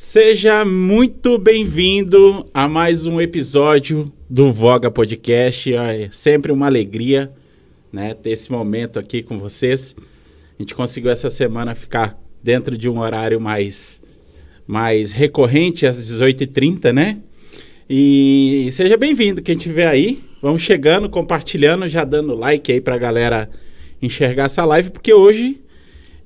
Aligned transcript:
Seja 0.00 0.64
muito 0.64 1.36
bem-vindo 1.38 2.48
a 2.54 2.68
mais 2.68 3.04
um 3.04 3.20
episódio 3.20 4.12
do 4.30 4.52
Voga 4.52 4.92
Podcast. 4.92 5.74
É 5.74 6.08
sempre 6.12 6.52
uma 6.52 6.66
alegria 6.66 7.32
né, 7.92 8.14
ter 8.14 8.30
esse 8.30 8.48
momento 8.52 9.00
aqui 9.00 9.24
com 9.24 9.36
vocês. 9.36 9.96
A 10.56 10.62
gente 10.62 10.72
conseguiu 10.72 11.10
essa 11.10 11.28
semana 11.28 11.74
ficar 11.74 12.16
dentro 12.40 12.78
de 12.78 12.88
um 12.88 13.00
horário 13.00 13.40
mais, 13.40 14.00
mais 14.68 15.10
recorrente, 15.10 15.84
às 15.84 15.96
18h30, 15.96 16.92
né? 16.92 17.18
E 17.90 18.70
seja 18.70 18.96
bem-vindo, 18.96 19.42
quem 19.42 19.56
estiver 19.56 19.88
aí. 19.88 20.22
Vamos 20.40 20.62
chegando, 20.62 21.10
compartilhando, 21.10 21.88
já 21.88 22.04
dando 22.04 22.36
like 22.36 22.70
aí 22.70 22.80
pra 22.80 22.96
galera 22.98 23.50
enxergar 24.00 24.44
essa 24.44 24.64
live, 24.64 24.90
porque 24.90 25.12
hoje 25.12 25.58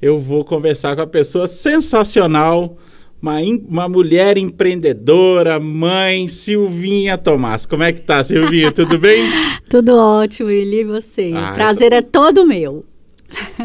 eu 0.02 0.18
vou 0.18 0.45
conversar 0.45 0.95
com 0.95 1.00
a 1.00 1.07
pessoa 1.07 1.48
sensacional 1.48 2.77
uma, 3.23 3.39
uma 3.68 3.89
mulher 3.89 4.36
empreendedora, 4.36 5.60
mãe, 5.60 6.27
Silvinha 6.27 7.16
Tomás. 7.16 7.64
Como 7.64 7.84
é 7.84 7.92
que 7.92 8.01
tá, 8.01 8.24
Silvinha? 8.24 8.73
Tudo 8.74 8.98
bem? 8.98 9.24
Tudo 9.70 9.97
ótimo, 9.97 10.48
Willi, 10.48 10.80
e 10.80 10.84
você? 10.84 11.33
Ah, 11.34 11.52
o 11.52 11.55
prazer 11.55 11.91
tô... 11.91 11.97
é 11.97 12.02
todo 12.02 12.45
meu. 12.45 12.84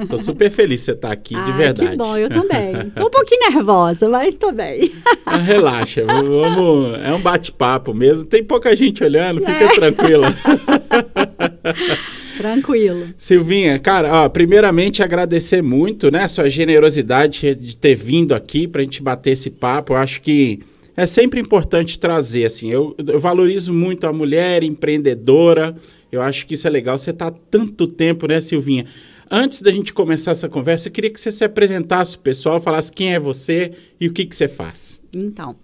Tô 0.08 0.18
super 0.18 0.50
feliz 0.50 0.80
de 0.80 0.86
você 0.86 0.92
estar 0.92 1.10
tá 1.10 1.14
aqui, 1.14 1.36
ah, 1.36 1.42
de 1.42 1.52
verdade. 1.52 1.92
Que 1.92 1.98
bom, 1.98 2.16
eu 2.16 2.30
também. 2.30 2.74
Tô 2.96 3.08
um 3.08 3.10
pouquinho 3.10 3.52
nervosa, 3.52 4.08
mas 4.08 4.38
tô 4.38 4.54
bem. 4.54 4.90
Ah, 5.26 5.38
relaxa, 5.38 6.06
vamos. 6.06 6.98
É 7.04 7.12
um 7.14 7.20
bate-papo 7.20 7.94
mesmo. 7.94 8.24
Tem 8.24 8.42
pouca 8.42 8.74
gente 8.74 9.04
olhando, 9.04 9.42
fica 9.42 9.52
é. 9.52 9.68
tranquila. 9.68 10.28
Tranquilo. 12.38 13.10
Silvinha, 13.18 13.80
cara, 13.80 14.24
ó, 14.24 14.30
primeiramente 14.30 15.02
agradecer 15.02 15.62
muito, 15.62 16.12
né, 16.12 16.28
sua 16.28 16.50
generosidade 16.50 17.56
de 17.56 17.76
ter 17.76 17.96
vindo 17.96 18.36
aqui 18.36 18.68
para 18.68 18.82
a 18.82 18.84
gente 18.84 19.02
bater 19.02 19.32
esse 19.32 19.50
papo. 19.50 19.94
Eu 19.94 19.98
acho 19.98 20.22
que 20.22 20.60
é 20.96 21.06
sempre 21.06 21.40
importante 21.40 22.00
trazer, 22.00 22.46
assim, 22.46 22.72
eu, 22.72 22.96
eu, 22.98 23.20
valorizo 23.20 23.74
muito 23.74 24.08
a 24.08 24.14
mulher 24.14 24.64
empreendedora. 24.64 25.76
Eu 26.12 26.22
acho 26.22 26.48
que 26.48 26.56
isso 26.56 26.66
é 26.66 26.70
legal. 26.70 26.98
Você 26.98 27.12
está 27.12 27.30
tanto 27.30 27.86
tempo, 27.86 28.28
né, 28.28 28.40
Silvinha? 28.40 28.86
Antes 29.30 29.62
da 29.62 29.72
gente 29.72 29.94
começar 29.94 30.32
essa 30.32 30.48
conversa, 30.48 30.88
eu 30.88 30.92
queria 30.92 31.10
que 31.10 31.20
você 31.20 31.32
se 31.32 31.44
apresentasse 31.44 32.16
o 32.16 32.20
pessoal, 32.20 32.62
falasse 32.62 32.92
quem 32.92 33.14
é 33.14 33.20
você 33.20 33.74
e 34.00 34.08
o 34.08 34.14
que, 34.14 34.26
que 34.26 34.36
você 34.36 34.48
faz. 34.48 35.02
Então, 35.14 35.56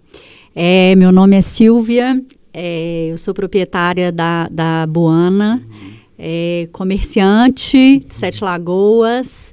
é, 0.54 0.94
meu 0.94 1.10
nome 1.10 1.36
é 1.36 1.40
Silvia, 1.40 2.20
é, 2.52 3.08
eu 3.10 3.16
sou 3.16 3.32
proprietária 3.32 4.12
da, 4.12 4.48
da 4.48 4.86
Boana. 4.86 5.62
Uhum 5.66 5.93
é 6.18 6.68
comerciante 6.72 8.00
de 8.06 8.14
Sete 8.14 8.42
Lagoas. 8.42 9.52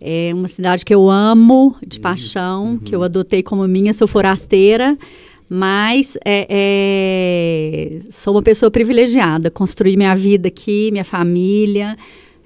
É 0.00 0.32
uma 0.34 0.48
cidade 0.48 0.84
que 0.84 0.94
eu 0.94 1.10
amo 1.10 1.76
de 1.86 1.98
uhum. 1.98 2.02
paixão, 2.02 2.64
uhum. 2.64 2.78
que 2.78 2.94
eu 2.94 3.02
adotei 3.02 3.42
como 3.42 3.66
minha, 3.68 3.92
sou 3.92 4.08
forasteira, 4.08 4.96
mas 5.48 6.16
é, 6.24 6.46
é, 6.48 7.98
sou 8.10 8.34
uma 8.34 8.42
pessoa 8.42 8.70
privilegiada. 8.70 9.50
Construí 9.50 9.96
minha 9.96 10.14
vida 10.14 10.48
aqui, 10.48 10.90
minha 10.90 11.04
família. 11.04 11.98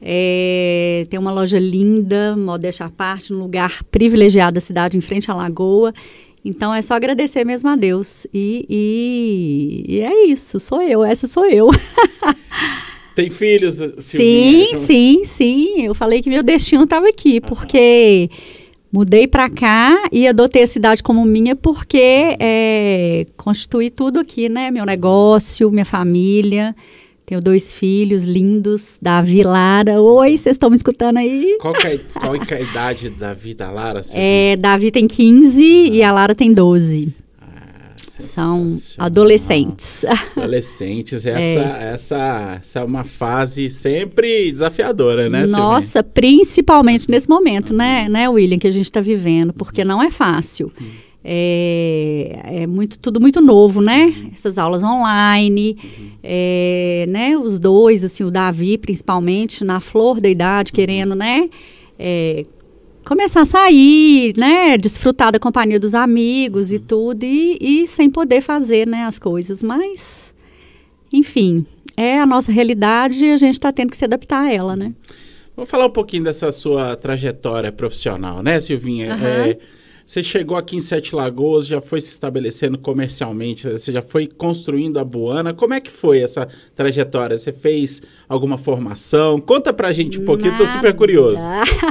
É, 0.03 1.07
tem 1.09 1.19
uma 1.19 1.33
loja 1.33 1.59
linda, 1.59 2.37
modéstia 2.37 2.87
à 2.87 2.91
parte, 2.91 3.33
num 3.33 3.41
lugar 3.41 3.85
privilegiado 3.85 4.57
da 4.57 4.61
cidade, 4.61 4.99
em 4.99 5.01
frente 5.01 5.31
à 5.31 5.35
lagoa. 5.35 5.95
Então 6.45 6.75
é 6.75 6.83
só 6.83 6.95
agradecer 6.95 7.45
mesmo 7.45 7.69
a 7.71 7.77
Deus. 7.77 8.27
E, 8.35 8.67
e, 8.69 9.85
e 9.95 10.01
é 10.01 10.27
isso, 10.27 10.59
sou 10.59 10.83
eu, 10.83 11.05
essa 11.05 11.27
sou 11.27 11.47
eu. 11.47 11.71
Tem 13.15 13.31
filhos, 13.31 13.77
Silvinha? 13.99 14.67
Sim, 14.67 14.77
sim, 14.77 15.25
sim. 15.25 15.83
Eu 15.83 15.95
falei 15.95 16.21
que 16.21 16.29
meu 16.29 16.43
destino 16.43 16.85
estava 16.85 17.09
aqui, 17.09 17.41
porque 17.41 18.29
mudei 18.93 19.27
para 19.27 19.49
cá 19.49 20.09
e 20.13 20.27
adotei 20.27 20.63
a 20.63 20.67
cidade 20.67 21.03
como 21.03 21.25
minha 21.25 21.55
porque 21.55 22.37
é, 22.41 23.27
constituí 23.37 23.91
tudo 23.91 24.19
aqui, 24.19 24.49
né? 24.49 24.71
Meu 24.71 24.85
negócio, 24.85 25.71
minha 25.71 25.85
família. 25.85 26.75
Tenho 27.27 27.41
dois 27.41 27.73
filhos 27.73 28.25
lindos, 28.25 28.99
Davi 29.01 29.41
e 29.41 29.45
Lara. 29.45 30.01
Oi, 30.01 30.37
vocês 30.37 30.57
estão 30.57 30.69
me 30.69 30.77
escutando 30.77 31.17
aí? 31.17 31.57
Qual, 31.59 31.75
é, 31.75 31.99
qual 32.13 32.35
é 32.35 32.55
a 32.55 32.61
idade 32.61 33.09
da 33.09 33.29
Davi 33.29 33.51
e 33.51 33.55
da 33.55 33.71
Lara? 33.71 34.03
É, 34.13 34.57
Davi 34.57 34.91
tem 34.91 35.09
15 35.09 35.63
ah. 35.63 35.95
e 35.95 36.03
a 36.03 36.13
Lara 36.13 36.35
tem 36.35 36.53
12. 36.53 37.24
São 38.25 38.77
adolescentes. 38.99 40.05
Adolescentes, 40.37 41.27
essa, 41.27 41.39
é. 41.39 41.93
essa, 41.95 42.59
essa 42.61 42.81
é 42.81 42.85
uma 42.85 43.05
fase 43.05 43.71
sempre 43.71 44.51
desafiadora, 44.53 45.29
né? 45.29 45.47
Nossa, 45.47 46.03
Silvia? 46.03 46.11
principalmente 46.15 47.11
nesse 47.11 47.29
momento, 47.29 47.73
né, 47.73 48.09
né, 48.09 48.29
William, 48.29 48.59
que 48.59 48.67
a 48.67 48.71
gente 48.71 48.87
está 48.87 49.01
vivendo, 49.01 49.53
porque 49.53 49.85
não 49.85 50.03
é 50.03 50.11
fácil. 50.11 50.73
Uhum. 50.81 50.87
É, 51.27 52.39
é, 52.45 52.67
muito, 52.67 52.99
tudo 52.99 53.19
muito 53.19 53.41
novo, 53.41 53.81
né? 53.81 54.05
Uhum. 54.05 54.31
Essas 54.35 54.59
aulas 54.59 54.85
online, 54.85 55.79
uhum. 55.83 56.11
é, 56.23 57.07
né? 57.09 57.37
Os 57.37 57.59
dois, 57.59 58.05
assim, 58.05 58.25
o 58.25 58.31
Davi 58.31 58.77
principalmente, 58.77 59.65
na 59.65 59.81
flor 59.81 60.21
da 60.21 60.29
idade, 60.29 60.71
uhum. 60.71 60.75
querendo, 60.75 61.15
né? 61.15 61.49
É, 61.99 62.45
começar 63.05 63.43
a 63.43 63.45
sair, 63.45 64.35
né? 64.37 64.77
Desfrutar 64.79 65.31
da 65.33 65.39
companhia 65.39 65.79
dos 65.79 65.95
amigos 65.95 66.73
e 66.73 66.79
tudo, 66.79 67.25
e, 67.25 67.59
e 67.61 67.87
sem 67.87 68.11
poder 68.11 68.41
fazer 68.41 68.87
né, 68.87 69.05
as 69.05 69.19
coisas. 69.19 69.63
Mas, 69.63 70.35
enfim, 71.13 71.67
é 71.97 72.19
a 72.19 72.27
nossa 72.27 72.51
realidade 72.51 73.25
e 73.25 73.33
a 73.33 73.37
gente 73.37 73.55
está 73.55 73.71
tendo 73.71 73.91
que 73.91 73.97
se 73.97 74.05
adaptar 74.05 74.43
a 74.43 74.53
ela, 74.53 74.75
né? 74.75 74.93
Vamos 75.57 75.71
falar 75.71 75.87
um 75.87 75.91
pouquinho 75.91 76.25
dessa 76.25 76.51
sua 76.51 76.97
trajetória 76.97 77.71
profissional, 77.71 78.43
né, 78.43 78.61
Silvinha? 78.61 79.15
Uhum. 79.15 79.25
É, 79.25 79.59
você 80.05 80.23
chegou 80.23 80.57
aqui 80.57 80.77
em 80.77 80.81
Sete 80.81 81.15
Lagoas, 81.15 81.67
já 81.67 81.81
foi 81.81 82.01
se 82.01 82.11
estabelecendo 82.11 82.77
comercialmente, 82.77 83.69
você 83.69 83.91
já 83.91 84.03
foi 84.03 84.27
construindo 84.27 84.99
a 84.99 85.05
Buana. 85.05 85.55
Como 85.55 85.73
é 85.73 85.81
que 85.81 85.91
foi 85.91 86.21
essa 86.21 86.47
trajetória? 86.75 87.39
Você 87.39 87.53
fez 87.53 88.03
alguma 88.29 88.59
formação? 88.59 89.41
Conta 89.41 89.73
pra 89.73 89.93
gente 89.93 90.21
um 90.21 90.25
pouquinho, 90.25 90.53
Nada. 90.53 90.65
tô 90.65 90.71
super 90.71 90.95
curioso. 90.95 91.41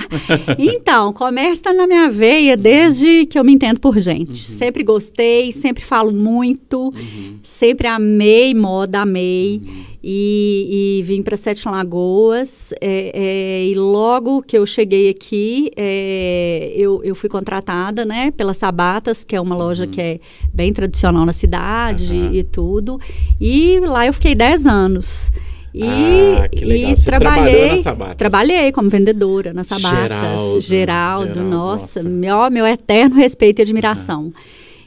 então, 0.60 1.12
comércio 1.12 1.54
está 1.54 1.74
na 1.74 1.88
minha 1.88 2.08
veia 2.10 2.56
desde 2.56 3.26
que 3.26 3.40
eu 3.40 3.44
me 3.44 3.54
entendo 3.54 3.80
por 3.80 3.98
gente. 3.98 4.30
Uhum. 4.30 4.58
Sempre 4.58 4.84
gostei, 4.84 5.52
sempre 5.52 5.84
falo 5.84 6.12
muito, 6.12 6.90
uhum. 6.90 7.40
sempre 7.42 7.88
amei 7.88 8.54
moda, 8.54 9.02
amei. 9.02 9.60
Uhum 9.64 9.94
e, 10.04 11.00
e 11.00 11.04
vim 11.04 11.24
para 11.24 11.38
Sete 11.38 11.66
Lagoas. 11.68 12.74
É, 12.82 13.12
é, 13.14 13.66
e 13.66 13.74
logo 13.74 14.42
que 14.42 14.58
eu 14.58 14.66
cheguei 14.66 15.10
aqui, 15.10 15.72
é, 15.78 16.74
eu, 16.76 17.02
eu 17.04 17.16
fui 17.16 17.30
contratada 17.30 18.03
né, 18.06 18.32
pela 18.32 18.54
Sabatas, 18.54 19.24
que 19.24 19.36
é 19.36 19.42
uma 19.42 19.56
loja 19.56 19.86
uhum. 19.86 19.92
que 19.92 20.02
é 20.02 20.20
bem 20.54 20.72
tradicional 20.72 21.26
na 21.26 21.34
cidade 21.34 22.14
uhum. 22.14 22.34
e 22.34 22.44
tudo. 22.44 23.00
E 23.40 23.80
lá 23.80 24.06
eu 24.06 24.14
fiquei 24.14 24.36
10 24.36 24.68
anos. 24.68 25.32
E, 25.74 25.84
ah, 25.84 26.48
e 26.52 26.94
trabalhei, 27.04 27.84
trabalhei 28.16 28.72
como 28.72 28.90
vendedora 28.90 29.54
na 29.54 29.64
Sabatas. 29.64 30.00
Geraldo, 30.00 30.62
Geraldo, 30.62 31.34
Geraldo 31.34 31.50
nossa, 31.50 32.04
nossa, 32.04 32.10
Meu, 32.10 32.52
meu 32.52 32.68
eterno 32.68 33.16
respeito 33.16 33.60
e 33.60 33.64
admiração. 33.64 34.26
Uhum. 34.26 34.34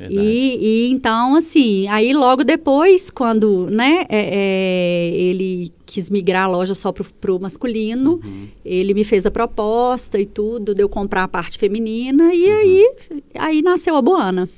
E, 0.00 0.58
e, 0.60 0.90
então, 0.90 1.36
assim, 1.36 1.86
aí 1.88 2.12
logo 2.12 2.44
depois, 2.44 3.10
quando 3.10 3.68
né, 3.70 4.04
é, 4.08 4.18
é, 4.18 5.10
ele 5.16 5.72
quis 5.86 6.10
migrar 6.10 6.44
a 6.44 6.48
loja 6.48 6.74
só 6.74 6.92
para 6.92 7.32
o 7.32 7.38
masculino, 7.40 8.20
uhum. 8.22 8.48
ele 8.64 8.92
me 8.92 9.04
fez 9.04 9.24
a 9.24 9.30
proposta 9.30 10.18
e 10.20 10.26
tudo, 10.26 10.74
deu 10.74 10.88
comprar 10.88 11.24
a 11.24 11.28
parte 11.28 11.58
feminina, 11.58 12.34
e 12.34 12.44
uhum. 12.44 12.58
aí, 12.58 12.90
aí 13.34 13.62
nasceu 13.62 13.96
a 13.96 14.02
Boana. 14.02 14.48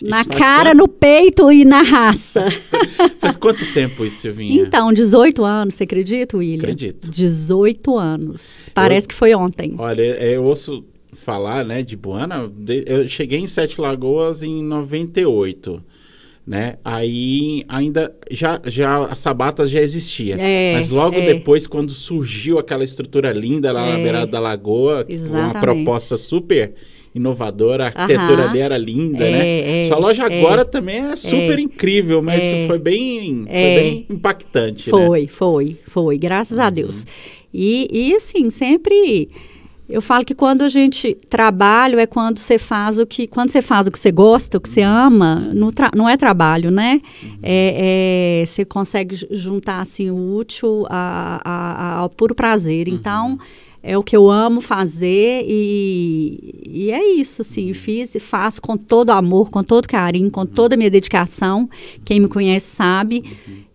Na 0.00 0.24
cara, 0.24 0.70
quanto... 0.70 0.78
no 0.78 0.88
peito 0.88 1.50
e 1.50 1.64
na 1.64 1.82
raça. 1.82 2.46
faz 3.18 3.36
quanto 3.36 3.72
tempo 3.72 4.04
isso, 4.04 4.20
Silvinha? 4.20 4.62
Então, 4.62 4.92
18 4.92 5.44
anos, 5.44 5.74
você 5.74 5.84
acredita, 5.84 6.36
William? 6.36 6.58
Acredito. 6.58 7.10
18 7.10 7.98
anos. 7.98 8.70
Parece 8.72 9.06
eu, 9.06 9.08
que 9.08 9.14
foi 9.14 9.34
ontem. 9.34 9.74
Olha, 9.76 10.02
eu 10.02 10.44
ouço 10.44 10.84
falar, 11.28 11.62
né, 11.62 11.82
de 11.82 11.94
Buana, 11.94 12.50
eu 12.86 13.06
cheguei 13.06 13.38
em 13.38 13.46
Sete 13.46 13.78
Lagoas 13.78 14.42
em 14.42 14.64
98, 14.64 15.84
né? 16.46 16.76
Aí 16.82 17.66
ainda 17.68 18.14
já 18.30 18.58
já 18.64 19.04
a 19.04 19.14
Sabatas 19.14 19.68
já 19.68 19.78
existia, 19.78 20.36
é, 20.38 20.72
mas 20.72 20.88
logo 20.88 21.16
é. 21.16 21.34
depois 21.34 21.66
quando 21.66 21.90
surgiu 21.90 22.58
aquela 22.58 22.82
estrutura 22.82 23.30
linda 23.30 23.70
lá 23.70 23.86
é, 23.86 23.92
na 23.92 23.98
beirada 23.98 24.26
da 24.26 24.40
lagoa, 24.40 25.06
uma 25.30 25.60
proposta 25.60 26.16
super 26.16 26.72
inovadora, 27.14 27.84
a 27.84 27.86
arquitetura 27.88 28.48
ali 28.48 28.60
era 28.60 28.78
linda, 28.78 29.26
é, 29.26 29.30
né? 29.30 29.82
É, 29.82 29.84
Sua 29.84 29.98
loja 29.98 30.22
é. 30.22 30.40
agora 30.40 30.64
também 30.64 31.10
é 31.10 31.14
super 31.14 31.58
incrível, 31.58 32.22
mas 32.22 32.42
foi 32.66 32.78
bem, 32.78 33.44
foi 33.44 33.50
bem 33.50 34.06
impactante, 34.08 34.88
Foi, 34.88 35.20
né? 35.22 35.26
foi, 35.26 35.76
foi, 35.86 36.16
graças 36.16 36.56
uhum. 36.56 36.64
a 36.64 36.70
Deus. 36.70 37.04
E, 37.52 37.86
e 37.92 38.14
assim, 38.14 38.48
sempre 38.48 39.28
eu 39.88 40.02
falo 40.02 40.24
que 40.24 40.34
quando 40.34 40.62
a 40.62 40.68
gente 40.68 41.16
trabalha 41.30 41.98
é 41.98 42.06
quando 42.06 42.38
você 42.38 42.58
faz 42.58 42.98
o 42.98 43.06
que 43.06 43.26
quando 43.26 43.50
você 43.50 43.62
faz 43.62 43.86
o 43.86 43.90
que 43.90 43.98
você 43.98 44.12
gosta, 44.12 44.58
o 44.58 44.60
que 44.60 44.68
você 44.68 44.82
ama, 44.82 45.50
não, 45.54 45.72
não 45.94 46.08
é 46.08 46.16
trabalho, 46.16 46.70
né? 46.70 47.00
Uhum. 47.22 47.38
É, 47.42 48.40
é, 48.42 48.46
você 48.46 48.64
consegue 48.66 49.16
juntar 49.30 49.80
assim 49.80 50.10
o 50.10 50.36
útil 50.36 50.86
a, 50.90 51.40
a, 51.42 51.72
a, 51.72 51.94
ao 52.00 52.10
puro 52.10 52.34
prazer. 52.34 52.86
Uhum. 52.86 52.94
Então 52.94 53.38
é 53.82 53.96
o 53.96 54.02
que 54.02 54.14
eu 54.14 54.28
amo 54.28 54.60
fazer 54.60 55.44
e, 55.48 56.62
e 56.66 56.90
é 56.90 57.12
isso, 57.14 57.40
assim, 57.40 57.72
fiz 57.72 58.14
e 58.14 58.20
faço 58.20 58.60
com 58.60 58.76
todo 58.76 59.10
amor, 59.10 59.50
com 59.50 59.62
todo 59.62 59.88
carinho, 59.88 60.30
com 60.30 60.44
toda 60.44 60.74
a 60.74 60.76
minha 60.76 60.90
dedicação. 60.90 61.68
Quem 62.04 62.20
me 62.20 62.28
conhece 62.28 62.66
sabe. 62.66 63.24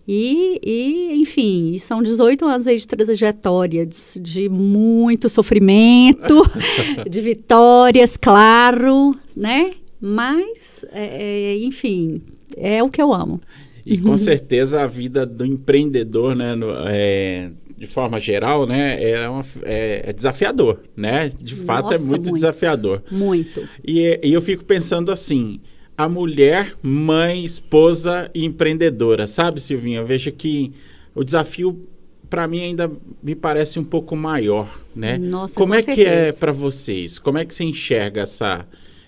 E, 0.08 0.60
e, 0.62 1.22
enfim, 1.22 1.78
são 1.78 2.04
18 2.04 2.46
anos 2.46 2.66
de 2.66 2.88
trajetória, 2.88 3.86
de, 3.86 4.20
de 4.20 4.50
muito 4.50 5.30
sofrimento, 5.30 6.44
de 7.10 7.22
vitórias, 7.22 8.18
claro, 8.18 9.16
né? 9.36 9.76
Mas, 10.02 10.86
é, 10.92 11.54
é, 11.54 11.58
enfim, 11.64 12.22
é 12.58 12.84
o 12.84 12.90
que 12.90 13.02
eu 13.02 13.14
amo. 13.14 13.40
E 13.86 13.98
com 13.98 14.18
certeza 14.18 14.82
a 14.82 14.88
vida 14.88 15.26
do 15.26 15.46
empreendedor, 15.46 16.36
né, 16.36 16.56
no, 16.56 16.70
é, 16.88 17.52
de 17.78 17.88
forma 17.88 18.20
geral, 18.20 18.66
né, 18.66 19.02
é, 19.02 19.28
uma, 19.28 19.44
é, 19.64 20.10
é 20.10 20.14
desafiador, 20.14 20.80
né? 20.96 21.30
De 21.30 21.56
fato 21.56 21.90
é 21.90 21.92
Nossa, 21.92 22.06
muito, 22.06 22.24
muito. 22.24 22.36
desafiador. 22.36 23.04
Muito. 23.12 23.68
E, 23.86 24.20
e 24.24 24.34
eu 24.34 24.42
fico 24.42 24.64
pensando 24.64 25.12
assim, 25.12 25.60
a 25.98 26.10
mulher, 26.10 26.76
mãe, 26.82 27.46
esposa 27.46 28.30
e 28.34 28.44
empreendedora, 28.44 29.28
sabe, 29.28 29.60
Silvinha? 29.60 30.00
Eu 30.00 30.06
vejo 30.06 30.32
que 30.32 30.74
o 31.14 31.24
desafio 31.24 31.88
para 32.30 32.48
mim 32.48 32.62
ainda 32.62 32.92
me 33.22 33.36
parece 33.36 33.78
um 33.78 33.84
pouco 33.84 34.16
maior, 34.16 34.68
né? 34.96 35.18
Nossa, 35.18 35.54
Como 35.54 35.74
com 35.74 35.80
é 35.80 35.84
que 35.84 35.92
é 35.92 35.96
certeza. 35.96 36.40
para 36.40 36.52
vocês? 36.52 37.20
Como 37.20 37.38
é 37.38 37.46
que 37.46 37.54
você 37.54 37.64
enxerga 37.64 38.22
essa 38.22 38.66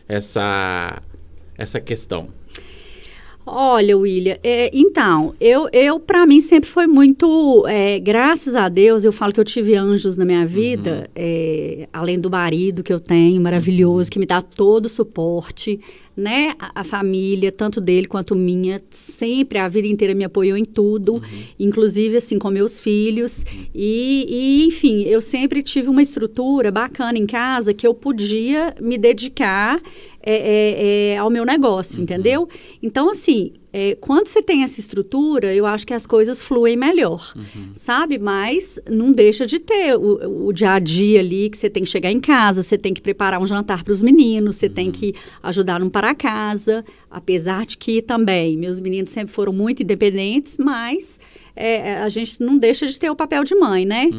essa 0.07 1.01
essa 1.57 1.79
questão? 1.79 2.27
Olha, 3.47 3.95
William, 3.95 4.37
é, 4.43 4.71
então, 4.73 5.35
eu, 5.39 5.69
eu 5.71 5.99
para 5.99 6.25
mim 6.25 6.41
sempre 6.41 6.67
foi 6.67 6.87
muito, 6.87 7.63
é, 7.67 7.99
graças 7.99 8.55
a 8.55 8.67
Deus, 8.67 9.03
eu 9.03 9.11
falo 9.11 9.31
que 9.31 9.39
eu 9.39 9.45
tive 9.45 9.75
anjos 9.75 10.17
na 10.17 10.25
minha 10.25 10.43
vida, 10.47 11.07
é, 11.15 11.87
além 11.93 12.19
do 12.19 12.27
marido 12.27 12.81
que 12.81 12.91
eu 12.91 12.99
tenho, 12.99 13.39
maravilhoso, 13.39 14.09
que 14.09 14.17
me 14.17 14.25
dá 14.25 14.41
todo 14.41 14.85
o 14.85 14.89
suporte, 14.89 15.79
né? 16.15 16.55
A, 16.59 16.81
a 16.81 16.83
família, 16.83 17.51
tanto 17.51 17.81
dele 17.81 18.07
quanto 18.07 18.35
minha, 18.35 18.81
sempre, 18.89 19.59
a 19.59 19.67
vida 19.67 19.87
inteira 19.87 20.13
me 20.13 20.23
apoiou 20.23 20.57
em 20.57 20.65
tudo, 20.65 21.21
inclusive, 21.59 22.17
assim, 22.17 22.39
com 22.39 22.49
meus 22.49 22.79
filhos. 22.79 23.43
E, 23.73 24.25
e, 24.29 24.65
enfim, 24.65 25.03
eu 25.03 25.21
sempre 25.21 25.61
tive 25.61 25.89
uma 25.89 26.01
estrutura 26.01 26.71
bacana 26.71 27.17
em 27.17 27.25
casa 27.25 27.73
que 27.73 27.85
eu 27.85 27.93
podia 27.93 28.75
me 28.79 28.97
dedicar 28.97 29.81
é, 30.27 30.33
é, 30.33 31.13
é, 31.13 31.17
ao 31.17 31.29
meu 31.29 31.45
negócio, 31.45 32.01
entendeu? 32.01 32.49
Então, 32.81 33.11
assim, 33.11 33.53
é, 33.77 33.93
quando 33.99 34.27
você 34.27 34.41
tem 34.41 34.63
essa 34.63 34.79
estrutura, 34.79 35.53
eu 35.53 35.65
acho 35.65 35.85
que 35.85 35.93
as 35.93 36.07
coisas 36.07 36.41
fluem 36.41 36.77
melhor, 36.77 37.33
sabe? 37.73 38.17
Mas 38.17 38.79
não 38.89 39.11
deixa 39.11 39.45
de 39.45 39.59
ter 39.59 39.97
o, 39.97 40.47
o 40.47 40.53
dia 40.53 40.71
a 40.71 40.79
dia 40.79 41.19
ali, 41.19 41.49
que 41.49 41.57
você 41.57 41.69
tem 41.69 41.83
que 41.83 41.89
chegar 41.89 42.09
em 42.09 42.21
casa, 42.21 42.63
você 42.63 42.77
tem 42.77 42.93
que 42.93 43.01
preparar 43.01 43.41
um 43.41 43.45
jantar 43.45 43.83
para 43.83 43.91
os 43.91 44.01
meninos, 44.01 44.55
você 44.55 44.69
tem 44.69 44.91
que 44.91 45.13
ajudar 45.43 45.83
um 45.83 45.89
para 45.89 46.15
casa, 46.15 46.85
apesar 47.11 47.65
de 47.65 47.77
que 47.77 48.01
também 48.01 48.55
meus 48.55 48.79
meninos 48.79 49.11
sempre 49.11 49.33
foram 49.33 49.51
muito 49.51 49.83
independentes, 49.83 50.57
mas 50.57 51.19
é, 51.55 51.97
a 51.99 52.09
gente 52.09 52.41
não 52.41 52.57
deixa 52.57 52.85
de 52.85 52.99
ter 52.99 53.09
o 53.09 53.15
papel 53.15 53.43
de 53.43 53.55
mãe, 53.55 53.85
né? 53.85 54.09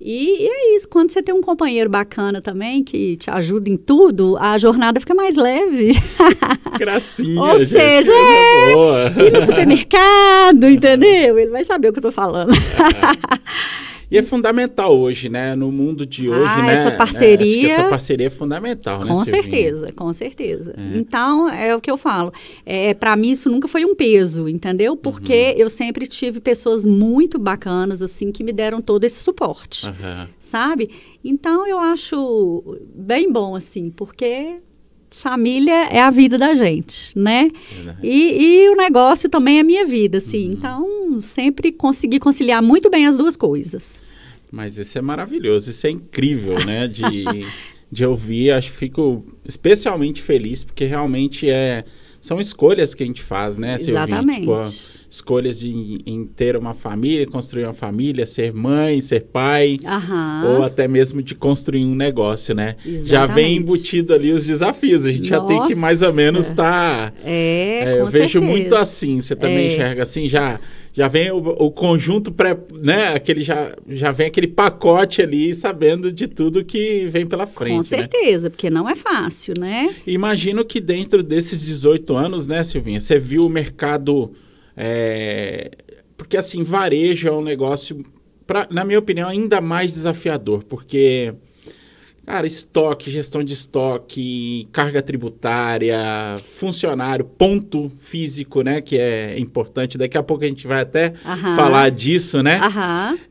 E, 0.00 0.44
e 0.44 0.48
é 0.48 0.76
isso, 0.76 0.88
quando 0.88 1.10
você 1.10 1.20
tem 1.20 1.34
um 1.34 1.40
companheiro 1.40 1.90
bacana 1.90 2.40
também, 2.40 2.82
que 2.82 3.16
te 3.16 3.30
ajuda 3.30 3.68
em 3.68 3.76
tudo, 3.76 4.36
a 4.38 4.56
jornada 4.56 4.98
fica 4.98 5.14
mais 5.14 5.36
leve. 5.36 5.92
Gracinha, 6.78 7.40
Ou 7.40 7.58
gente, 7.58 7.68
seja, 7.68 8.12
é. 8.12 8.72
boa. 8.72 9.12
Ir 9.16 9.32
no 9.32 9.40
supermercado, 9.40 10.64
entendeu? 10.70 11.38
Ele 11.38 11.50
vai 11.50 11.64
saber 11.64 11.88
o 11.88 11.92
que 11.92 11.98
eu 11.98 12.04
tô 12.04 12.12
falando. 12.12 12.52
E 14.10 14.16
é 14.16 14.22
fundamental 14.22 14.98
hoje, 14.98 15.28
né? 15.28 15.54
No 15.54 15.70
mundo 15.70 16.06
de 16.06 16.30
hoje, 16.30 16.60
Ah, 16.60 16.62
né? 16.62 16.72
essa 16.72 16.88
É, 16.88 16.96
parceria- 16.96 17.42
acho 17.46 17.60
que 17.60 17.66
essa 17.66 17.84
parceria 17.84 18.26
é 18.28 18.30
fundamental, 18.30 19.00
né, 19.00 19.06
Com 19.08 19.22
Silvinha? 19.24 19.42
certeza, 19.42 19.92
com 19.92 20.12
certeza. 20.12 20.74
Então, 20.94 21.48
é 21.50 21.76
o 21.76 21.80
que 21.80 21.90
eu 21.90 21.96
falo. 21.98 22.32
É, 22.64 22.94
para 22.94 23.14
mim, 23.16 23.30
isso 23.32 23.50
nunca 23.50 23.68
foi 23.68 23.84
um 23.84 23.94
peso, 23.94 24.48
entendeu? 24.48 24.96
Porque 24.96 25.54
eu 25.58 25.68
sempre 25.68 26.06
tive 26.06 26.40
pessoas 26.40 26.86
muito 26.86 27.38
bacanas, 27.38 28.00
assim, 28.00 28.32
que 28.32 28.42
me 28.42 28.52
deram 28.52 28.80
todo 28.80 29.04
esse 29.04 29.20
suporte, 29.20 29.86
Aham. 29.86 30.28
sabe? 30.38 30.88
Então, 31.22 31.66
eu 31.66 31.78
acho 31.78 32.78
bem 32.94 33.30
bom, 33.30 33.54
assim, 33.54 33.90
porque 33.90 34.56
família 35.18 35.88
é 35.90 36.00
a 36.00 36.10
vida 36.10 36.38
da 36.38 36.54
gente, 36.54 37.18
né? 37.18 37.50
Verdade. 37.74 37.98
E, 38.02 38.62
e 38.64 38.68
o 38.70 38.76
negócio 38.76 39.28
também 39.28 39.58
é 39.58 39.60
a 39.60 39.64
minha 39.64 39.84
vida, 39.84 40.18
assim. 40.18 40.46
Então, 40.50 41.20
sempre 41.20 41.70
consegui 41.72 42.18
conciliar 42.18 42.62
muito 42.62 42.88
bem 42.88 43.06
as 43.06 43.16
duas 43.18 43.36
coisas. 43.36 44.02
Mas 44.50 44.78
isso 44.78 44.96
é 44.96 45.02
maravilhoso, 45.02 45.70
isso 45.70 45.86
é 45.86 45.90
incrível, 45.90 46.64
né? 46.64 46.86
De, 46.88 47.04
de 47.92 48.04
ouvir, 48.06 48.50
acho 48.52 48.70
que 48.72 48.78
fico 48.78 49.24
especialmente 49.44 50.22
feliz, 50.22 50.64
porque 50.64 50.84
realmente 50.84 51.48
é, 51.50 51.84
são 52.20 52.40
escolhas 52.40 52.94
que 52.94 53.02
a 53.02 53.06
gente 53.06 53.22
faz, 53.22 53.56
né? 53.56 53.76
Exatamente. 53.78 54.40
Tipo, 54.40 54.52
a- 54.54 54.70
escolhas 55.10 55.60
de, 55.60 56.02
em 56.04 56.24
ter 56.26 56.56
uma 56.56 56.74
família, 56.74 57.26
construir 57.26 57.64
uma 57.64 57.72
família, 57.72 58.26
ser 58.26 58.52
mãe, 58.52 59.00
ser 59.00 59.20
pai, 59.24 59.78
Aham. 59.84 60.44
ou 60.58 60.62
até 60.62 60.86
mesmo 60.86 61.22
de 61.22 61.34
construir 61.34 61.84
um 61.84 61.94
negócio, 61.94 62.54
né? 62.54 62.76
Já 62.84 62.90
Exatamente. 63.24 63.34
vem 63.34 63.56
embutido 63.56 64.12
ali 64.12 64.32
os 64.32 64.44
desafios, 64.44 65.06
a 65.06 65.12
gente 65.12 65.28
já 65.28 65.40
tem 65.40 65.66
que 65.66 65.74
mais 65.74 66.02
ou 66.02 66.08
Nossa. 66.08 66.16
menos 66.16 66.48
estar... 66.50 67.14
É, 67.24 67.80
É, 67.80 67.84
com 67.92 67.98
eu 68.00 68.06
vejo 68.08 68.32
certeza. 68.32 68.44
muito 68.44 68.76
assim, 68.76 69.20
você 69.20 69.34
também 69.34 69.66
É. 69.68 69.72
enxerga 69.72 70.02
assim, 70.02 70.28
já 70.28 70.60
já 70.92 71.06
vem 71.06 71.30
o, 71.30 71.36
o 71.36 71.70
conjunto 71.70 72.32
pré, 72.32 72.58
né, 72.82 73.14
aquele 73.14 73.42
já 73.42 73.72
já 73.88 74.10
vem 74.10 74.26
aquele 74.26 74.48
pacote 74.48 75.22
ali 75.22 75.54
sabendo 75.54 76.10
de 76.10 76.26
tudo 76.26 76.64
que 76.64 77.06
vem 77.06 77.24
pela 77.24 77.46
frente, 77.46 77.70
Com 77.70 77.76
né? 77.76 77.82
certeza, 77.82 78.50
porque 78.50 78.68
não 78.68 78.88
é 78.88 78.96
fácil, 78.96 79.54
né? 79.60 79.94
Imagino 80.06 80.64
que 80.64 80.80
dentro 80.80 81.22
desses 81.22 81.64
18 81.64 82.16
anos, 82.16 82.46
né, 82.48 82.64
Silvinha, 82.64 82.98
você 82.98 83.16
viu 83.18 83.44
o 83.44 83.48
mercado 83.48 84.32
é, 84.78 85.70
porque 86.16 86.36
assim, 86.36 86.62
varejo 86.62 87.28
é 87.28 87.32
um 87.32 87.42
negócio 87.42 88.04
pra, 88.46 88.66
na 88.70 88.84
minha 88.84 88.98
opinião 88.98 89.28
ainda 89.28 89.60
mais 89.60 89.92
desafiador, 89.92 90.64
porque 90.64 91.34
Cara, 92.28 92.46
estoque, 92.46 93.10
gestão 93.10 93.42
de 93.42 93.54
estoque, 93.54 94.68
carga 94.70 95.00
tributária, 95.00 95.96
funcionário, 96.44 97.24
ponto 97.24 97.90
físico, 97.96 98.60
né? 98.60 98.82
Que 98.82 98.98
é 98.98 99.38
importante. 99.38 99.96
Daqui 99.96 100.18
a 100.18 100.22
pouco 100.22 100.44
a 100.44 100.46
gente 100.46 100.66
vai 100.66 100.82
até 100.82 101.14
Aham. 101.24 101.56
falar 101.56 101.90
disso, 101.90 102.42
né? 102.42 102.60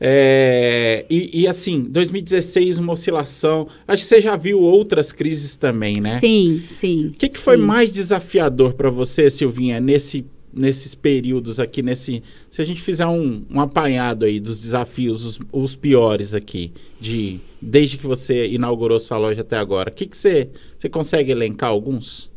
É, 0.00 1.06
e, 1.08 1.42
e, 1.42 1.46
assim, 1.46 1.82
2016, 1.88 2.78
uma 2.78 2.94
oscilação. 2.94 3.68
Acho 3.86 4.02
que 4.02 4.08
você 4.08 4.20
já 4.20 4.34
viu 4.36 4.58
outras 4.58 5.12
crises 5.12 5.54
também, 5.54 5.94
né? 6.00 6.18
Sim, 6.18 6.64
sim. 6.66 7.12
O 7.14 7.16
que, 7.16 7.28
que 7.28 7.38
foi 7.38 7.56
sim. 7.56 7.62
mais 7.62 7.92
desafiador 7.92 8.74
para 8.74 8.90
você, 8.90 9.30
Silvinha, 9.30 9.78
nesse, 9.78 10.26
nesses 10.58 10.94
períodos 10.94 11.60
aqui, 11.60 11.82
nesse. 11.82 12.22
Se 12.50 12.60
a 12.60 12.64
gente 12.64 12.82
fizer 12.82 13.06
um, 13.06 13.44
um 13.50 13.60
apanhado 13.60 14.24
aí 14.24 14.40
dos 14.40 14.60
desafios, 14.60 15.24
os, 15.24 15.40
os 15.52 15.76
piores 15.76 16.34
aqui, 16.34 16.72
de 17.00 17.40
desde 17.60 17.96
que 17.96 18.06
você 18.06 18.46
inaugurou 18.48 18.98
sua 18.98 19.18
loja 19.18 19.40
até 19.40 19.56
agora, 19.56 19.90
o 19.90 19.92
que, 19.92 20.06
que 20.06 20.16
você, 20.16 20.48
você 20.76 20.88
consegue 20.88 21.30
elencar 21.30 21.70
alguns 21.70 22.30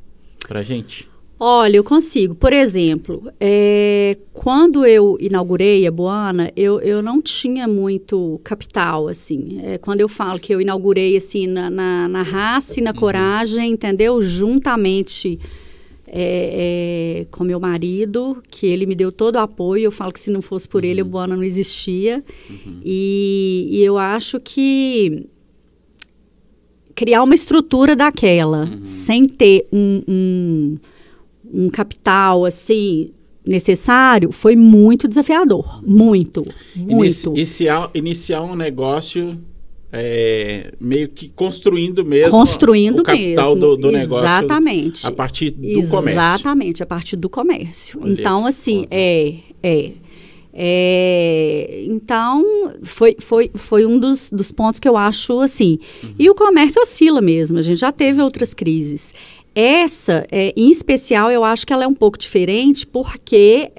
pra 0.48 0.62
gente? 0.64 1.10
Olha, 1.44 1.78
eu 1.78 1.84
consigo. 1.84 2.36
Por 2.36 2.54
exemplo, 2.54 3.32
é, 3.40 4.16
quando 4.32 4.86
eu 4.86 5.18
inaugurei 5.20 5.88
a 5.88 5.92
Boana, 5.92 6.52
eu, 6.56 6.80
eu 6.82 7.02
não 7.02 7.20
tinha 7.20 7.68
muito 7.68 8.40
capital, 8.44 9.08
assim. 9.08 9.60
É, 9.64 9.80
quando 9.80 10.02
eu 10.02 10.08
falo 10.08 10.40
que 10.40 10.54
eu 10.54 10.62
inaugurei, 10.62 11.18
assim, 11.18 11.48
na, 11.48 11.68
na, 11.68 12.08
na 12.08 12.22
raça 12.22 12.80
e 12.80 12.84
na 12.84 12.94
coragem, 12.94 13.72
entendeu? 13.72 14.22
Juntamente 14.22 15.40
é, 16.14 17.22
é, 17.22 17.26
com 17.32 17.44
meu 17.46 17.60
marido, 17.60 18.44
que 18.52 18.66
ele 18.68 18.86
me 18.86 18.94
deu 18.96 19.12
todo 19.12 19.36
o 19.36 19.40
apoio. 19.40 19.86
Eu 19.86 19.92
falo 19.92 20.12
que 20.12 20.20
se 20.20 20.30
não 20.30 20.42
fosse 20.42 20.68
por 20.68 20.84
ele, 20.84 21.00
a 21.00 21.06
Boana 21.06 21.36
não 21.38 21.44
existia. 21.44 22.22
E, 22.84 23.68
e 23.72 23.82
eu 23.82 23.98
acho 23.98 24.40
que 24.40 25.26
criar 26.94 27.24
uma 27.24 27.34
estrutura 27.34 27.96
daquela, 27.96 28.70
sem 28.84 29.26
ter 29.26 29.66
um, 29.72 30.04
um, 30.08 30.78
um 31.54 31.70
capital 31.70 32.44
assim 32.46 33.12
necessário, 33.46 34.32
foi 34.32 34.56
muito 34.56 35.08
desafiador. 35.08 35.82
Muito, 35.88 36.44
Inici- 36.76 37.28
muito. 37.28 37.38
Iniciar, 37.40 37.90
iniciar 37.94 38.44
um 38.44 38.56
negócio 38.56 39.40
é, 39.92 40.72
meio 40.80 41.10
que 41.10 41.30
construindo 41.30 42.06
mesmo 42.06 42.32
Construindo 42.32 43.00
o 43.00 43.04
capital 43.04 43.56
mesmo. 43.56 43.60
do, 43.60 43.78
do 43.78 43.92
negócio 43.92 44.26
Exatamente. 44.26 45.06
a 45.06 45.12
partir 45.12 45.52
do 45.52 45.88
comércio. 45.88 46.12
Exatamente, 46.12 46.84
a 46.84 46.86
partir 46.86 47.16
do 47.18 47.30
comércio. 47.30 48.00
Olha 48.02 48.14
então, 48.14 48.46
assim, 48.46 48.88
é, 48.90 49.36
é. 49.62 49.92
É, 50.54 51.86
então, 51.88 52.74
foi, 52.84 53.16
foi, 53.20 53.50
foi 53.56 53.86
um 53.86 53.98
dos, 53.98 54.30
dos 54.30 54.52
pontos 54.52 54.80
que 54.80 54.88
eu 54.88 54.98
acho 54.98 55.40
assim. 55.40 55.80
Uhum. 56.04 56.14
E 56.20 56.30
o 56.30 56.36
comércio 56.36 56.82
oscila 56.82 57.22
mesmo, 57.22 57.58
a 57.58 57.62
gente 57.62 57.80
já 57.80 57.92
teve 57.92 58.22
outras 58.22 58.54
crises. 58.54 59.14
Essa, 59.56 60.26
é, 60.32 60.54
em 60.56 60.70
especial, 60.70 61.30
eu 61.30 61.44
acho 61.44 61.66
que 61.66 61.74
ela 61.74 61.84
é 61.84 61.88
um 61.88 61.94
pouco 61.94 62.18
diferente 62.18 62.86
porque 62.88 63.72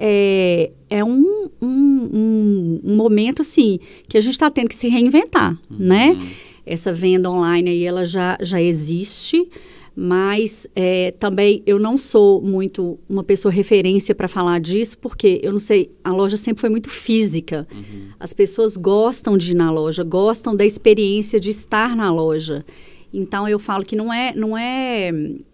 é, 0.97 1.03
um, 1.03 1.49
um, 1.61 2.79
um 2.83 2.95
momento 2.95 3.41
assim 3.41 3.79
que 4.07 4.17
a 4.17 4.21
gente 4.21 4.33
está 4.33 4.49
tendo 4.49 4.69
que 4.69 4.75
se 4.75 4.87
reinventar, 4.87 5.51
Uhum. 5.69 5.77
né? 5.79 6.27
essa 6.65 6.93
venda 6.93 7.29
online 7.29 7.69
aí 7.71 7.83
ela 7.83 8.05
já, 8.05 8.37
já 8.41 8.61
existe, 8.61 9.49
mas 9.95 10.65
é, 10.75 11.11
também 11.11 11.61
eu 11.65 11.77
não 11.77 11.97
sou 11.97 12.41
muito 12.41 12.97
uma 13.07 13.23
pessoa 13.23 13.51
referência 13.51 14.15
para 14.15 14.27
falar 14.27 14.59
disso, 14.59 14.97
porque 14.97 15.39
eu 15.43 15.51
não 15.51 15.59
sei, 15.59 15.91
a 16.03 16.11
loja 16.13 16.37
sempre 16.37 16.61
foi 16.61 16.69
muito 16.69 16.89
física. 16.89 17.67
Uhum. 17.71 18.07
As 18.19 18.33
pessoas 18.33 18.77
gostam 18.77 19.37
de 19.37 19.51
ir 19.51 19.55
na 19.55 19.69
loja, 19.71 20.03
gostam 20.03 20.55
da 20.55 20.65
experiência 20.65 21.39
de 21.39 21.49
estar 21.51 21.95
na 21.95 22.11
loja. 22.11 22.65
Então 23.13 23.47
eu 23.47 23.59
falo 23.59 23.85
que 23.85 23.95
não 23.95 24.11
é, 24.11 24.33
não 24.33 24.57
é, 24.57 25.11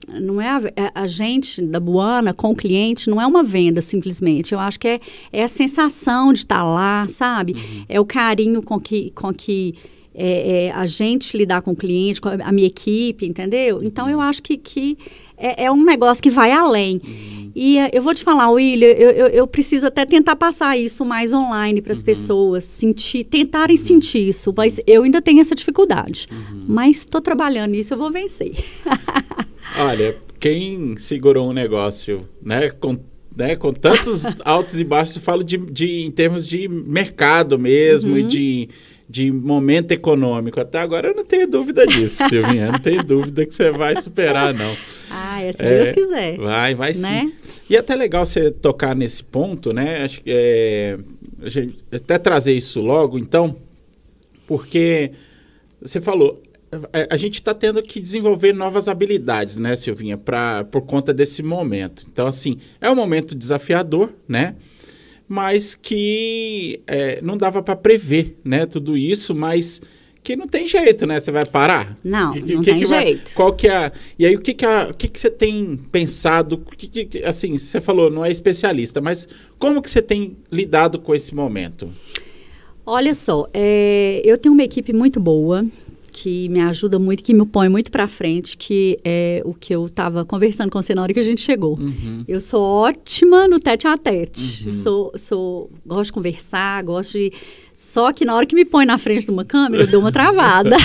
não 0.07 0.41
é 0.41 0.49
a, 0.49 0.61
é 0.75 0.91
a, 0.95 1.05
gente 1.05 1.61
da 1.61 1.79
Buana 1.79 2.33
com 2.33 2.51
o 2.51 2.55
cliente, 2.55 3.09
não 3.09 3.21
é 3.21 3.27
uma 3.27 3.43
venda 3.43 3.81
simplesmente. 3.81 4.53
Eu 4.53 4.59
acho 4.59 4.79
que 4.79 4.87
é, 4.87 4.99
é 5.33 5.43
a 5.43 5.47
sensação 5.47 6.31
de 6.31 6.39
estar 6.39 6.63
lá, 6.63 7.05
sabe? 7.09 7.53
Uhum. 7.53 7.85
É 7.89 7.99
o 7.99 8.05
carinho 8.05 8.61
com 8.61 8.79
que, 8.79 9.11
com 9.11 9.33
que 9.33 9.75
é, 10.15 10.67
é, 10.67 10.71
a 10.71 10.85
gente 10.85 11.37
lidar 11.37 11.61
com 11.61 11.71
o 11.71 11.75
cliente, 11.75 12.21
com 12.21 12.29
a 12.29 12.51
minha 12.51 12.67
equipe, 12.67 13.25
entendeu? 13.25 13.83
Então 13.83 14.09
eu 14.09 14.21
acho 14.21 14.41
que, 14.41 14.57
que 14.57 14.97
é, 15.39 15.65
é 15.65 15.71
um 15.71 15.83
negócio 15.83 16.21
que 16.21 16.29
vai 16.29 16.51
além. 16.51 17.01
Uhum. 17.03 17.51
E 17.55 17.77
uh, 17.77 17.89
eu 17.91 18.01
vou 18.01 18.13
te 18.13 18.23
falar, 18.23 18.49
William, 18.51 18.89
eu, 18.89 19.09
eu, 19.11 19.27
eu, 19.27 19.47
preciso 19.47 19.87
até 19.87 20.05
tentar 20.05 20.35
passar 20.35 20.77
isso 20.77 21.03
mais 21.03 21.33
online 21.33 21.81
para 21.81 21.91
as 21.91 21.99
uhum. 21.99 22.05
pessoas, 22.05 22.63
sentir, 22.63 23.23
tentarem 23.23 23.75
uhum. 23.75 23.83
sentir 23.83 24.29
isso, 24.29 24.53
mas 24.55 24.79
eu 24.85 25.03
ainda 25.03 25.21
tenho 25.21 25.41
essa 25.41 25.55
dificuldade. 25.55 26.27
Uhum. 26.31 26.65
Mas 26.67 26.97
estou 26.99 27.21
trabalhando 27.21 27.71
nisso, 27.71 27.93
eu 27.93 27.97
vou 27.97 28.11
vencer. 28.11 28.53
Olha, 29.77 30.15
quem 30.39 30.95
segurou 30.97 31.49
um 31.49 31.53
negócio, 31.53 32.27
né, 32.41 32.69
com 32.69 32.97
né, 33.35 33.55
com 33.55 33.71
tantos 33.71 34.23
altos 34.43 34.79
e 34.79 34.83
baixos, 34.83 35.15
eu 35.15 35.21
falo 35.21 35.43
de, 35.43 35.57
de, 35.57 36.01
em 36.01 36.11
termos 36.11 36.45
de 36.45 36.67
mercado 36.67 37.57
mesmo, 37.57 38.11
uhum. 38.11 38.17
e 38.19 38.23
de, 38.23 38.69
de 39.09 39.31
momento 39.31 39.91
econômico. 39.91 40.59
Até 40.59 40.79
agora 40.79 41.07
eu 41.07 41.15
não 41.15 41.25
tenho 41.25 41.47
dúvida 41.47 41.87
disso, 41.87 42.23
Silvinha. 42.29 42.67
Eu 42.67 42.71
não 42.73 42.79
tenho 42.79 43.03
dúvida 43.03 43.43
que 43.43 43.55
você 43.55 43.71
vai 43.71 43.99
superar, 43.99 44.53
não. 44.53 44.75
Ah, 45.09 45.41
é 45.41 45.51
se 45.51 45.63
é, 45.63 45.77
Deus 45.77 45.91
quiser. 45.91 46.37
Vai, 46.37 46.75
vai 46.75 46.93
né? 46.93 47.21
sim. 47.21 47.33
E 47.67 47.75
é 47.75 47.79
até 47.79 47.95
legal 47.95 48.23
você 48.23 48.51
tocar 48.51 48.95
nesse 48.95 49.23
ponto, 49.23 49.73
né? 49.73 50.03
Acho 50.03 50.21
que 50.21 50.29
é, 50.31 50.99
até 51.91 52.19
trazer 52.19 52.53
isso 52.53 52.79
logo, 52.81 53.17
então, 53.17 53.55
porque 54.45 55.11
você 55.81 55.99
falou, 55.99 56.39
a, 56.71 57.15
a 57.15 57.17
gente 57.17 57.35
está 57.35 57.53
tendo 57.53 57.81
que 57.81 57.99
desenvolver 57.99 58.53
novas 58.53 58.87
habilidades, 58.87 59.57
né, 59.57 59.75
Silvinha, 59.75 60.17
pra, 60.17 60.63
por 60.65 60.81
conta 60.81 61.11
desse 61.11 61.41
momento. 61.41 62.05
Então, 62.11 62.27
assim, 62.27 62.59
é 62.79 62.89
um 62.91 62.95
momento 62.95 63.33
desafiador, 63.33 64.13
né? 64.27 64.55
Mas 65.29 65.75
que 65.75 66.81
é, 66.87 67.21
não 67.21 67.37
dava 67.37 67.61
para 67.61 67.75
prever, 67.75 68.35
né? 68.43 68.65
Tudo 68.65 68.97
isso, 68.97 69.35
mas 69.35 69.79
que 70.23 70.35
não 70.35 70.47
tem 70.47 70.67
jeito, 70.67 71.05
né? 71.05 71.19
Você 71.19 71.31
vai 71.31 71.45
parar? 71.45 71.95
Não, 72.03 72.33
que, 72.33 72.39
não 72.39 72.63
que 72.63 72.71
tem 72.71 72.79
que 72.79 72.85
jeito. 72.87 73.25
Vai, 73.25 73.33
qual 73.35 73.53
que 73.53 73.67
é? 73.67 73.91
E 74.17 74.25
aí 74.25 74.35
o 74.35 74.41
que 74.41 74.55
que, 74.55 74.65
a, 74.65 74.89
o 74.89 74.93
que 74.93 75.07
que 75.07 75.19
você 75.19 75.29
tem 75.29 75.77
pensado? 75.91 76.57
Que, 76.75 77.05
que, 77.05 77.23
assim, 77.23 77.55
você 77.59 77.79
falou 77.79 78.09
não 78.09 78.25
é 78.25 78.31
especialista, 78.31 78.99
mas 78.99 79.27
como 79.59 79.83
que 79.83 79.89
você 79.89 80.01
tem 80.01 80.35
lidado 80.51 80.97
com 80.97 81.13
esse 81.13 81.35
momento? 81.35 81.91
Olha 82.83 83.13
só, 83.13 83.47
é, 83.53 84.23
eu 84.25 84.35
tenho 84.35 84.51
uma 84.51 84.63
equipe 84.63 84.91
muito 84.91 85.19
boa 85.19 85.63
que 86.11 86.49
me 86.49 86.61
ajuda 86.61 86.97
muito, 86.97 87.23
que 87.23 87.33
me 87.33 87.45
põe 87.45 87.69
muito 87.69 87.91
para 87.91 88.07
frente, 88.07 88.57
que 88.57 88.99
é 89.03 89.41
o 89.45 89.53
que 89.53 89.73
eu 89.73 89.85
estava 89.85 90.25
conversando 90.25 90.69
com 90.69 90.81
você 90.81 90.95
na 90.95 91.01
hora 91.01 91.13
que 91.13 91.19
a 91.19 91.23
gente 91.23 91.41
chegou. 91.41 91.77
Uhum. 91.77 92.23
Eu 92.27 92.39
sou 92.39 92.61
ótima 92.61 93.47
no 93.47 93.59
tete 93.59 93.87
a 93.87 93.97
tete. 93.97 94.65
Uhum. 94.65 94.71
Sou, 94.71 95.11
sou, 95.15 95.71
gosto 95.85 96.05
de 96.05 96.13
conversar, 96.13 96.83
gosto 96.83 97.13
de. 97.13 97.31
Só 97.73 98.11
que 98.11 98.25
na 98.25 98.35
hora 98.35 98.45
que 98.45 98.55
me 98.55 98.65
põe 98.65 98.85
na 98.85 98.97
frente 98.97 99.25
de 99.25 99.31
uma 99.31 99.45
câmera, 99.45 99.83
eu 99.83 99.87
dou 99.87 100.01
uma 100.01 100.11
travada. 100.11 100.75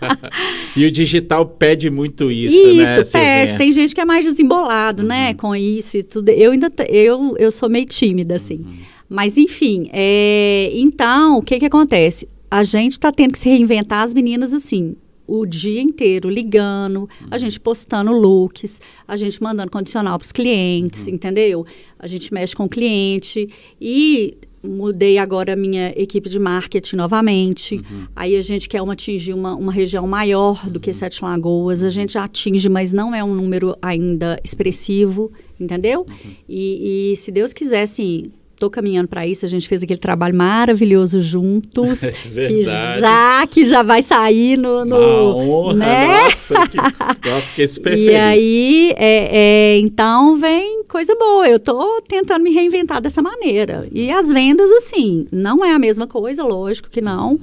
e 0.74 0.86
o 0.86 0.90
digital 0.90 1.44
pede 1.44 1.90
muito 1.90 2.30
isso, 2.30 2.54
isso 2.54 2.76
né? 2.76 3.00
Isso, 3.00 3.12
pede. 3.12 3.56
Tem 3.58 3.72
gente 3.72 3.94
que 3.94 4.00
é 4.00 4.04
mais 4.06 4.24
desembolado, 4.24 5.02
né, 5.02 5.14
uhum. 5.14 5.26
né? 5.28 5.34
Com 5.34 5.54
isso 5.54 5.98
e 5.98 6.02
tudo. 6.02 6.30
Eu 6.30 6.52
ainda 6.52 6.72
eu, 6.88 7.36
eu 7.38 7.50
sou 7.50 7.68
meio 7.68 7.84
tímida, 7.84 8.36
assim. 8.36 8.56
Uhum. 8.56 8.94
Mas, 9.08 9.36
enfim, 9.36 9.88
é, 9.92 10.70
então, 10.74 11.38
o 11.38 11.42
que 11.42 11.58
que 11.58 11.66
acontece? 11.66 12.28
A 12.54 12.62
gente 12.62 12.92
está 12.92 13.10
tendo 13.10 13.32
que 13.32 13.38
se 13.40 13.48
reinventar 13.48 14.04
as 14.04 14.14
meninas 14.14 14.54
assim, 14.54 14.94
o 15.26 15.44
dia 15.44 15.82
inteiro 15.82 16.30
ligando, 16.30 16.98
uhum. 16.98 17.08
a 17.28 17.36
gente 17.36 17.58
postando 17.58 18.12
looks, 18.12 18.80
a 19.08 19.16
gente 19.16 19.42
mandando 19.42 19.72
condicional 19.72 20.16
para 20.16 20.24
os 20.24 20.30
clientes, 20.30 21.08
uhum. 21.08 21.14
entendeu? 21.14 21.66
A 21.98 22.06
gente 22.06 22.32
mexe 22.32 22.54
com 22.54 22.66
o 22.66 22.68
cliente 22.68 23.48
e 23.80 24.36
mudei 24.62 25.18
agora 25.18 25.54
a 25.54 25.56
minha 25.56 25.92
equipe 26.00 26.30
de 26.30 26.38
marketing 26.38 26.94
novamente. 26.94 27.74
Uhum. 27.74 28.06
Aí 28.14 28.36
a 28.36 28.40
gente 28.40 28.68
quer 28.68 28.80
uma, 28.82 28.92
atingir 28.92 29.34
uma, 29.34 29.56
uma 29.56 29.72
região 29.72 30.06
maior 30.06 30.70
do 30.70 30.78
que 30.78 30.90
uhum. 30.90 30.94
Sete 30.94 31.24
Lagoas. 31.24 31.82
A 31.82 31.90
gente 31.90 32.16
atinge, 32.16 32.68
mas 32.68 32.92
não 32.92 33.12
é 33.12 33.24
um 33.24 33.34
número 33.34 33.76
ainda 33.82 34.40
expressivo, 34.44 35.32
entendeu? 35.58 36.06
Uhum. 36.08 36.30
E, 36.48 37.10
e 37.10 37.16
se 37.16 37.32
Deus 37.32 37.52
quiser, 37.52 37.82
assim, 37.82 38.30
estou 38.54 38.70
caminhando 38.70 39.08
para 39.08 39.26
isso. 39.26 39.44
A 39.44 39.48
gente 39.48 39.68
fez 39.68 39.82
aquele 39.82 39.98
trabalho 39.98 40.34
maravilhoso 40.34 41.20
juntos, 41.20 42.02
é 42.02 42.12
que 42.12 42.62
já 42.62 43.46
que 43.46 43.64
já 43.64 43.82
vai 43.82 44.02
sair 44.02 44.56
no, 44.56 44.84
no 44.84 44.96
honra, 44.96 45.74
né? 45.74 46.24
Nossa, 46.24 46.54
que, 46.68 46.78
eu 47.28 47.40
fiquei 47.42 47.68
super 47.68 47.92
e 47.92 47.96
feliz. 47.96 48.14
aí, 48.14 48.94
é, 48.96 49.28
é, 49.76 49.78
então 49.78 50.36
vem 50.36 50.84
coisa 50.84 51.14
boa. 51.16 51.48
Eu 51.48 51.56
estou 51.56 52.00
tentando 52.02 52.42
me 52.42 52.52
reinventar 52.52 53.00
dessa 53.00 53.20
maneira. 53.20 53.88
E 53.92 54.10
as 54.10 54.28
vendas, 54.28 54.70
assim, 54.70 55.26
não 55.30 55.64
é 55.64 55.72
a 55.72 55.78
mesma 55.78 56.06
coisa, 56.06 56.42
lógico 56.44 56.88
que 56.88 57.00
não. 57.00 57.38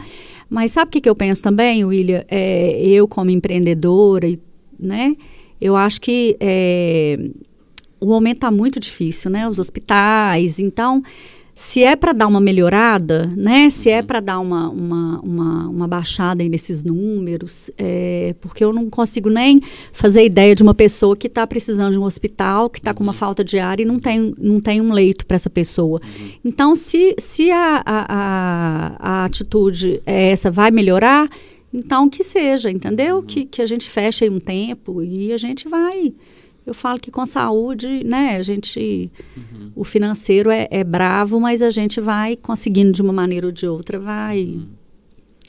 Mas 0.50 0.74
sabe 0.74 0.90
o 0.90 0.92
que, 0.92 1.02
que 1.02 1.10
eu 1.10 1.16
penso 1.16 1.42
também, 1.42 1.86
William? 1.86 2.26
É, 2.28 2.82
eu 2.82 3.08
como 3.08 3.30
empreendedora, 3.30 4.28
né? 4.78 5.16
Eu 5.62 5.76
acho 5.76 6.02
que 6.02 6.36
é, 6.40 7.18
o 8.02 8.08
momento 8.08 8.38
está 8.38 8.52
muito 8.52 8.80
difícil, 8.80 9.30
né? 9.30 9.48
Os 9.48 9.60
hospitais. 9.60 10.58
Então, 10.60 11.04
se 11.54 11.84
é 11.84 11.96
para 11.96 12.12
dar 12.12 12.26
uma 12.26 12.42
melhorada, 12.42 13.32
né? 13.38 13.70
Se 13.70 13.90
é 13.90 14.00
uhum. 14.00 14.06
para 14.06 14.20
dar 14.20 14.40
uma, 14.40 14.70
uma, 14.70 15.20
uma, 15.20 15.70
uma, 15.70 15.88
baixada 15.88 16.42
aí 16.42 16.50
nesses 16.50 16.84
números, 16.84 17.70
é, 17.78 18.34
porque 18.42 18.64
eu 18.64 18.74
não 18.74 18.90
consigo 18.90 19.30
nem 19.30 19.62
fazer 19.94 20.26
ideia 20.26 20.56
de 20.56 20.64
uma 20.64 20.74
pessoa 20.74 21.16
que 21.16 21.28
está 21.28 21.46
precisando 21.46 21.92
de 21.92 22.00
um 22.00 22.04
hospital, 22.04 22.70
que 22.70 22.80
está 22.80 22.94
com 22.94 23.04
uma 23.04 23.12
uhum. 23.12 23.18
falta 23.18 23.44
de 23.44 23.60
ar 23.60 23.80
e 23.80 23.86
não 23.86 24.00
tem, 24.00 24.34
não 24.40 24.60
tem 24.60 24.82
um 24.82 24.92
leito 24.92 25.26
para 25.26 25.36
essa 25.36 25.50
pessoa. 25.50 26.02
Uhum. 26.04 26.30
Então, 26.44 26.76
se, 26.76 27.14
se 27.20 27.52
a, 27.52 27.84
a, 27.86 28.06
a, 28.10 28.96
a 28.98 29.26
atitude 29.26 30.02
é 30.06 30.32
essa, 30.32 30.50
vai 30.50 30.72
melhorar, 30.72 31.30
então 31.72 32.10
que 32.10 32.24
seja, 32.24 32.72
entendeu? 32.72 33.22
Que, 33.22 33.46
que 33.46 33.62
a 33.62 33.66
gente 33.66 33.88
feche 33.88 34.26
aí 34.26 34.32
um 34.32 34.40
tempo 34.40 35.04
e 35.04 35.32
a 35.32 35.38
gente 35.38 35.70
vai 35.70 36.12
eu 36.66 36.74
falo 36.74 37.00
que 37.00 37.10
com 37.10 37.26
saúde, 37.26 38.04
né, 38.04 38.38
a 38.38 38.44
gente, 38.44 39.12
uhum. 39.36 39.72
o 39.76 39.84
financeiro 39.84 40.50
é, 40.52 40.68
é, 40.70 40.84
bravo, 40.84 41.40
mas 41.40 41.62
a 41.62 41.70
gente 41.70 42.00
vai 42.00 42.36
conseguindo 42.36 42.92
de 42.92 43.02
uma 43.02 43.14
maneira 43.14 43.48
ou 43.48 43.52
de 43.52 43.68
outra, 43.68 44.00
vai, 44.00 44.44
uhum. 44.44 44.68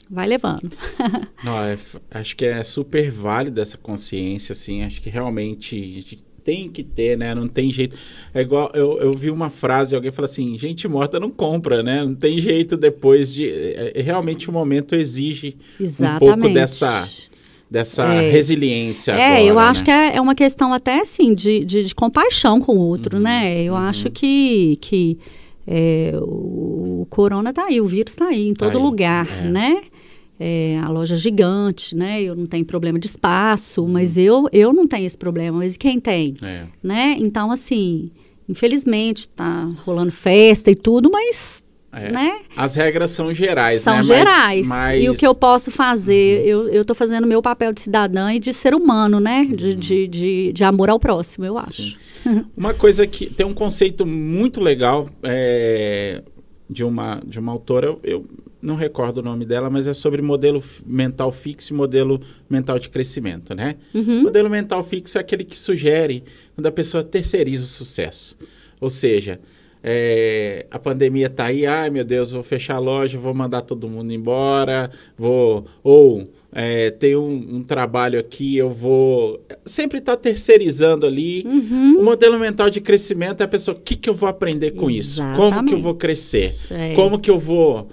vai 0.09 0.27
levando. 0.27 0.71
Não, 1.43 1.59
é, 1.59 1.77
acho 2.11 2.35
que 2.35 2.45
é 2.45 2.63
super 2.63 3.11
válida 3.11 3.61
essa 3.61 3.77
consciência, 3.77 4.53
assim, 4.53 4.83
acho 4.83 5.01
que 5.01 5.09
realmente 5.09 6.23
tem 6.43 6.69
que 6.69 6.83
ter, 6.83 7.17
né, 7.17 7.33
não 7.33 7.47
tem 7.47 7.71
jeito. 7.71 7.95
É 8.33 8.41
igual, 8.41 8.69
eu, 8.73 8.99
eu 8.99 9.11
vi 9.11 9.31
uma 9.31 9.49
frase, 9.49 9.95
alguém 9.95 10.11
falou 10.11 10.29
assim, 10.29 10.57
gente 10.57 10.87
morta 10.89 11.17
não 11.17 11.31
compra, 11.31 11.81
né, 11.81 12.03
não 12.03 12.15
tem 12.15 12.37
jeito 12.37 12.75
depois 12.75 13.33
de, 13.33 13.49
é, 13.49 13.93
é 13.95 14.01
realmente 14.01 14.49
o 14.49 14.51
momento 14.51 14.93
exige 14.93 15.55
Exatamente. 15.79 16.23
um 16.23 16.41
pouco 16.41 16.53
dessa 16.53 17.07
dessa 17.73 18.03
é. 18.03 18.29
resiliência. 18.29 19.13
É, 19.13 19.25
agora, 19.25 19.41
eu 19.41 19.57
acho 19.57 19.81
né? 19.81 19.85
que 19.85 19.91
é, 19.91 20.15
é, 20.17 20.21
uma 20.21 20.35
questão 20.35 20.71
até 20.71 21.01
assim 21.01 21.33
de, 21.33 21.65
de, 21.65 21.83
de 21.85 21.95
compaixão 21.95 22.61
com 22.61 22.75
o 22.75 22.79
outro, 22.79 23.17
uhum, 23.17 23.23
né? 23.23 23.63
Eu 23.63 23.73
uhum. 23.73 23.79
acho 23.79 24.11
que, 24.11 24.77
que 24.79 25.17
é, 25.65 26.13
o, 26.21 27.07
corona 27.09 27.51
tá 27.51 27.65
aí, 27.65 27.81
o 27.81 27.85
vírus 27.85 28.13
tá 28.13 28.27
aí 28.27 28.47
em 28.47 28.53
todo 28.53 28.73
tá 28.73 28.77
lugar, 28.77 29.27
é. 29.27 29.49
né? 29.49 29.81
É, 30.39 30.79
a 30.83 30.89
loja 30.89 31.15
gigante, 31.15 31.95
né? 31.95 32.21
Eu 32.21 32.35
não 32.35 32.45
tenho 32.45 32.63
problema 32.63 32.99
de 32.99 33.07
espaço, 33.07 33.81
uhum. 33.81 33.91
mas 33.91 34.19
eu, 34.19 34.47
eu 34.53 34.71
não 34.71 34.85
tenho 34.85 35.07
esse 35.07 35.17
problema, 35.17 35.57
mas 35.57 35.75
quem 35.75 35.99
tem? 35.99 36.35
É. 36.43 36.65
Né? 36.83 37.15
Então, 37.17 37.51
assim, 37.51 38.11
infelizmente, 38.47 39.27
tá 39.29 39.67
rolando 39.83 40.11
festa 40.11 40.69
e 40.69 40.75
tudo, 40.75 41.09
mas 41.11 41.62
é. 41.93 42.11
Né? 42.11 42.39
As 42.55 42.75
regras 42.75 43.11
são 43.11 43.33
gerais, 43.33 43.81
são 43.81 43.97
né? 43.97 44.03
gerais. 44.03 44.67
Mas, 44.67 44.91
mas... 44.91 45.03
E 45.03 45.09
o 45.09 45.13
que 45.13 45.25
eu 45.25 45.35
posso 45.35 45.69
fazer, 45.69 46.55
uhum. 46.55 46.67
eu 46.69 46.81
estou 46.81 46.95
fazendo 46.95 47.27
meu 47.27 47.41
papel 47.41 47.71
de 47.71 47.81
cidadã 47.81 48.33
e 48.33 48.39
de 48.39 48.51
ser 48.51 48.73
humano, 48.73 49.19
né? 49.19 49.41
Uhum. 49.41 49.55
De, 49.55 49.75
de, 49.75 50.07
de, 50.07 50.53
de, 50.53 50.63
amor 50.63 50.89
ao 50.89 50.99
próximo, 50.99 51.45
eu 51.45 51.57
acho. 51.57 51.99
uma 52.57 52.73
coisa 52.73 53.05
que 53.05 53.27
tem 53.27 53.45
um 53.45 53.53
conceito 53.53 54.05
muito 54.05 54.59
legal 54.59 55.07
é, 55.21 56.23
de, 56.69 56.83
uma, 56.83 57.21
de 57.25 57.39
uma 57.39 57.51
autora, 57.51 57.87
eu, 57.87 57.99
eu 58.03 58.25
não 58.63 58.75
recordo 58.75 59.17
o 59.17 59.21
nome 59.21 59.45
dela, 59.45 59.69
mas 59.69 59.85
é 59.85 59.93
sobre 59.93 60.21
modelo 60.21 60.63
mental 60.85 61.31
fixo 61.31 61.73
e 61.73 61.75
modelo 61.75 62.21
mental 62.49 62.79
de 62.79 62.89
crescimento, 62.89 63.53
né? 63.53 63.75
Uhum. 63.93 64.23
Modelo 64.23 64.49
mental 64.49 64.83
fixo 64.83 65.17
é 65.17 65.21
aquele 65.21 65.43
que 65.43 65.57
sugere 65.57 66.23
quando 66.55 66.65
a 66.65 66.71
pessoa 66.71 67.03
terceiriza 67.03 67.65
o 67.65 67.67
sucesso. 67.67 68.37
Ou 68.79 68.89
seja, 68.89 69.39
é, 69.83 70.65
a 70.71 70.79
pandemia 70.79 71.29
tá 71.29 71.45
aí, 71.45 71.65
ai 71.65 71.89
meu 71.89 72.05
Deus, 72.05 72.31
vou 72.31 72.41
fechar 72.41 72.75
a 72.75 72.79
loja, 72.79 73.19
vou 73.19 73.33
mandar 73.33 73.61
todo 73.61 73.89
mundo 73.89 74.13
embora, 74.13 74.89
vou 75.17 75.65
ou 75.83 76.23
é, 76.55 76.91
tem 76.91 77.15
um, 77.15 77.57
um, 77.57 77.63
trabalho 77.63 78.19
aqui, 78.19 78.55
eu 78.55 78.69
vou 78.69 79.43
sempre 79.65 79.97
estar 79.97 80.15
tá 80.15 80.21
terceirizando 80.21 81.05
ali. 81.05 81.43
Uhum. 81.45 81.97
O 81.99 82.03
modelo 82.03 82.39
mental 82.39 82.69
de 82.69 82.79
crescimento 82.79 83.41
é 83.41 83.43
a 83.43 83.47
pessoa, 83.47 83.75
o 83.75 83.79
que, 83.79 83.95
que 83.95 84.09
eu 84.09 84.13
vou 84.13 84.29
aprender 84.29 84.71
com 84.71 84.89
Exatamente. 84.89 84.99
isso? 84.99 85.21
Como 85.35 85.65
que 85.65 85.73
eu 85.73 85.79
vou 85.79 85.95
crescer? 85.95 86.53
É. 86.69 86.93
Como 86.93 87.19
que 87.19 87.31
eu 87.31 87.39
vou... 87.39 87.89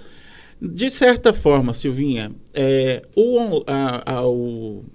De 0.61 0.91
certa 0.91 1.33
forma, 1.33 1.73
Silvinha, 1.73 2.31
é, 2.53 3.01
o, 3.15 3.63
a, 3.65 4.17
a, 4.17 4.27
o, 4.27 4.85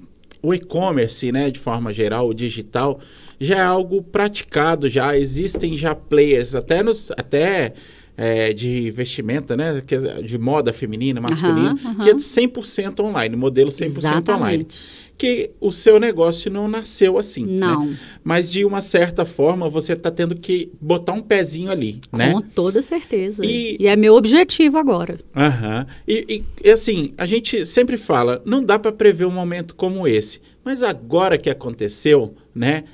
o 0.41 0.55
e-commerce, 0.55 1.33
né, 1.33 1.51
de 1.51 1.59
forma 1.59 1.93
geral, 1.93 2.29
o 2.29 2.33
digital, 2.33 3.01
já 3.39 3.57
é 3.57 3.63
algo 3.63 4.03
praticado, 4.03 4.89
já 4.89 5.17
existem 5.17 5.77
já 5.77 5.95
players, 5.95 6.55
até 6.55 6.83
nos... 6.83 7.11
Até, 7.13 7.75
é, 8.17 8.53
de 8.53 8.91
vestimenta, 8.91 9.57
né? 9.57 9.83
É 9.91 10.23
de 10.23 10.39
moda 10.39 10.73
feminina, 10.73 11.21
masculina, 11.21 11.75
uhum, 11.85 11.91
uhum. 11.91 11.99
que 11.99 12.11
é 12.11 12.15
100% 12.15 13.01
online, 13.01 13.37
modelo 13.37 13.69
100% 13.69 13.83
Exatamente. 13.83 14.31
online. 14.33 14.67
Que 15.19 15.51
o 15.61 15.73
seu 15.73 15.99
negócio 15.99 16.51
não 16.51 16.69
nasceu 16.69 17.19
assim. 17.19 17.45
Né? 17.45 17.61
Não. 17.61 17.87
Né? 17.87 17.99
Mas 18.23 18.51
de 18.51 18.65
uma 18.65 18.81
certa 18.81 19.25
forma 19.25 19.69
você 19.69 19.95
está 19.95 20.11
tendo 20.11 20.35
que 20.35 20.71
botar 20.81 21.13
um 21.13 21.21
pezinho 21.21 21.71
ali, 21.71 22.01
Com 22.11 22.17
né? 22.19 22.33
Com 22.33 22.41
toda 22.43 22.83
certeza. 22.83 23.45
E, 23.45 23.77
e, 23.81 23.87
é 23.87 23.97
meu 23.97 24.15
objetivo 24.15 24.77
agora. 24.77 25.19
Aham. 25.35 25.87
E, 26.07 26.45
e, 26.63 26.71
assim, 26.71 27.15
a 27.17 27.25
gente 27.25 27.65
sempre 27.65 27.97
fala, 27.97 28.43
não 28.45 28.63
dá 28.63 28.79
para 28.79 28.93
prever 28.93 29.25
um 29.25 29.31
momento 29.31 29.75
como 29.75 30.07
esse. 30.07 30.41
Mas 30.63 30.83
agora 30.83 31.39
que 31.39 31.49
aconteceu, 31.49 32.35
né? 32.55 32.85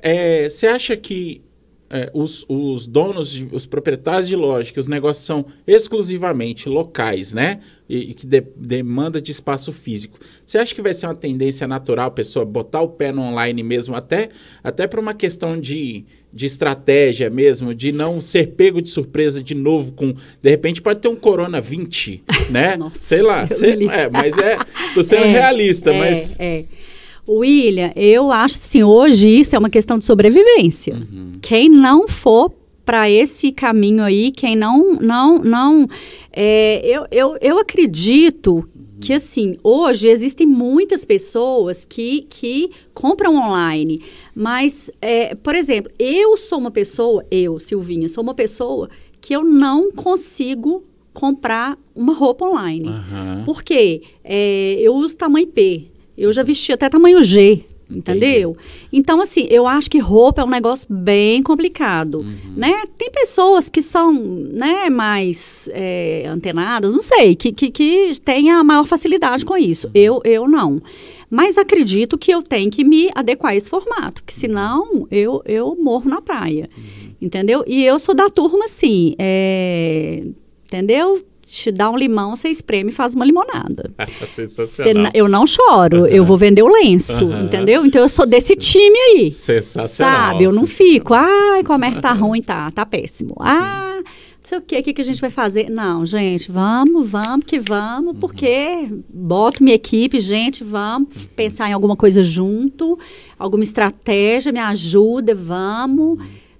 É, 0.00 0.48
você 0.48 0.66
acha 0.66 0.96
que 0.96 1.42
é, 1.90 2.10
os, 2.12 2.44
os 2.48 2.86
donos, 2.86 3.32
de, 3.32 3.48
os 3.50 3.64
proprietários 3.64 4.28
de 4.28 4.36
loja, 4.36 4.72
que 4.72 4.78
os 4.78 4.86
negócios 4.86 5.24
são 5.24 5.46
exclusivamente 5.66 6.68
locais, 6.68 7.32
né? 7.32 7.60
E, 7.88 8.10
e 8.10 8.14
que 8.14 8.26
de, 8.26 8.42
demanda 8.56 9.22
de 9.22 9.30
espaço 9.30 9.72
físico. 9.72 10.18
Você 10.44 10.58
acha 10.58 10.74
que 10.74 10.82
vai 10.82 10.92
ser 10.92 11.06
uma 11.06 11.14
tendência 11.14 11.66
natural 11.66 12.08
a 12.08 12.10
pessoa 12.10 12.44
botar 12.44 12.82
o 12.82 12.88
pé 12.88 13.10
no 13.10 13.22
online 13.22 13.62
mesmo, 13.62 13.94
até, 13.94 14.28
até 14.62 14.86
para 14.86 15.00
uma 15.00 15.14
questão 15.14 15.58
de, 15.58 16.04
de 16.30 16.44
estratégia 16.44 17.30
mesmo, 17.30 17.74
de 17.74 17.90
não 17.90 18.20
ser 18.20 18.48
pego 18.48 18.82
de 18.82 18.90
surpresa 18.90 19.42
de 19.42 19.54
novo 19.54 19.92
com. 19.92 20.14
De 20.42 20.50
repente 20.50 20.82
pode 20.82 21.00
ter 21.00 21.08
um 21.08 21.16
Corona 21.16 21.58
20, 21.58 22.22
né? 22.50 22.76
Nossa, 22.78 22.98
Sei 22.98 23.22
lá. 23.22 23.46
É, 23.94 24.10
mas 24.10 24.36
é. 24.36 24.58
Tô 24.92 25.02
sendo 25.02 25.24
é, 25.26 25.32
realista, 25.32 25.90
é, 25.90 25.98
mas. 25.98 26.38
É. 26.38 26.64
William, 27.28 27.92
eu 27.94 28.32
acho 28.32 28.56
assim, 28.56 28.82
hoje 28.82 29.28
isso 29.28 29.54
é 29.54 29.58
uma 29.58 29.70
questão 29.70 29.98
de 29.98 30.04
sobrevivência. 30.04 30.94
Uhum. 30.94 31.32
Quem 31.42 31.68
não 31.68 32.08
for 32.08 32.52
para 32.84 33.10
esse 33.10 33.52
caminho 33.52 34.02
aí, 34.02 34.32
quem 34.32 34.56
não, 34.56 34.94
não, 34.94 35.38
não, 35.38 35.86
é, 36.32 36.80
eu, 36.84 37.06
eu, 37.10 37.36
eu 37.40 37.58
acredito 37.58 38.66
que 39.00 39.12
assim, 39.12 39.54
hoje 39.62 40.08
existem 40.08 40.46
muitas 40.46 41.04
pessoas 41.04 41.84
que, 41.84 42.26
que 42.30 42.70
compram 42.94 43.36
online, 43.36 44.02
mas, 44.34 44.90
é, 45.00 45.34
por 45.34 45.54
exemplo, 45.54 45.92
eu 45.98 46.36
sou 46.36 46.58
uma 46.58 46.70
pessoa, 46.70 47.24
eu, 47.30 47.60
Silvinha, 47.60 48.08
sou 48.08 48.22
uma 48.22 48.34
pessoa 48.34 48.88
que 49.20 49.34
eu 49.34 49.44
não 49.44 49.92
consigo 49.92 50.82
comprar 51.12 51.78
uma 51.94 52.14
roupa 52.14 52.46
online. 52.46 52.88
Uhum. 52.88 53.44
Por 53.44 53.62
quê? 53.62 54.02
É, 54.24 54.76
eu 54.80 54.94
uso 54.94 55.16
tamanho 55.16 55.46
P. 55.48 55.88
Eu 56.18 56.32
já 56.32 56.42
vesti 56.42 56.72
até 56.72 56.88
tamanho 56.88 57.22
G, 57.22 57.64
entendeu? 57.88 58.50
Entendi. 58.50 58.88
Então, 58.92 59.20
assim, 59.20 59.46
eu 59.50 59.66
acho 59.66 59.88
que 59.88 59.98
roupa 59.98 60.42
é 60.42 60.44
um 60.44 60.50
negócio 60.50 60.86
bem 60.90 61.42
complicado, 61.42 62.18
uhum. 62.18 62.54
né? 62.56 62.82
Tem 62.98 63.10
pessoas 63.10 63.68
que 63.68 63.80
são, 63.80 64.12
né, 64.12 64.90
mais 64.90 65.68
é, 65.72 66.26
antenadas, 66.26 66.92
não 66.92 67.02
sei, 67.02 67.34
que, 67.36 67.52
que, 67.52 67.70
que 67.70 68.20
têm 68.24 68.50
a 68.50 68.64
maior 68.64 68.84
facilidade 68.84 69.44
com 69.44 69.56
isso. 69.56 69.86
Uhum. 69.86 69.92
Eu, 69.94 70.20
eu 70.24 70.48
não. 70.48 70.82
Mas 71.30 71.56
acredito 71.56 72.18
que 72.18 72.32
eu 72.32 72.42
tenho 72.42 72.70
que 72.70 72.82
me 72.82 73.10
adequar 73.14 73.52
a 73.52 73.56
esse 73.56 73.70
formato, 73.70 74.24
que 74.24 74.32
senão 74.32 75.06
eu, 75.10 75.42
eu 75.44 75.76
morro 75.80 76.10
na 76.10 76.20
praia, 76.20 76.68
uhum. 76.76 76.84
entendeu? 77.22 77.62
E 77.66 77.84
eu 77.84 77.98
sou 77.98 78.14
da 78.14 78.28
turma, 78.28 78.64
assim, 78.64 79.14
é, 79.18 80.24
entendeu? 80.66 81.22
Te 81.48 81.72
dá 81.72 81.90
um 81.90 81.96
limão, 81.96 82.36
você 82.36 82.48
espreme 82.48 82.90
e 82.90 82.94
faz 82.94 83.14
uma 83.14 83.24
limonada. 83.24 83.90
Sensacional. 84.36 85.10
eu 85.14 85.26
não 85.26 85.46
choro, 85.46 86.00
uhum. 86.00 86.06
eu 86.06 86.24
vou 86.24 86.36
vender 86.36 86.62
o 86.62 86.68
lenço, 86.68 87.24
uhum. 87.24 87.44
entendeu? 87.44 87.86
Então 87.86 88.02
eu 88.02 88.08
sou 88.08 88.26
desse 88.26 88.54
time 88.54 88.98
aí. 88.98 89.30
Sensacional. 89.30 89.88
Sabe? 89.88 90.44
Eu 90.44 90.52
não 90.52 90.66
fico, 90.66 91.14
ai, 91.14 91.64
comércio 91.64 92.02
tá 92.02 92.12
ruim, 92.12 92.42
tá, 92.42 92.70
tá 92.70 92.84
péssimo. 92.84 93.34
Ah, 93.40 93.96
não 93.96 94.04
sei 94.42 94.58
o 94.58 94.60
que, 94.60 94.78
o 94.78 94.82
que, 94.82 94.92
que 94.92 95.00
a 95.00 95.04
gente 95.04 95.20
vai 95.20 95.30
fazer? 95.30 95.70
Não, 95.70 96.04
gente, 96.04 96.52
vamos, 96.52 97.08
vamos 97.08 97.46
que 97.46 97.58
vamos, 97.58 98.12
uhum. 98.12 98.20
porque 98.20 98.90
boto 99.08 99.64
minha 99.64 99.76
equipe, 99.76 100.20
gente, 100.20 100.62
vamos 100.62 101.16
uhum. 101.16 101.22
pensar 101.34 101.70
em 101.70 101.72
alguma 101.72 101.96
coisa 101.96 102.22
junto, 102.22 102.98
alguma 103.38 103.64
estratégia, 103.64 104.52
me 104.52 104.60
ajuda, 104.60 105.34
vamos. 105.34 106.18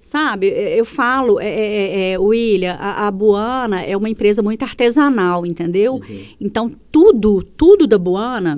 Sabe, 0.09 0.47
eu 0.47 0.85
falo, 0.85 1.39
é, 1.39 1.45
é, 1.45 1.51
é, 1.51 2.11
é 2.13 2.19
William, 2.19 2.73
a, 2.79 3.05
a, 3.05 3.11
Buana 3.11 3.83
é 3.83 3.95
uma 3.95 4.09
empresa 4.09 4.41
muito 4.41 4.63
artesanal, 4.63 5.45
entendeu? 5.45 5.97
Uhum. 5.97 6.25
Então, 6.41 6.71
tudo, 6.91 7.43
tudo 7.43 7.85
da 7.85 7.99
Buana 7.99 8.57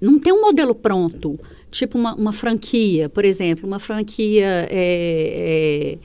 não 0.00 0.18
tem 0.18 0.32
um 0.32 0.40
modelo 0.40 0.74
pronto. 0.74 1.38
Tipo 1.70 1.96
uma, 1.96 2.12
uma 2.16 2.32
franquia, 2.32 3.08
por 3.08 3.24
exemplo, 3.24 3.68
uma 3.68 3.78
franquia 3.78 4.66
é, 4.68 5.94
é 5.94 5.98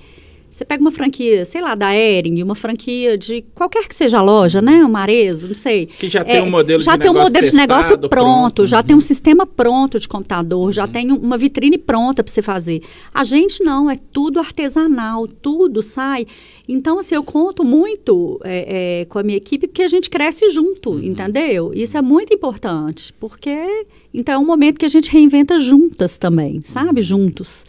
você 0.53 0.63
pega 0.63 0.81
uma 0.81 0.91
franquia, 0.91 1.43
sei 1.45 1.61
lá, 1.61 1.73
da 1.73 1.95
Ering, 1.95 2.43
uma 2.43 2.53
franquia 2.53 3.17
de 3.17 3.41
qualquer 3.55 3.87
que 3.87 3.95
seja 3.95 4.19
a 4.19 4.21
loja, 4.21 4.61
né? 4.61 4.85
Um 4.85 4.89
Marezo, 4.89 5.47
não 5.47 5.55
sei. 5.55 5.87
Que 5.87 6.07
já 6.07 6.23
tem 6.23 6.43
um 6.43 6.49
modelo 6.49 6.79
já 6.79 6.95
de 6.95 7.01
tem 7.01 7.09
um 7.09 7.15
modelo 7.15 7.45
de 7.47 7.55
negócio 7.55 7.97
pronto, 7.97 8.09
pronto 8.09 8.67
já 8.67 8.77
uhum. 8.77 8.83
tem 8.83 8.95
um 8.95 9.01
sistema 9.01 9.47
pronto 9.47 9.97
de 9.97 10.07
computador, 10.07 10.67
uhum. 10.67 10.71
já 10.71 10.85
tem 10.85 11.11
uma 11.11 11.37
vitrine 11.37 11.75
pronta 11.75 12.23
para 12.23 12.31
você 12.31 12.43
fazer. 12.43 12.83
A 13.11 13.23
gente 13.23 13.63
não, 13.63 13.89
é 13.89 13.95
tudo 13.95 14.39
artesanal, 14.39 15.27
tudo 15.27 15.81
sai. 15.81 16.27
Então, 16.69 16.99
assim, 16.99 17.15
eu 17.15 17.23
conto 17.23 17.63
muito 17.63 18.39
é, 18.43 19.01
é, 19.01 19.05
com 19.05 19.17
a 19.17 19.23
minha 19.23 19.37
equipe 19.37 19.65
porque 19.65 19.81
a 19.81 19.87
gente 19.87 20.07
cresce 20.07 20.51
junto, 20.51 20.91
uhum. 20.91 21.03
entendeu? 21.03 21.71
Isso 21.73 21.97
é 21.97 22.01
muito 22.01 22.31
importante, 22.31 23.11
porque 23.19 23.85
então 24.13 24.35
é 24.35 24.37
um 24.37 24.45
momento 24.45 24.77
que 24.77 24.85
a 24.85 24.89
gente 24.89 25.09
reinventa 25.09 25.59
juntas 25.59 26.19
também, 26.19 26.61
sabe? 26.61 26.99
Uhum. 26.99 27.05
Juntos. 27.05 27.65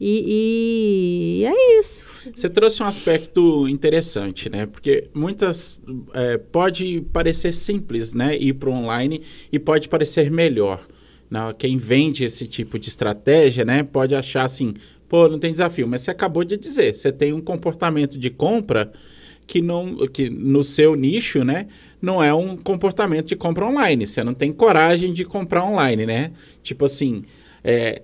E, 0.00 1.40
e, 1.42 1.44
é 1.44 1.80
isso. 1.80 2.06
Você 2.34 2.48
trouxe 2.48 2.82
um 2.82 2.86
aspecto 2.86 3.68
interessante, 3.68 4.48
né? 4.48 4.66
Porque 4.66 5.08
muitas 5.14 5.80
é, 6.14 6.38
pode 6.38 7.02
parecer 7.12 7.52
simples, 7.52 8.14
né? 8.14 8.36
Ir 8.36 8.54
para 8.54 8.70
online 8.70 9.22
e 9.52 9.58
pode 9.58 9.88
parecer 9.88 10.30
melhor. 10.30 10.86
Né? 11.30 11.40
Quem 11.58 11.76
vende 11.76 12.24
esse 12.24 12.46
tipo 12.46 12.78
de 12.78 12.88
estratégia, 12.88 13.64
né? 13.64 13.82
Pode 13.82 14.14
achar 14.14 14.44
assim, 14.44 14.74
pô, 15.08 15.28
não 15.28 15.38
tem 15.38 15.52
desafio. 15.52 15.86
Mas 15.86 16.02
você 16.02 16.10
acabou 16.10 16.44
de 16.44 16.56
dizer, 16.56 16.94
você 16.94 17.12
tem 17.12 17.32
um 17.32 17.40
comportamento 17.40 18.18
de 18.18 18.30
compra 18.30 18.92
que 19.46 19.62
não, 19.62 20.06
que 20.08 20.28
no 20.28 20.62
seu 20.62 20.94
nicho, 20.94 21.42
né? 21.42 21.68
Não 22.00 22.22
é 22.22 22.32
um 22.34 22.56
comportamento 22.56 23.26
de 23.26 23.36
compra 23.36 23.66
online. 23.66 24.06
Você 24.06 24.22
não 24.22 24.34
tem 24.34 24.52
coragem 24.52 25.12
de 25.12 25.24
comprar 25.24 25.64
online, 25.64 26.04
né? 26.04 26.32
Tipo 26.62 26.84
assim, 26.84 27.22
é, 27.64 28.02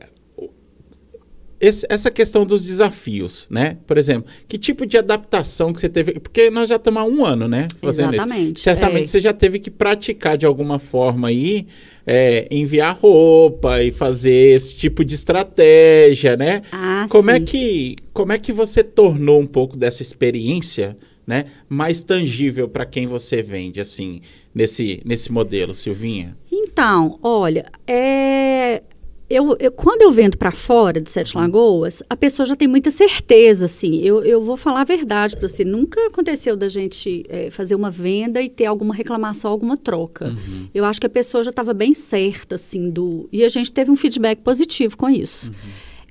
esse, 1.64 1.86
essa 1.88 2.10
questão 2.10 2.44
dos 2.44 2.62
desafios, 2.62 3.46
né? 3.48 3.78
Por 3.86 3.96
exemplo, 3.96 4.30
que 4.46 4.58
tipo 4.58 4.84
de 4.84 4.98
adaptação 4.98 5.72
que 5.72 5.80
você 5.80 5.88
teve? 5.88 6.20
Porque 6.20 6.50
nós 6.50 6.68
já 6.68 6.76
estamos 6.76 7.00
há 7.00 7.04
um 7.06 7.24
ano, 7.24 7.48
né? 7.48 7.66
Fazendo 7.80 8.12
Exatamente. 8.14 8.56
Isso. 8.56 8.64
Certamente 8.64 9.04
é. 9.04 9.06
você 9.06 9.20
já 9.20 9.32
teve 9.32 9.58
que 9.58 9.70
praticar 9.70 10.36
de 10.36 10.44
alguma 10.44 10.78
forma 10.78 11.28
aí, 11.28 11.66
é, 12.06 12.46
enviar 12.50 12.98
roupa 13.00 13.82
e 13.82 13.90
fazer 13.90 14.54
esse 14.54 14.76
tipo 14.76 15.02
de 15.02 15.14
estratégia, 15.14 16.36
né? 16.36 16.60
Ah, 16.70 17.06
como 17.08 17.30
sim. 17.30 17.36
é 17.36 17.40
que 17.40 17.96
como 18.12 18.32
é 18.32 18.38
que 18.38 18.52
você 18.52 18.84
tornou 18.84 19.40
um 19.40 19.46
pouco 19.46 19.76
dessa 19.76 20.02
experiência, 20.02 20.94
né, 21.26 21.46
mais 21.68 22.02
tangível 22.02 22.68
para 22.68 22.84
quem 22.84 23.06
você 23.06 23.42
vende, 23.42 23.80
assim, 23.80 24.20
nesse 24.54 25.00
nesse 25.02 25.32
modelo, 25.32 25.74
Silvinha? 25.74 26.36
Então, 26.52 27.18
olha, 27.22 27.66
é 27.86 28.82
eu, 29.28 29.56
eu, 29.58 29.72
quando 29.72 30.02
eu 30.02 30.12
vendo 30.12 30.36
para 30.36 30.52
fora 30.52 31.00
de 31.00 31.10
Sete 31.10 31.34
uhum. 31.34 31.42
Lagoas, 31.42 32.02
a 32.08 32.16
pessoa 32.16 32.44
já 32.44 32.54
tem 32.54 32.68
muita 32.68 32.90
certeza, 32.90 33.64
assim. 33.64 34.00
Eu, 34.00 34.22
eu 34.22 34.42
vou 34.42 34.56
falar 34.56 34.82
a 34.82 34.84
verdade 34.84 35.36
para 35.36 35.48
você. 35.48 35.64
Nunca 35.64 36.06
aconteceu 36.06 36.56
da 36.56 36.68
gente 36.68 37.24
é, 37.28 37.50
fazer 37.50 37.74
uma 37.74 37.90
venda 37.90 38.42
e 38.42 38.48
ter 38.48 38.66
alguma 38.66 38.94
reclamação, 38.94 39.50
alguma 39.50 39.76
troca. 39.76 40.26
Uhum. 40.26 40.68
Eu 40.74 40.84
acho 40.84 41.00
que 41.00 41.06
a 41.06 41.10
pessoa 41.10 41.42
já 41.42 41.50
estava 41.50 41.72
bem 41.72 41.94
certa, 41.94 42.56
assim, 42.56 42.90
do... 42.90 43.28
E 43.32 43.44
a 43.44 43.48
gente 43.48 43.72
teve 43.72 43.90
um 43.90 43.96
feedback 43.96 44.40
positivo 44.40 44.96
com 44.96 45.08
isso. 45.08 45.46
Uhum. 45.46 45.52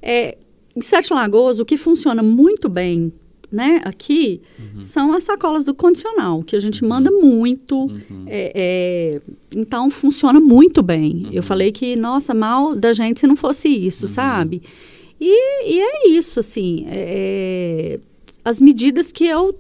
É, 0.02 0.38
em 0.76 0.82
Sete 0.82 1.14
Lagoas, 1.14 1.60
o 1.60 1.66
que 1.66 1.78
funciona 1.78 2.24
muito 2.24 2.68
bem 2.68 3.14
né, 3.54 3.82
aqui, 3.86 4.42
uhum. 4.58 4.82
são 4.82 5.14
as 5.14 5.26
sacolas 5.26 5.64
do 5.64 5.76
condicional, 5.76 6.42
que 6.42 6.56
a 6.56 6.60
gente 6.60 6.82
uhum. 6.82 6.90
manda 6.90 7.12
muito. 7.12 7.82
Uhum. 7.82 8.26
É, 8.26 8.52
é, 8.56 9.22
então, 9.56 9.92
funciona 9.92 10.40
muito 10.40 10.82
bem. 10.82 11.28
Eu 11.30 11.36
uhum. 11.36 11.42
falei 11.44 11.72
que, 11.72 11.96
nossa, 11.96 12.34
mal 12.34 12.76
da 12.76 12.92
gente 12.92 13.20
se 13.20 13.28
não 13.28 13.36
fosse 13.36 13.70
isso, 13.70 14.08
uhum. 14.08 14.12
sabe? 14.12 14.64
E, 15.22 15.76
e, 15.76 15.80
é 15.80 16.10
isso, 16.10 16.40
assim. 16.40 16.86
É, 16.88 18.00
é, 18.00 18.00
as 18.44 18.60
medidas 18.60 19.12
que 19.12 19.28
eu 19.28 19.56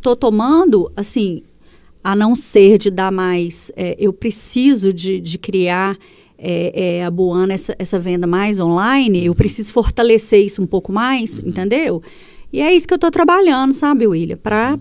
tô 0.00 0.16
tomando, 0.16 0.90
assim, 0.96 1.44
a 2.02 2.16
não 2.16 2.34
ser 2.34 2.76
de 2.76 2.90
dar 2.90 3.12
mais. 3.12 3.70
É, 3.76 3.94
eu 4.00 4.12
preciso 4.12 4.92
de, 4.92 5.20
de 5.20 5.38
criar 5.38 5.96
é, 6.36 6.98
é, 6.98 7.04
a 7.04 7.10
Boana 7.10 7.52
essa, 7.52 7.74
essa 7.78 7.98
venda 7.98 8.26
mais 8.26 8.58
online, 8.58 9.26
eu 9.26 9.34
preciso 9.34 9.72
fortalecer 9.72 10.44
isso 10.44 10.60
um 10.60 10.66
pouco 10.66 10.92
mais, 10.92 11.38
uhum. 11.38 11.48
entendeu? 11.48 12.02
E 12.52 12.60
é 12.60 12.74
isso 12.74 12.86
que 12.86 12.94
eu 12.94 12.96
estou 12.96 13.10
trabalhando, 13.10 13.72
sabe, 13.72 14.06
William? 14.06 14.36
Para 14.36 14.74
uhum. 14.74 14.80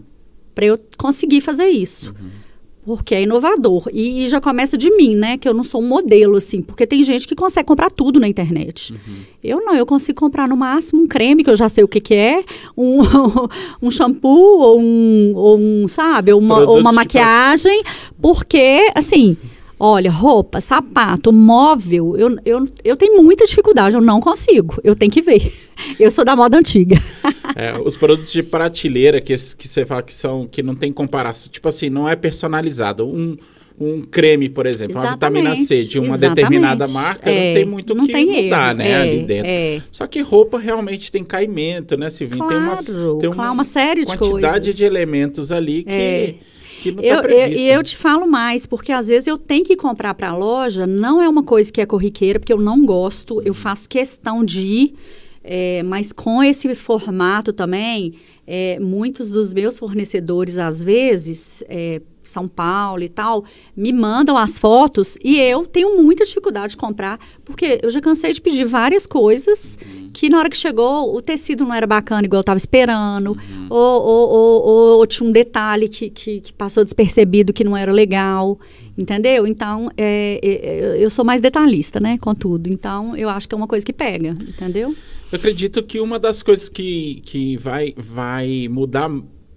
eu 0.61 0.79
conseguir 0.97 1.41
fazer 1.41 1.67
isso. 1.67 2.07
Uhum 2.19 2.47
porque 2.87 3.13
é 3.13 3.23
inovador. 3.23 3.89
E, 3.91 4.23
e, 4.23 4.29
já 4.29 4.39
começa 4.39 4.77
de 4.77 4.89
mim, 4.89 5.13
né? 5.13 5.37
Que 5.37 5.45
eu 5.45 5.53
não 5.53 5.61
sou 5.61 5.81
um 5.81 5.87
modelo, 5.87 6.37
assim, 6.37 6.61
porque 6.61 6.87
tem 6.87 7.03
gente 7.03 7.27
que 7.27 7.35
consegue 7.35 7.67
comprar 7.67 7.91
tudo 7.91 8.17
na 8.17 8.29
internet. 8.29 8.93
Uhum. 8.93 9.15
Eu 9.43 9.59
não, 9.59 9.75
eu 9.75 9.85
consigo 9.85 10.17
comprar 10.17 10.47
no 10.47 10.55
máximo 10.55 11.01
um 11.01 11.05
creme, 11.05 11.43
que 11.43 11.49
eu 11.49 11.55
já 11.57 11.67
sei 11.67 11.83
o 11.83 11.87
que, 11.87 11.99
que 11.99 12.13
é, 12.13 12.41
um, 12.77 12.99
um 13.83 13.91
shampoo, 13.91 14.61
ou 14.61 14.79
um, 14.79 15.33
ou 15.35 15.59
um 15.59 15.85
sabe, 15.85 16.31
uma, 16.31 16.59
ou 16.59 16.79
uma 16.79 16.93
maquiagem, 16.93 17.83
porque, 18.21 18.89
assim. 18.95 19.35
Olha, 19.79 20.09
roupa, 20.09 20.59
sapato, 20.59 21.31
móvel, 21.31 22.17
eu, 22.17 22.37
eu, 22.43 22.67
eu 22.83 22.95
tenho 22.95 23.21
muita 23.21 23.45
dificuldade, 23.45 23.95
eu 23.95 24.01
não 24.01 24.19
consigo. 24.19 24.79
Eu 24.83 24.95
tenho 24.95 25.11
que 25.11 25.21
ver. 25.21 25.53
Eu 25.99 26.09
sou 26.09 26.25
da 26.25 26.35
moda 26.35 26.57
antiga. 26.57 26.95
É, 27.55 27.73
os 27.83 27.97
produtos 27.97 28.31
de 28.31 28.43
prateleira 28.43 29.19
que, 29.19 29.33
que 29.33 29.67
você 29.67 29.83
fala 29.83 30.03
que 30.03 30.13
são 30.13 30.45
que 30.45 30.61
não 30.61 30.75
tem 30.75 30.91
comparação, 30.91 31.49
tipo 31.51 31.67
assim, 31.67 31.89
não 31.89 32.07
é 32.07 32.15
personalizado. 32.15 33.07
Um, 33.07 33.35
um 33.79 34.01
creme, 34.01 34.47
por 34.47 34.67
exemplo, 34.67 34.95
Exatamente. 34.97 35.43
uma 35.45 35.51
vitamina 35.51 35.55
C 35.55 35.83
de 35.83 35.97
uma 35.97 36.15
Exatamente. 36.15 36.35
determinada 36.35 36.87
marca, 36.87 37.31
é, 37.31 37.47
não 37.47 37.55
tem 37.55 37.65
muito 37.65 37.93
o 37.93 38.05
que 38.05 38.11
tem 38.11 38.43
mudar, 38.43 38.69
erro. 38.69 38.77
né, 38.77 38.91
é, 38.91 38.95
ali 38.95 39.23
dentro. 39.23 39.49
É. 39.49 39.81
Só 39.91 40.05
que 40.05 40.21
roupa 40.21 40.59
realmente 40.59 41.11
tem 41.11 41.23
caimento, 41.23 41.97
né, 41.97 42.11
Silvinho? 42.11 42.45
Claro, 42.45 42.53
tem, 42.53 42.67
umas, 42.67 43.19
tem 43.21 43.29
uma, 43.29 43.51
uma 43.51 43.63
série 43.63 44.05
de 44.05 44.17
quantidade 44.17 44.59
coisas. 44.59 44.75
de 44.75 44.83
elementos 44.83 45.51
ali 45.51 45.83
que 45.83 45.89
é 45.89 46.35
que 46.81 46.91
não 46.91 47.03
está 47.03 47.21
previsto. 47.21 47.59
E 47.59 47.67
eu, 47.67 47.75
eu, 47.75 47.83
te 47.83 47.97
falo 47.97 48.27
mais, 48.27 48.65
porque 48.65 48.91
às 48.91 49.07
vezes 49.07 49.27
eu 49.27 49.37
tenho 49.37 49.63
que 49.63 49.75
comprar 49.75 50.13
para 50.13 50.29
a 50.29 50.35
loja, 50.35 50.85
não 50.85 51.21
é 51.21 51.27
uma 51.27 51.43
coisa 51.43 51.71
que 51.71 51.81
é 51.81 51.85
corriqueira, 51.85 52.39
porque 52.39 52.53
eu 52.53 52.59
não 52.59 52.85
gosto, 52.85 53.41
eu 53.43 53.53
faço 53.53 53.87
questão 53.87 54.43
de 54.43 54.65
ir, 54.65 54.95
é, 55.43 55.81
mas 55.83 56.11
com 56.11 56.43
esse 56.43 56.73
formato 56.75 57.53
também, 57.53 58.15
é, 58.45 58.79
muitos 58.79 59.31
dos 59.31 59.53
meus 59.53 59.77
fornecedores, 59.79 60.57
às 60.57 60.81
vezes, 60.81 61.63
é, 61.67 62.01
são 62.23 62.47
Paulo 62.47 63.03
e 63.03 63.09
tal, 63.09 63.45
me 63.75 63.91
mandam 63.91 64.37
as 64.37 64.57
fotos 64.57 65.17
e 65.23 65.39
eu 65.39 65.65
tenho 65.65 66.01
muita 66.01 66.25
dificuldade 66.25 66.71
de 66.71 66.77
comprar, 66.77 67.19
porque 67.43 67.79
eu 67.81 67.89
já 67.89 68.01
cansei 68.01 68.33
de 68.33 68.41
pedir 68.41 68.65
várias 68.65 69.05
coisas 69.05 69.77
uhum. 69.81 69.96
Que 70.17 70.29
na 70.29 70.39
hora 70.39 70.49
que 70.49 70.57
chegou 70.57 71.15
o 71.15 71.21
tecido 71.21 71.63
não 71.63 71.71
era 71.71 71.85
bacana 71.85 72.25
igual 72.25 72.39
eu 72.39 72.41
estava 72.41 72.57
esperando, 72.57 73.33
uhum. 73.33 73.67
ou, 73.69 74.01
ou, 74.03 74.29
ou, 74.31 74.97
ou, 74.97 75.05
tinha 75.05 75.29
um 75.29 75.31
detalhe 75.31 75.87
que, 75.87 76.09
que, 76.09 76.41
que, 76.41 76.51
passou 76.51 76.83
despercebido 76.83 77.53
que 77.53 77.63
não 77.63 77.77
era 77.77 77.91
legal, 77.91 78.59
entendeu? 78.97 79.45
Então, 79.45 79.91
é, 79.95 80.39
é, 80.41 80.97
eu 80.97 81.07
sou 81.11 81.23
mais 81.23 81.39
detalhista, 81.39 81.99
né, 81.99 82.17
com 82.17 82.33
tudo. 82.33 82.67
Então, 82.67 83.15
eu 83.15 83.29
acho 83.29 83.47
que 83.47 83.53
é 83.53 83.57
uma 83.57 83.67
coisa 83.67 83.85
que 83.85 83.93
pega, 83.93 84.29
entendeu? 84.29 84.89
Eu 85.31 85.37
acredito 85.37 85.83
que 85.83 85.99
uma 85.99 86.17
das 86.17 86.41
coisas 86.41 86.67
que, 86.67 87.21
que 87.23 87.55
vai, 87.57 87.93
vai 87.95 88.67
mudar, 88.71 89.11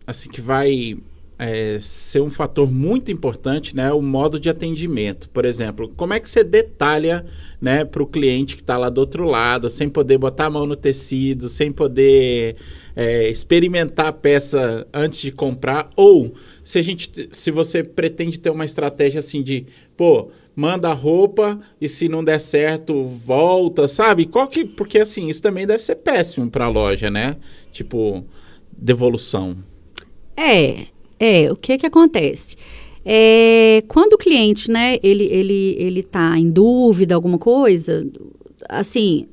assim, 0.06 0.28
que 0.28 0.42
vai 0.42 0.98
é, 1.42 1.78
ser 1.80 2.20
um 2.20 2.28
fator 2.28 2.70
muito 2.70 3.10
importante, 3.10 3.74
né, 3.74 3.90
o 3.90 4.02
modo 4.02 4.38
de 4.38 4.50
atendimento. 4.50 5.26
Por 5.30 5.46
exemplo, 5.46 5.88
como 5.96 6.12
é 6.12 6.20
que 6.20 6.28
você 6.28 6.44
detalha, 6.44 7.24
né, 7.58 7.82
para 7.82 8.02
o 8.02 8.06
cliente 8.06 8.56
que 8.56 8.60
está 8.60 8.76
lá 8.76 8.90
do 8.90 8.98
outro 8.98 9.24
lado, 9.24 9.70
sem 9.70 9.88
poder 9.88 10.18
botar 10.18 10.46
a 10.46 10.50
mão 10.50 10.66
no 10.66 10.76
tecido, 10.76 11.48
sem 11.48 11.72
poder 11.72 12.56
é, 12.94 13.30
experimentar 13.30 14.08
a 14.08 14.12
peça 14.12 14.86
antes 14.92 15.22
de 15.22 15.32
comprar, 15.32 15.88
ou 15.96 16.34
se 16.62 16.78
a 16.78 16.82
gente, 16.82 17.30
se 17.30 17.50
você 17.50 17.82
pretende 17.82 18.38
ter 18.38 18.50
uma 18.50 18.66
estratégia 18.66 19.20
assim 19.20 19.42
de, 19.42 19.64
pô, 19.96 20.30
manda 20.54 20.90
a 20.90 20.94
roupa 20.94 21.58
e 21.80 21.88
se 21.88 22.06
não 22.06 22.22
der 22.22 22.38
certo 22.38 23.06
volta, 23.06 23.88
sabe? 23.88 24.26
Qual 24.26 24.46
que, 24.46 24.62
porque 24.62 24.98
assim 24.98 25.30
isso 25.30 25.40
também 25.40 25.66
deve 25.66 25.82
ser 25.82 25.96
péssimo 25.96 26.50
para 26.50 26.66
a 26.66 26.68
loja, 26.68 27.10
né? 27.10 27.38
Tipo 27.72 28.26
devolução. 28.70 29.56
É, 30.36 30.86
é, 31.20 31.52
o 31.52 31.56
que 31.56 31.76
que 31.76 31.86
acontece? 31.86 32.56
É, 33.04 33.84
quando 33.86 34.14
o 34.14 34.18
cliente, 34.18 34.70
né, 34.70 34.98
ele, 35.02 35.24
ele, 35.24 35.76
ele 35.78 36.02
tá 36.02 36.38
em 36.38 36.50
dúvida, 36.50 37.14
alguma 37.14 37.38
coisa, 37.38 38.06
assim, 38.68 39.26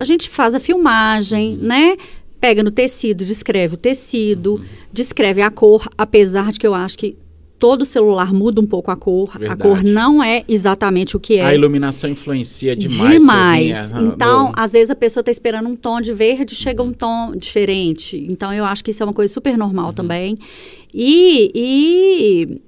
a 0.00 0.04
gente 0.04 0.28
faz 0.28 0.54
a 0.54 0.60
filmagem, 0.60 1.56
uhum. 1.56 1.66
né? 1.66 1.96
Pega 2.40 2.62
no 2.62 2.70
tecido, 2.70 3.24
descreve 3.24 3.74
o 3.74 3.76
tecido, 3.76 4.54
uhum. 4.54 4.64
descreve 4.92 5.42
a 5.42 5.50
cor, 5.50 5.88
apesar 5.98 6.52
de 6.52 6.58
que 6.58 6.66
eu 6.66 6.74
acho 6.74 6.96
que 6.96 7.16
todo 7.58 7.84
celular 7.84 8.32
muda 8.32 8.60
um 8.60 8.66
pouco 8.66 8.90
a 8.90 8.96
cor. 8.96 9.36
Verdade. 9.38 9.60
A 9.60 9.64
cor 9.64 9.82
não 9.82 10.22
é 10.22 10.44
exatamente 10.48 11.16
o 11.16 11.20
que 11.20 11.38
é. 11.38 11.44
A 11.44 11.54
iluminação 11.54 12.08
influencia 12.08 12.76
demais. 12.76 13.20
Demais. 13.20 13.92
Então, 13.92 14.52
às 14.54 14.72
vezes 14.72 14.90
a 14.90 14.94
pessoa 14.94 15.22
está 15.22 15.30
esperando 15.30 15.68
um 15.68 15.76
tom 15.76 16.00
de 16.00 16.12
verde, 16.12 16.54
chega 16.54 16.82
um 16.82 16.92
tom 16.92 17.32
diferente. 17.36 18.16
Então, 18.28 18.52
eu 18.52 18.64
acho 18.64 18.84
que 18.84 18.90
isso 18.90 19.02
é 19.02 19.06
uma 19.06 19.12
coisa 19.12 19.32
super 19.32 19.58
normal 19.58 19.86
uhum. 19.86 19.92
também. 19.92 20.38
E, 20.94 21.50
e 21.54 22.60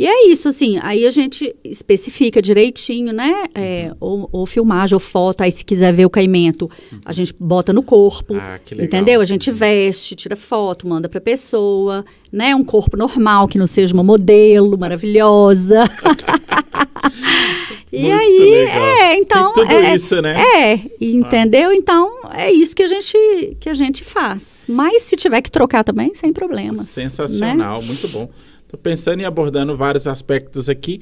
e 0.00 0.06
é 0.06 0.28
isso, 0.28 0.48
assim, 0.48 0.78
aí 0.80 1.04
a 1.04 1.10
gente 1.10 1.54
especifica 1.62 2.40
direitinho, 2.40 3.12
né? 3.12 3.44
É, 3.54 3.90
uhum. 3.90 3.96
ou, 4.00 4.28
ou, 4.32 4.46
filmagem, 4.46 4.94
ou 4.94 4.98
foto, 4.98 5.42
aí 5.42 5.50
se 5.50 5.62
quiser 5.62 5.92
ver 5.92 6.06
o 6.06 6.10
caimento, 6.10 6.70
a 7.04 7.12
gente 7.12 7.34
bota 7.38 7.70
no 7.70 7.82
corpo, 7.82 8.34
ah, 8.34 8.58
entendeu? 8.82 9.20
A 9.20 9.26
gente 9.26 9.50
veste, 9.50 10.14
tira 10.14 10.36
foto, 10.36 10.88
manda 10.88 11.06
pra 11.06 11.20
pessoa, 11.20 12.02
né? 12.32 12.54
Um 12.54 12.64
corpo 12.64 12.96
normal, 12.96 13.46
que 13.46 13.58
não 13.58 13.66
seja 13.66 13.92
uma 13.92 14.02
modelo 14.02 14.78
maravilhosa. 14.78 15.84
e 17.92 18.00
Muito 18.00 18.22
aí, 18.22 18.38
legal. 18.38 18.82
é, 18.82 19.16
então... 19.18 19.52
Tem 19.52 19.66
tudo 19.66 19.74
é, 19.74 19.94
isso, 19.94 20.22
né? 20.22 20.40
É, 20.40 20.80
entendeu? 20.98 21.68
Ah. 21.68 21.74
Então, 21.74 22.10
é 22.32 22.50
isso 22.50 22.74
que 22.74 22.84
a 22.84 22.86
gente, 22.86 23.54
que 23.60 23.68
a 23.68 23.74
gente 23.74 24.02
faz. 24.02 24.64
Mas 24.66 25.02
se 25.02 25.14
tiver 25.14 25.42
que 25.42 25.50
trocar 25.50 25.84
também, 25.84 26.14
sem 26.14 26.32
problemas. 26.32 26.78
Né? 26.78 26.84
Sensacional, 26.84 27.82
né? 27.82 27.86
muito 27.86 28.08
bom. 28.08 28.30
Estou 28.70 28.78
pensando 28.78 29.20
e 29.20 29.24
abordando 29.24 29.76
vários 29.76 30.06
aspectos 30.06 30.68
aqui. 30.68 31.00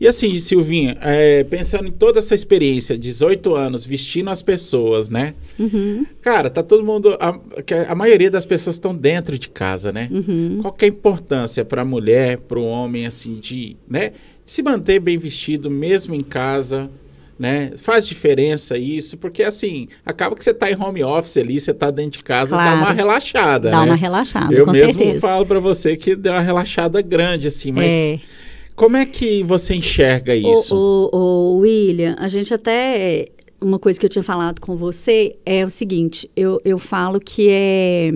E 0.00 0.08
assim, 0.08 0.40
Silvinha, 0.40 0.96
é, 1.02 1.44
pensando 1.44 1.86
em 1.86 1.92
toda 1.92 2.18
essa 2.18 2.34
experiência, 2.34 2.96
18 2.96 3.54
anos, 3.54 3.84
vestindo 3.84 4.30
as 4.30 4.40
pessoas, 4.40 5.10
né? 5.10 5.34
Uhum. 5.58 6.06
Cara, 6.22 6.48
tá 6.48 6.62
todo 6.62 6.82
mundo. 6.82 7.18
A, 7.20 7.38
a 7.88 7.94
maioria 7.94 8.30
das 8.30 8.46
pessoas 8.46 8.76
estão 8.76 8.94
dentro 8.94 9.38
de 9.38 9.50
casa, 9.50 9.92
né? 9.92 10.08
Uhum. 10.10 10.60
Qual 10.62 10.72
que 10.72 10.86
é 10.86 10.88
a 10.88 10.90
importância 10.90 11.62
para 11.62 11.82
a 11.82 11.84
mulher, 11.84 12.38
para 12.38 12.58
o 12.58 12.64
homem, 12.64 13.04
assim, 13.04 13.34
de, 13.38 13.76
né, 13.86 14.12
se 14.46 14.62
manter 14.62 14.98
bem 14.98 15.18
vestido, 15.18 15.70
mesmo 15.70 16.14
em 16.14 16.22
casa? 16.22 16.88
Né? 17.40 17.72
Faz 17.78 18.06
diferença 18.06 18.76
isso, 18.76 19.16
porque 19.16 19.42
assim, 19.42 19.88
acaba 20.04 20.36
que 20.36 20.44
você 20.44 20.50
está 20.50 20.70
em 20.70 20.76
home 20.76 21.02
office 21.02 21.38
ali, 21.38 21.58
você 21.58 21.70
está 21.70 21.90
dentro 21.90 22.18
de 22.18 22.22
casa, 22.22 22.54
claro. 22.54 22.80
dá 22.80 22.86
uma 22.86 22.92
relaxada, 22.92 23.70
Dá 23.70 23.80
né? 23.80 23.86
uma 23.86 23.94
relaxada, 23.94 24.54
Eu 24.54 24.66
com 24.66 24.72
mesmo 24.72 24.92
certeza. 24.92 25.20
falo 25.20 25.46
para 25.46 25.58
você 25.58 25.96
que 25.96 26.14
deu 26.14 26.34
uma 26.34 26.42
relaxada 26.42 27.00
grande, 27.00 27.48
assim, 27.48 27.72
mas... 27.72 27.90
É. 27.90 28.20
Como 28.76 28.96
é 28.96 29.04
que 29.04 29.42
você 29.42 29.74
enxerga 29.74 30.34
isso? 30.34 30.74
O, 30.74 31.10
o, 31.12 31.18
o 31.18 31.58
William, 31.58 32.14
a 32.18 32.28
gente 32.28 32.54
até 32.54 33.28
uma 33.60 33.78
coisa 33.78 33.98
que 33.98 34.06
eu 34.06 34.10
tinha 34.10 34.22
falado 34.22 34.60
com 34.60 34.74
você 34.74 35.36
é 35.44 35.64
o 35.64 35.70
seguinte: 35.70 36.30
eu, 36.34 36.60
eu 36.64 36.78
falo 36.78 37.20
que 37.20 37.48
é. 37.50 38.10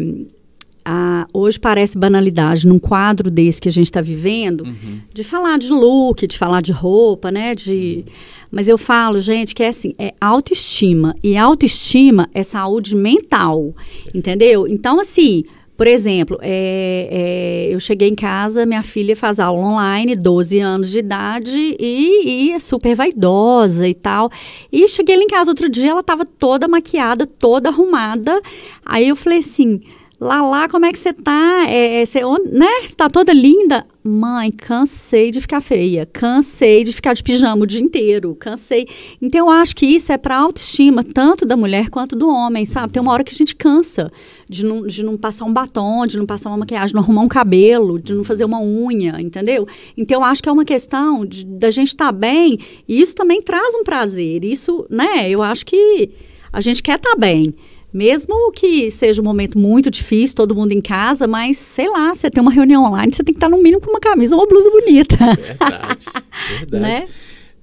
A, 0.86 1.26
hoje 1.32 1.58
parece 1.58 1.96
banalidade 1.96 2.66
num 2.66 2.78
quadro 2.78 3.30
desse 3.30 3.58
que 3.58 3.68
a 3.68 3.72
gente 3.72 3.86
está 3.86 4.02
vivendo, 4.02 4.64
uhum. 4.64 5.00
de 5.12 5.24
falar 5.24 5.58
de 5.58 5.70
look, 5.70 6.26
de 6.26 6.36
falar 6.36 6.60
de 6.60 6.72
roupa, 6.72 7.30
né? 7.30 7.54
De, 7.54 8.04
uhum. 8.06 8.12
Mas 8.54 8.68
eu 8.68 8.78
falo, 8.78 9.18
gente, 9.18 9.52
que 9.52 9.64
é 9.64 9.68
assim, 9.68 9.94
é 9.98 10.14
autoestima. 10.20 11.14
E 11.24 11.36
autoestima 11.36 12.30
é 12.32 12.44
saúde 12.44 12.94
mental, 12.94 13.74
entendeu? 14.14 14.68
Então, 14.68 15.00
assim, 15.00 15.42
por 15.76 15.88
exemplo, 15.88 16.38
é, 16.40 17.08
é, 17.10 17.74
eu 17.74 17.80
cheguei 17.80 18.08
em 18.08 18.14
casa, 18.14 18.64
minha 18.64 18.84
filha 18.84 19.16
faz 19.16 19.40
aula 19.40 19.60
online, 19.60 20.14
12 20.14 20.60
anos 20.60 20.88
de 20.88 21.00
idade, 21.00 21.76
e, 21.80 22.46
e, 22.48 22.52
é 22.52 22.60
super 22.60 22.94
vaidosa 22.94 23.88
e 23.88 23.94
tal. 23.94 24.30
E 24.70 24.86
cheguei 24.86 25.16
lá 25.16 25.24
em 25.24 25.26
casa 25.26 25.50
outro 25.50 25.68
dia, 25.68 25.90
ela 25.90 26.00
estava 26.00 26.24
toda 26.24 26.68
maquiada, 26.68 27.26
toda 27.26 27.70
arrumada. 27.70 28.40
Aí 28.86 29.08
eu 29.08 29.16
falei 29.16 29.40
assim 29.40 29.80
Lala, 30.24 30.70
como 30.70 30.86
é 30.86 30.92
que 30.92 30.98
você 30.98 31.12
tá? 31.12 31.66
É, 31.68 32.00
é, 32.00 32.06
você, 32.06 32.20
né? 32.50 32.66
Você 32.86 32.96
tá 32.96 33.10
toda 33.10 33.30
linda? 33.30 33.86
Mãe, 34.02 34.50
cansei 34.50 35.30
de 35.30 35.38
ficar 35.38 35.60
feia. 35.60 36.06
Cansei 36.06 36.82
de 36.82 36.94
ficar 36.94 37.12
de 37.12 37.22
pijama 37.22 37.64
o 37.64 37.66
dia 37.66 37.82
inteiro. 37.82 38.34
Cansei. 38.34 38.88
Então, 39.20 39.40
eu 39.40 39.50
acho 39.50 39.76
que 39.76 39.84
isso 39.84 40.10
é 40.10 40.16
para 40.16 40.38
autoestima, 40.38 41.04
tanto 41.04 41.44
da 41.44 41.58
mulher 41.58 41.90
quanto 41.90 42.16
do 42.16 42.26
homem, 42.26 42.64
sabe? 42.64 42.94
Tem 42.94 43.02
uma 43.02 43.12
hora 43.12 43.22
que 43.22 43.34
a 43.34 43.36
gente 43.36 43.54
cansa 43.54 44.10
de 44.48 44.64
não, 44.64 44.86
de 44.86 45.04
não 45.04 45.18
passar 45.18 45.44
um 45.44 45.52
batom, 45.52 46.06
de 46.06 46.16
não 46.16 46.24
passar 46.24 46.48
uma 46.48 46.56
maquiagem, 46.56 46.88
de 46.88 46.94
não 46.94 47.02
arrumar 47.02 47.20
um 47.20 47.28
cabelo, 47.28 48.00
de 48.00 48.14
não 48.14 48.24
fazer 48.24 48.46
uma 48.46 48.62
unha, 48.62 49.20
entendeu? 49.20 49.68
Então, 49.94 50.22
eu 50.22 50.24
acho 50.24 50.42
que 50.42 50.48
é 50.48 50.52
uma 50.52 50.64
questão 50.64 51.26
de, 51.26 51.44
da 51.44 51.70
gente 51.70 51.88
estar 51.88 52.06
tá 52.06 52.12
bem. 52.12 52.58
E 52.88 52.98
isso 52.98 53.14
também 53.14 53.42
traz 53.42 53.74
um 53.74 53.84
prazer. 53.84 54.42
Isso, 54.42 54.86
né? 54.88 55.28
Eu 55.28 55.42
acho 55.42 55.66
que 55.66 56.08
a 56.50 56.62
gente 56.62 56.82
quer 56.82 56.96
estar 56.96 57.10
tá 57.10 57.16
bem. 57.16 57.54
Mesmo 57.94 58.50
que 58.50 58.90
seja 58.90 59.22
um 59.22 59.24
momento 59.24 59.56
muito 59.56 59.88
difícil, 59.88 60.34
todo 60.34 60.52
mundo 60.52 60.72
em 60.72 60.80
casa, 60.80 61.28
mas 61.28 61.56
sei 61.58 61.88
lá, 61.88 62.12
você 62.12 62.28
tem 62.28 62.40
uma 62.40 62.50
reunião 62.50 62.82
online, 62.82 63.14
você 63.14 63.22
tem 63.22 63.32
que 63.32 63.38
estar 63.38 63.48
no 63.48 63.56
mínimo 63.56 63.80
com 63.80 63.90
uma 63.90 64.00
camisa 64.00 64.34
ou 64.34 64.42
uma 64.42 64.48
blusa 64.48 64.68
bonita. 64.68 65.16
Verdade, 65.16 65.98
verdade. 66.58 66.82
né? 66.82 67.08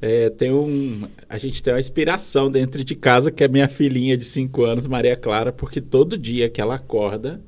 É, 0.02 0.30
tem 0.30 0.50
um, 0.50 1.04
a 1.32 1.38
gente 1.38 1.64
tem 1.64 1.74
uma 1.74 1.80
inspiração 1.80 2.52
dentro 2.52 2.84
de 2.84 2.94
casa, 2.94 3.32
que 3.32 3.42
é 3.42 3.48
minha 3.48 3.70
filhinha 3.70 4.18
de 4.18 4.26
5 4.26 4.66
anos, 4.66 4.86
Maria 4.86 5.16
Clara, 5.16 5.54
porque 5.54 5.80
todo 5.80 6.18
dia 6.18 6.50
que 6.50 6.60
ela 6.60 6.76
acorda. 6.76 7.40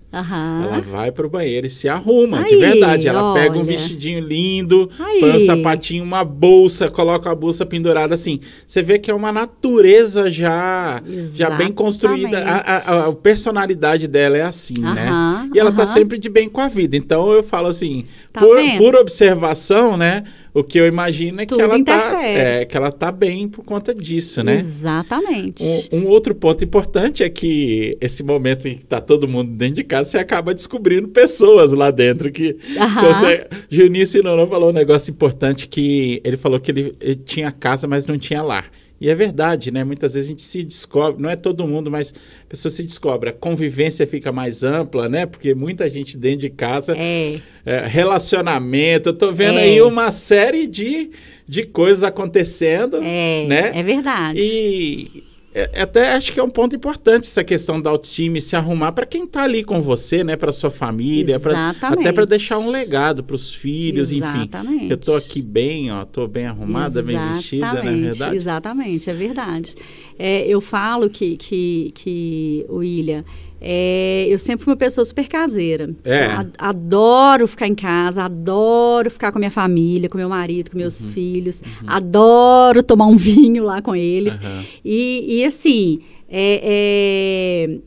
Ela 0.63 0.79
vai 0.79 1.11
pro 1.11 1.27
banheiro 1.27 1.65
e 1.65 1.69
se 1.69 1.89
arruma, 1.89 2.41
Aí, 2.41 2.45
de 2.45 2.57
verdade. 2.57 3.07
Ela 3.07 3.31
olha. 3.31 3.41
pega 3.41 3.57
um 3.57 3.63
vestidinho 3.63 4.19
lindo, 4.19 4.89
Aí. 4.99 5.19
põe 5.19 5.31
um 5.35 5.39
sapatinho, 5.39 6.03
uma 6.03 6.23
bolsa, 6.23 6.89
coloca 6.89 7.29
a 7.31 7.35
bolsa 7.35 7.65
pendurada 7.65 8.13
assim. 8.13 8.39
Você 8.65 8.83
vê 8.83 8.99
que 8.99 9.09
é 9.09 9.13
uma 9.13 9.33
natureza 9.33 10.29
já, 10.29 11.01
já 11.35 11.49
bem 11.49 11.71
construída. 11.71 12.43
A, 12.43 12.57
a, 12.57 13.07
a 13.07 13.13
personalidade 13.13 14.07
dela 14.07 14.37
é 14.37 14.43
assim, 14.43 14.75
né? 14.79 15.49
E 15.53 15.59
ela 15.59 15.71
uhum. 15.71 15.75
tá 15.75 15.85
sempre 15.87 16.19
de 16.19 16.29
bem 16.29 16.47
com 16.47 16.61
a 16.61 16.67
vida. 16.67 16.95
Então 16.95 17.33
eu 17.33 17.41
falo 17.41 17.67
assim, 17.67 18.05
tá 18.31 18.39
por, 18.39 18.57
por, 18.77 18.95
observação, 18.95 19.97
né? 19.97 20.23
O 20.53 20.63
que 20.63 20.79
eu 20.79 20.85
imagino 20.85 21.41
é 21.41 21.45
que 21.47 21.59
ela, 21.59 21.83
tá, 21.83 22.23
é, 22.23 22.65
que 22.65 22.77
ela 22.77 22.91
tá 22.91 23.11
bem 23.11 23.47
por 23.47 23.65
conta 23.73 23.93
disso, 23.93 24.43
né? 24.43 24.59
Exatamente. 24.59 25.63
Um, 25.91 25.99
um 25.99 26.07
outro 26.07 26.35
ponto 26.35 26.63
importante 26.63 27.23
é 27.23 27.29
que 27.29 27.97
esse 27.99 28.21
momento 28.21 28.67
em 28.67 28.77
que 28.77 28.85
tá 28.85 29.01
todo 29.01 29.27
mundo 29.27 29.51
dentro 29.51 29.75
de 29.75 29.83
casa 29.83 30.11
você 30.11 30.17
acaba 30.19 30.53
descobrindo 30.53 31.07
pessoas 31.07 31.71
lá 31.71 31.89
dentro 31.89 32.31
que 32.31 32.55
uhum. 32.77 33.01
você... 33.01 33.47
Sinonô 34.05 34.45
falou 34.45 34.69
um 34.69 34.73
negócio 34.73 35.09
importante 35.09 35.67
que 35.67 36.21
ele 36.23 36.37
falou 36.37 36.59
que 36.59 36.69
ele, 36.69 36.95
ele 37.01 37.15
tinha 37.15 37.51
casa, 37.51 37.87
mas 37.87 38.05
não 38.05 38.17
tinha 38.17 38.43
lar. 38.43 38.69
E 39.03 39.09
é 39.09 39.15
verdade, 39.15 39.69
né? 39.69 39.83
Muitas 39.83 40.13
vezes 40.13 40.29
a 40.29 40.31
gente 40.31 40.43
se 40.43 40.63
descobre, 40.63 41.21
não 41.21 41.29
é 41.29 41.35
todo 41.35 41.67
mundo, 41.67 41.91
mas 41.91 42.13
a 42.45 42.47
pessoa 42.47 42.71
se 42.71 42.83
descobre. 42.83 43.29
A 43.29 43.33
convivência 43.33 44.07
fica 44.07 44.31
mais 44.31 44.63
ampla, 44.63 45.09
né? 45.09 45.25
Porque 45.25 45.53
muita 45.53 45.89
gente 45.89 46.17
dentro 46.17 46.39
de 46.39 46.49
casa. 46.49 46.95
É. 46.97 47.41
É, 47.65 47.85
relacionamento. 47.85 49.09
Eu 49.09 49.13
tô 49.13 49.31
vendo 49.33 49.59
é. 49.59 49.63
aí 49.63 49.81
uma 49.81 50.09
série 50.09 50.67
de, 50.67 51.11
de 51.47 51.63
coisas 51.63 52.03
acontecendo. 52.03 52.97
É, 52.97 53.45
né? 53.47 53.71
é 53.73 53.83
verdade. 53.83 54.39
E 54.41 55.23
é, 55.53 55.69
é, 55.71 55.81
até 55.83 56.13
acho 56.13 56.33
que 56.33 56.39
é 56.39 56.43
um 56.43 56.49
ponto 56.49 56.75
importante 56.75 57.27
essa 57.27 57.43
questão 57.43 57.79
da 57.79 57.91
autoestima 57.91 58.39
e 58.39 58.41
se 58.41 58.55
arrumar 58.55 58.91
para 58.91 59.05
quem 59.05 59.25
está 59.25 59.43
ali 59.43 59.63
com 59.63 59.79
você, 59.81 60.23
né, 60.23 60.35
para 60.35 60.51
sua 60.51 60.71
família, 60.71 61.39
pra, 61.39 61.69
até 61.69 62.11
para 62.11 62.25
deixar 62.25 62.57
um 62.57 62.71
legado 62.71 63.23
para 63.23 63.35
os 63.35 63.53
filhos, 63.53 64.11
Exatamente. 64.11 64.75
enfim. 64.75 64.89
Eu 64.89 64.95
estou 64.95 65.15
aqui 65.15 65.41
bem, 65.41 65.91
ó, 65.91 66.05
tô 66.05 66.27
bem 66.27 66.47
arrumada, 66.47 66.99
Exatamente. 66.99 67.17
bem 67.17 67.33
vestida, 67.35 67.73
não 67.73 67.91
é 67.91 67.95
verdade? 67.95 68.35
Exatamente, 68.35 69.09
é 69.09 69.13
verdade. 69.13 69.75
É, 70.17 70.47
eu 70.47 70.59
falo 70.59 71.09
que 71.09 71.37
que 71.37 71.91
que 71.93 72.65
o 72.67 72.77
William 72.77 73.23
é, 73.65 74.25
eu 74.27 74.37
sempre 74.37 74.65
fui 74.65 74.73
uma 74.73 74.77
pessoa 74.77 75.05
super 75.05 75.25
caseira. 75.25 75.95
É. 76.03 76.25
Então, 76.25 76.51
adoro 76.57 77.47
ficar 77.47 77.65
em 77.65 77.73
casa, 77.73 78.23
adoro 78.23 79.09
ficar 79.09 79.31
com 79.31 79.37
a 79.37 79.39
minha 79.39 79.51
família, 79.51 80.09
com 80.09 80.17
meu 80.17 80.27
marido, 80.27 80.71
com 80.71 80.77
meus 80.77 81.01
uhum. 81.01 81.11
filhos. 81.11 81.61
Uhum. 81.61 81.87
Adoro 81.87 82.83
tomar 82.83 83.05
um 83.05 83.15
vinho 83.17 83.63
lá 83.63 83.81
com 83.81 83.95
eles. 83.95 84.33
Uhum. 84.33 84.63
E, 84.83 85.39
e, 85.39 85.45
assim, 85.45 86.01
é, 86.27 86.59
é, 87.71 87.79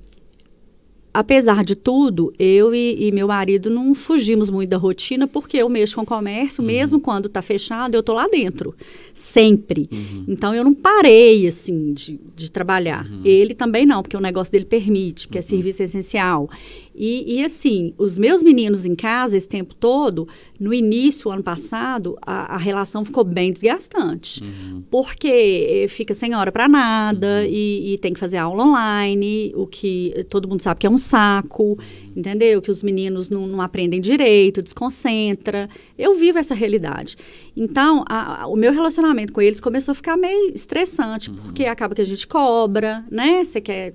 apesar 1.12 1.62
de 1.62 1.77
tudo, 1.77 2.33
eu 2.39 2.75
e, 2.75 3.09
e, 3.09 3.12
meu 3.12 3.29
marido 3.29 3.69
não 3.69 3.95
fugimos 3.95 4.49
muito 4.49 4.71
da 4.71 4.79
rotina, 4.79 5.27
porque 5.27 5.59
eu 5.59 5.69
mexo 5.69 5.97
com 5.97 6.07
comércio, 6.07 6.62
uhum. 6.62 6.69
mesmo 6.69 6.99
quando 6.99 7.27
está 7.27 7.43
fechado, 7.43 7.95
eu 7.95 8.01
estou 8.01 8.15
lá 8.15 8.27
dentro, 8.29 8.75
sempre. 9.16 9.88
Uhum. 9.90 10.24
Então, 10.29 10.55
eu 10.55 10.62
não 10.62 10.74
parei, 10.74 11.46
assim, 11.46 11.94
de, 11.94 12.20
de 12.37 12.50
trabalhar. 12.50 13.11
Uhum. 13.11 13.22
Ele 13.24 13.55
também 13.55 13.87
não, 13.87 14.02
porque 14.02 14.16
o 14.16 14.20
negócio 14.20 14.52
dele 14.52 14.66
permite, 14.66 15.26
porque 15.26 15.38
é 15.38 15.40
uhum. 15.40 15.46
serviço 15.46 15.83
essencial. 15.83 16.50
E, 16.94 17.38
e, 17.38 17.44
assim, 17.44 17.94
os 17.96 18.18
meus 18.18 18.42
meninos 18.42 18.85
em 18.85 18.94
casa 18.94 19.35
esse 19.35 19.48
tempo 19.48 19.74
todo, 19.74 20.29
no 20.61 20.72
início, 20.74 21.31
ano 21.31 21.42
passado, 21.42 22.18
a, 22.20 22.55
a 22.55 22.59
relação 22.59 23.07
ficou 23.07 23.24
bem 23.24 23.50
desgastante. 23.50 24.42
Uhum. 24.42 24.83
Porque 24.90 25.87
fica 25.88 26.12
sem 26.12 26.35
hora 26.35 26.52
para 26.52 26.68
nada 26.68 27.40
uhum. 27.40 27.48
e, 27.50 27.94
e, 27.94 27.98
tem 27.98 28.12
que 28.12 28.20
fazer 28.20 28.37
aula 28.37 28.64
online, 28.64 29.50
o 29.57 29.66
que 29.66 30.26
todo 30.29 30.46
mundo 30.46 30.61
sabe 30.61 30.81
que 30.81 30.87
é 30.87 30.90
um 30.90 30.98
saco, 30.98 31.79
entendeu? 32.16 32.62
Que 32.62 32.70
os 32.70 32.83
meninos 32.83 33.29
não, 33.29 33.46
não 33.46 33.61
aprendem 33.61 34.00
direito, 34.00 34.62
desconcentra. 34.62 35.68
Eu 35.98 36.14
vivo 36.14 36.38
essa 36.38 36.55
realidade. 36.55 37.16
Então, 37.55 38.02
a, 38.09 38.42
a, 38.42 38.46
o 38.46 38.57
meu 38.57 38.72
relacionamento 38.72 39.33
com 39.33 39.42
eles 39.42 39.61
começou 39.61 39.92
a 39.92 39.94
ficar 39.94 40.16
meio 40.16 40.55
estressante, 40.55 41.31
uhum. 41.31 41.37
porque 41.37 41.66
acaba 41.66 41.94
que 41.94 42.00
a 42.00 42.05
gente 42.05 42.26
cobra, 42.26 43.05
né? 43.11 43.44
Você 43.44 43.61
quer 43.61 43.94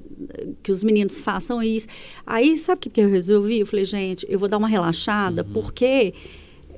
que 0.62 0.72
os 0.72 0.84
meninos 0.84 1.18
façam 1.18 1.64
isso. 1.64 1.88
Aí, 2.26 2.56
sabe 2.58 2.78
o 2.78 2.82
que, 2.82 2.90
que 2.90 3.02
eu 3.02 3.10
resolvi? 3.10 3.62
Eu 3.62 3.66
falei, 3.66 3.86
gente, 3.86 4.26
eu 4.30 4.38
vou 4.38 4.48
dar 4.48 4.58
uma 4.58 4.68
relaxada, 4.68 5.44
uhum. 5.44 5.54
porque 5.54 6.14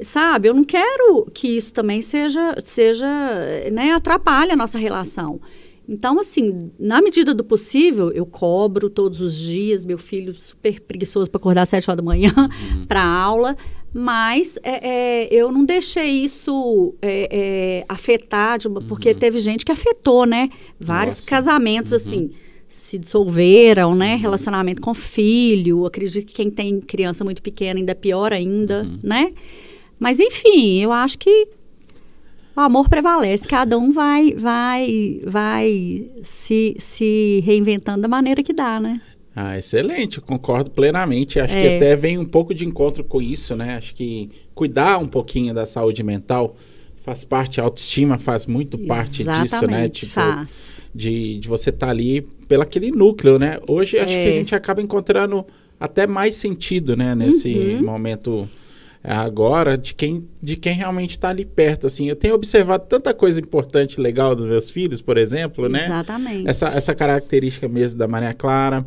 sabe, 0.02 0.48
eu 0.48 0.54
não 0.54 0.64
quero 0.64 1.28
que 1.34 1.48
isso 1.48 1.74
também 1.74 2.02
seja, 2.02 2.56
seja 2.64 3.06
né, 3.72 3.92
atrapalhe 3.92 4.52
a 4.52 4.56
nossa 4.56 4.78
relação. 4.78 5.40
Então, 5.88 6.20
assim, 6.20 6.72
na 6.80 7.02
medida 7.02 7.34
do 7.34 7.44
possível, 7.44 8.10
eu 8.12 8.26
cobro 8.26 8.90
todos 8.90 9.20
os 9.20 9.36
dias, 9.36 9.86
meu 9.86 9.98
filho 9.98 10.34
super 10.34 10.80
preguiçoso 10.80 11.30
para 11.30 11.40
acordar 11.40 11.64
às 11.64 11.70
sete 11.70 11.90
horas 11.90 11.98
da 11.98 12.04
manhã 12.04 12.32
uhum. 12.38 12.86
para 12.88 13.04
aula, 13.04 13.58
mas 13.94 14.58
é, 14.64 15.26
é, 15.26 15.28
eu 15.30 15.52
não 15.52 15.66
deixei 15.66 16.10
isso 16.10 16.96
é, 17.02 17.28
é 17.32 17.86
afetar, 17.90 18.60
uma, 18.66 18.80
uhum. 18.80 18.88
porque 18.88 19.14
teve 19.14 19.40
gente 19.40 19.66
que 19.66 19.72
afetou, 19.72 20.26
né? 20.26 20.50
Vários 20.80 21.18
Nossa. 21.18 21.30
casamentos, 21.30 21.92
uhum. 21.92 21.98
assim, 21.98 22.32
se 22.68 22.98
dissolveram, 22.98 23.94
né? 23.94 24.16
Uhum. 24.16 24.22
Relacionamento 24.22 24.82
com 24.82 24.94
filho, 24.94 25.86
acredito 25.86 26.26
que 26.26 26.34
quem 26.34 26.50
tem 26.50 26.80
criança 26.80 27.26
muito 27.26 27.42
pequena 27.42 27.80
ainda 27.80 27.92
é 27.92 27.96
pior 27.96 28.32
ainda, 28.32 28.84
uhum. 28.84 29.00
né? 29.04 29.34
Mas, 30.00 30.20
enfim, 30.20 30.80
eu 30.80 30.92
acho 30.92 31.18
que 31.18 31.48
o 32.56 32.60
amor 32.60 32.88
prevalece, 32.88 33.48
cada 33.48 33.78
um 33.78 33.92
vai 33.92 34.34
vai 34.34 35.22
vai 35.26 36.06
se, 36.22 36.76
se 36.78 37.42
reinventando 37.46 38.02
da 38.02 38.08
maneira 38.08 38.44
que 38.44 38.54
dá, 38.54 38.80
né? 38.80 39.02
Ah, 39.36 39.58
excelente, 39.58 40.18
eu 40.18 40.24
concordo 40.24 40.70
plenamente. 40.70 41.40
Acho 41.40 41.56
é. 41.56 41.62
que 41.62 41.76
até 41.76 41.96
vem 41.96 42.20
um 42.20 42.26
pouco 42.26 42.54
de 42.54 42.66
encontro 42.66 43.04
com 43.04 43.20
isso, 43.20 43.56
né? 43.56 43.76
Acho 43.78 43.96
que 43.96 44.30
cuidar 44.54 45.00
um 45.00 45.08
pouquinho 45.08 45.54
da 45.54 45.66
saúde 45.66 46.04
mental 46.04 46.56
faz 47.02 47.24
parte, 47.24 47.60
a 47.60 47.64
autoestima 47.64 48.18
faz 48.18 48.46
muito 48.46 48.78
parte 48.78 49.24
Exatamente, 49.24 49.50
disso, 49.50 49.68
né? 49.68 49.90
Tipo, 49.90 50.12
faz. 50.12 50.90
De, 50.96 51.40
de 51.40 51.48
você 51.48 51.72
estar 51.72 51.88
tá 51.88 51.92
ali 51.92 52.22
pelo 52.48 52.62
aquele 52.62 52.92
núcleo, 52.92 53.40
né? 53.40 53.60
Hoje 53.68 53.98
acho 53.98 54.14
é. 54.14 54.24
que 54.24 54.30
a 54.30 54.34
gente 54.34 54.56
acaba 54.56 54.82
encontrando 54.82 55.44
até 55.80 56.06
mais 56.06 56.36
sentido, 56.36 56.96
né? 56.96 57.16
Nesse 57.16 57.52
uhum. 57.54 57.84
momento 57.84 58.48
agora 59.04 59.78
de 59.78 59.94
quem, 59.94 60.28
de 60.42 60.56
quem 60.56 60.74
realmente 60.74 61.12
está 61.12 61.30
ali 61.30 61.44
perto. 61.44 61.88
Assim, 61.88 62.08
eu 62.08 62.16
tenho 62.16 62.34
observado 62.34 62.86
tanta 62.88 63.14
coisa 63.14 63.40
importante, 63.40 64.00
legal 64.00 64.34
dos 64.34 64.48
meus 64.48 64.70
filhos, 64.70 65.02
por 65.02 65.18
exemplo, 65.18 65.68
né? 65.68 65.86
Exatamente. 65.86 66.48
Essa, 66.48 66.68
essa 66.70 66.96
característica 66.96 67.68
mesmo 67.68 68.00
da 68.00 68.08
Maria 68.08 68.34
Clara. 68.34 68.86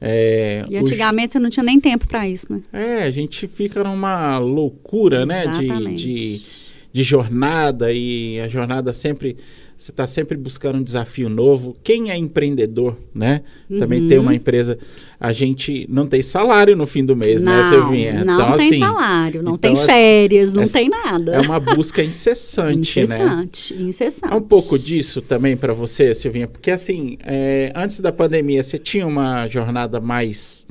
É, 0.00 0.64
e 0.68 0.76
antigamente 0.76 1.28
os... 1.28 1.32
você 1.32 1.38
não 1.38 1.50
tinha 1.50 1.64
nem 1.64 1.80
tempo 1.80 2.06
para 2.06 2.28
isso, 2.28 2.52
né? 2.52 2.60
É, 2.72 3.02
a 3.02 3.10
gente 3.10 3.48
fica 3.48 3.82
numa 3.82 4.38
loucura, 4.38 5.22
Exatamente. 5.22 5.82
né? 5.82 5.90
De, 5.94 6.36
de, 6.36 6.40
de 6.92 7.02
jornada 7.02 7.92
e 7.92 8.38
a 8.40 8.46
jornada 8.46 8.92
sempre 8.92 9.36
você 9.76 9.90
está 9.90 10.06
sempre 10.06 10.38
buscando 10.38 10.78
um 10.78 10.82
desafio 10.82 11.28
novo. 11.28 11.76
Quem 11.84 12.10
é 12.10 12.16
empreendedor, 12.16 12.96
né? 13.14 13.42
Uhum. 13.68 13.78
Também 13.78 14.08
tem 14.08 14.18
uma 14.18 14.34
empresa. 14.34 14.78
A 15.20 15.32
gente 15.32 15.86
não 15.90 16.06
tem 16.06 16.22
salário 16.22 16.74
no 16.74 16.86
fim 16.86 17.04
do 17.04 17.14
mês, 17.14 17.42
né, 17.42 17.50
não, 17.50 17.62
né, 17.62 17.68
Silvinha? 17.68 18.24
Não 18.24 18.34
então, 18.34 18.56
tem 18.56 18.68
assim, 18.68 18.78
salário, 18.78 19.42
não 19.42 19.54
então, 19.54 19.74
tem 19.74 19.84
férias, 19.84 20.52
não 20.52 20.62
é, 20.62 20.66
tem 20.66 20.88
nada. 20.88 21.32
É 21.34 21.40
uma 21.40 21.60
busca 21.60 22.02
incessante, 22.02 23.00
incessante 23.00 23.74
né? 23.74 23.82
Incessante, 23.82 24.32
É 24.32 24.36
um 24.36 24.42
pouco 24.42 24.78
disso 24.78 25.20
também 25.20 25.56
para 25.56 25.74
você, 25.74 26.14
Silvinha, 26.14 26.48
porque 26.48 26.70
assim, 26.70 27.18
é, 27.22 27.70
antes 27.74 28.00
da 28.00 28.12
pandemia, 28.12 28.62
você 28.62 28.78
tinha 28.78 29.06
uma 29.06 29.46
jornada 29.46 30.00
mais, 30.00 30.66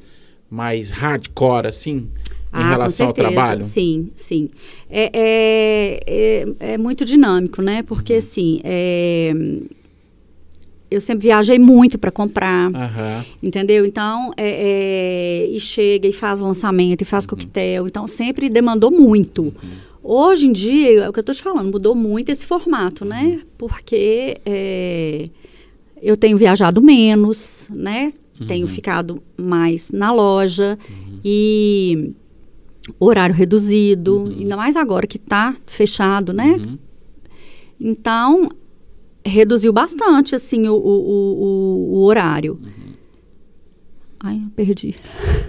mais 0.50 0.90
hardcore, 0.90 1.68
assim? 1.68 2.10
Em 2.56 2.64
ah, 2.64 2.70
relação 2.70 3.08
ao 3.08 3.14
trabalho? 3.14 3.64
Sim, 3.64 4.12
sim. 4.16 4.50
É, 4.90 5.12
é, 5.14 6.00
é, 6.08 6.74
é, 6.74 6.78
muito 6.78 7.04
dinâmico, 7.04 7.62
né? 7.62 7.84
Porque, 7.84 8.14
uhum. 8.14 8.20
assim, 8.20 8.62
é, 8.64 9.34
eu 10.90 11.02
sempre 11.02 11.24
viajei 11.24 11.60
muito 11.60 11.98
para 11.98 12.12
comprar, 12.12 12.70
uhum. 12.70 13.24
entendeu? 13.44 13.86
Então, 13.86 14.32
é, 14.38 15.44
é, 15.44 15.48
e 15.48 15.60
chega 15.60 16.08
e 16.08 16.14
faz 16.14 16.40
lançamento, 16.40 17.02
e 17.02 17.06
faz 17.06 17.26
uhum. 17.26 17.32
coquetel. 17.32 17.88
Então, 17.88 18.08
sempre 18.08 18.50
demandou 18.50 18.90
muito. 18.90 19.44
Uhum. 19.44 19.54
Hoje 20.02 20.48
em 20.48 20.52
dia, 20.52 21.04
é 21.04 21.10
o 21.10 21.14
que 21.14 21.20
eu 21.20 21.22
estou 21.22 21.36
te 21.36 21.42
falando, 21.42 21.72
mudou 21.72 21.96
muito 21.96 22.30
esse 22.30 22.46
formato, 22.46 23.04
né? 23.04 23.24
Uhum. 23.24 23.40
Porque 23.58 24.38
é, 24.46 25.30
eu 26.02 26.16
tenho 26.16 26.38
viajado 26.38 26.82
menos, 26.82 27.68
né? 27.74 28.14
Tenho 28.48 28.68
uhum. 28.68 28.74
ficado 28.74 29.24
mais 29.38 29.92
na 29.92 30.12
loja 30.12 30.78
e 31.24 32.12
horário 33.00 33.36
reduzido, 33.36 34.20
uhum. 34.20 34.40
ainda 34.40 34.58
mais 34.58 34.76
agora 34.76 35.08
que 35.08 35.18
está 35.18 35.56
fechado, 35.66 36.34
né? 36.34 36.52
Uhum. 36.52 36.78
Então, 37.80 38.50
reduziu 39.26 39.74
bastante, 39.74 40.36
assim, 40.36 40.68
o, 40.68 40.76
o, 40.76 40.78
o, 40.78 41.96
o 41.96 42.04
horário. 42.04 42.60
Uhum. 42.62 42.94
Ai, 44.20 44.38
eu 44.38 44.50
perdi. 44.56 44.96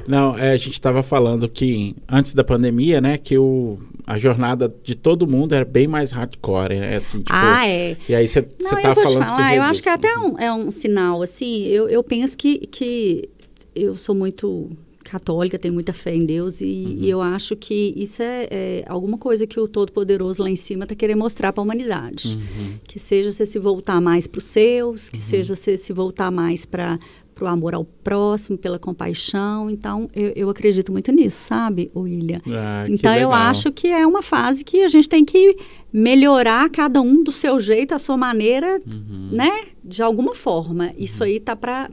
Não, 0.07 0.37
é, 0.37 0.53
a 0.53 0.57
gente 0.57 0.72
estava 0.72 1.03
falando 1.03 1.49
que 1.49 1.94
antes 2.09 2.35
da 2.35 2.44
pandemia, 2.44 3.01
né, 3.01 3.16
que 3.16 3.38
o, 3.38 3.79
a 4.07 4.18
jornada 4.18 4.75
de 4.83 4.94
todo 4.94 5.27
mundo 5.27 5.55
era 5.55 5.64
bem 5.64 5.87
mais 5.87 6.12
hardcore. 6.12 6.75
É 6.75 6.96
assim, 6.96 7.18
tipo, 7.18 7.31
ah, 7.33 7.66
é. 7.66 7.96
E 8.09 8.14
aí 8.14 8.29
você 8.29 8.42
tá 8.42 8.94
falando 8.94 9.25
falar, 9.25 9.57
Eu 9.57 9.62
acho 9.62 9.83
que 9.83 9.88
é 9.88 9.92
até 9.92 10.16
um, 10.18 10.38
é 10.38 10.53
um 10.53 10.70
sinal, 10.70 11.22
assim, 11.22 11.64
eu, 11.64 11.88
eu 11.88 12.03
penso 12.03 12.37
que, 12.37 12.66
que 12.66 13.29
eu 13.75 13.96
sou 13.96 14.14
muito 14.14 14.70
católica, 15.09 15.59
tenho 15.59 15.75
muita 15.75 15.92
fé 15.92 16.14
em 16.14 16.25
Deus 16.25 16.61
e, 16.61 16.64
uhum. 16.64 16.97
e 17.01 17.11
eu 17.11 17.21
acho 17.21 17.57
que 17.57 17.92
isso 17.97 18.23
é, 18.23 18.49
é, 18.51 18.85
alguma 18.87 19.19
coisa 19.19 19.47
que 19.47 19.59
o 19.59 19.69
Todo-Poderoso 19.69 20.42
lá 20.42 20.51
em 20.51 20.57
cima 20.57 20.85
está 20.85 20.95
querendo 20.95 21.19
mostrar 21.19 21.53
para 21.53 21.62
a 21.62 21.64
humanidade. 21.64 22.37
Uhum. 22.37 22.79
Que 22.85 22.99
seja 22.99 23.33
você 23.33 23.47
se 23.47 23.59
voltar 23.59 24.01
mais 24.01 24.27
para 24.27 24.38
os 24.38 24.45
seus, 24.45 25.09
que 25.09 25.19
uhum. 25.19 25.23
seja 25.23 25.55
você 25.55 25.77
se 25.77 25.92
voltar 25.92 26.31
mais 26.31 26.64
para 26.66 26.99
o 27.40 27.47
amor 27.47 27.75
ao 27.75 27.85
próximo, 27.85 28.59
pela 28.59 28.79
compaixão. 28.79 29.71
Então, 29.71 30.09
eu, 30.14 30.33
eu 30.35 30.51
acredito 30.51 30.90
muito 30.90 31.12
nisso, 31.12 31.37
sabe, 31.37 31.90
William? 31.95 32.40
Ah, 32.51 32.87
então, 32.88 33.14
eu 33.14 33.33
acho 33.33 33.73
que 33.73 33.88
é 33.88 34.07
uma 34.07 34.23
fase 34.23 34.64
que 34.64 34.83
a 34.83 34.88
gente 34.88 35.09
tem 35.09 35.25
que 35.25 35.57
melhorar 35.92 36.69
cada 36.71 37.01
um 37.01 37.23
do 37.23 37.33
seu 37.33 37.59
jeito, 37.61 37.95
a 37.95 37.99
sua 37.99 38.16
maneira, 38.16 38.81
uhum. 38.87 39.29
né? 39.33 39.66
De 39.85 40.03
alguma 40.03 40.35
forma. 40.35 40.90
Isso 40.97 41.23
uhum. 41.23 41.29
aí 41.29 41.40
tá 41.40 41.55
para 41.55 41.88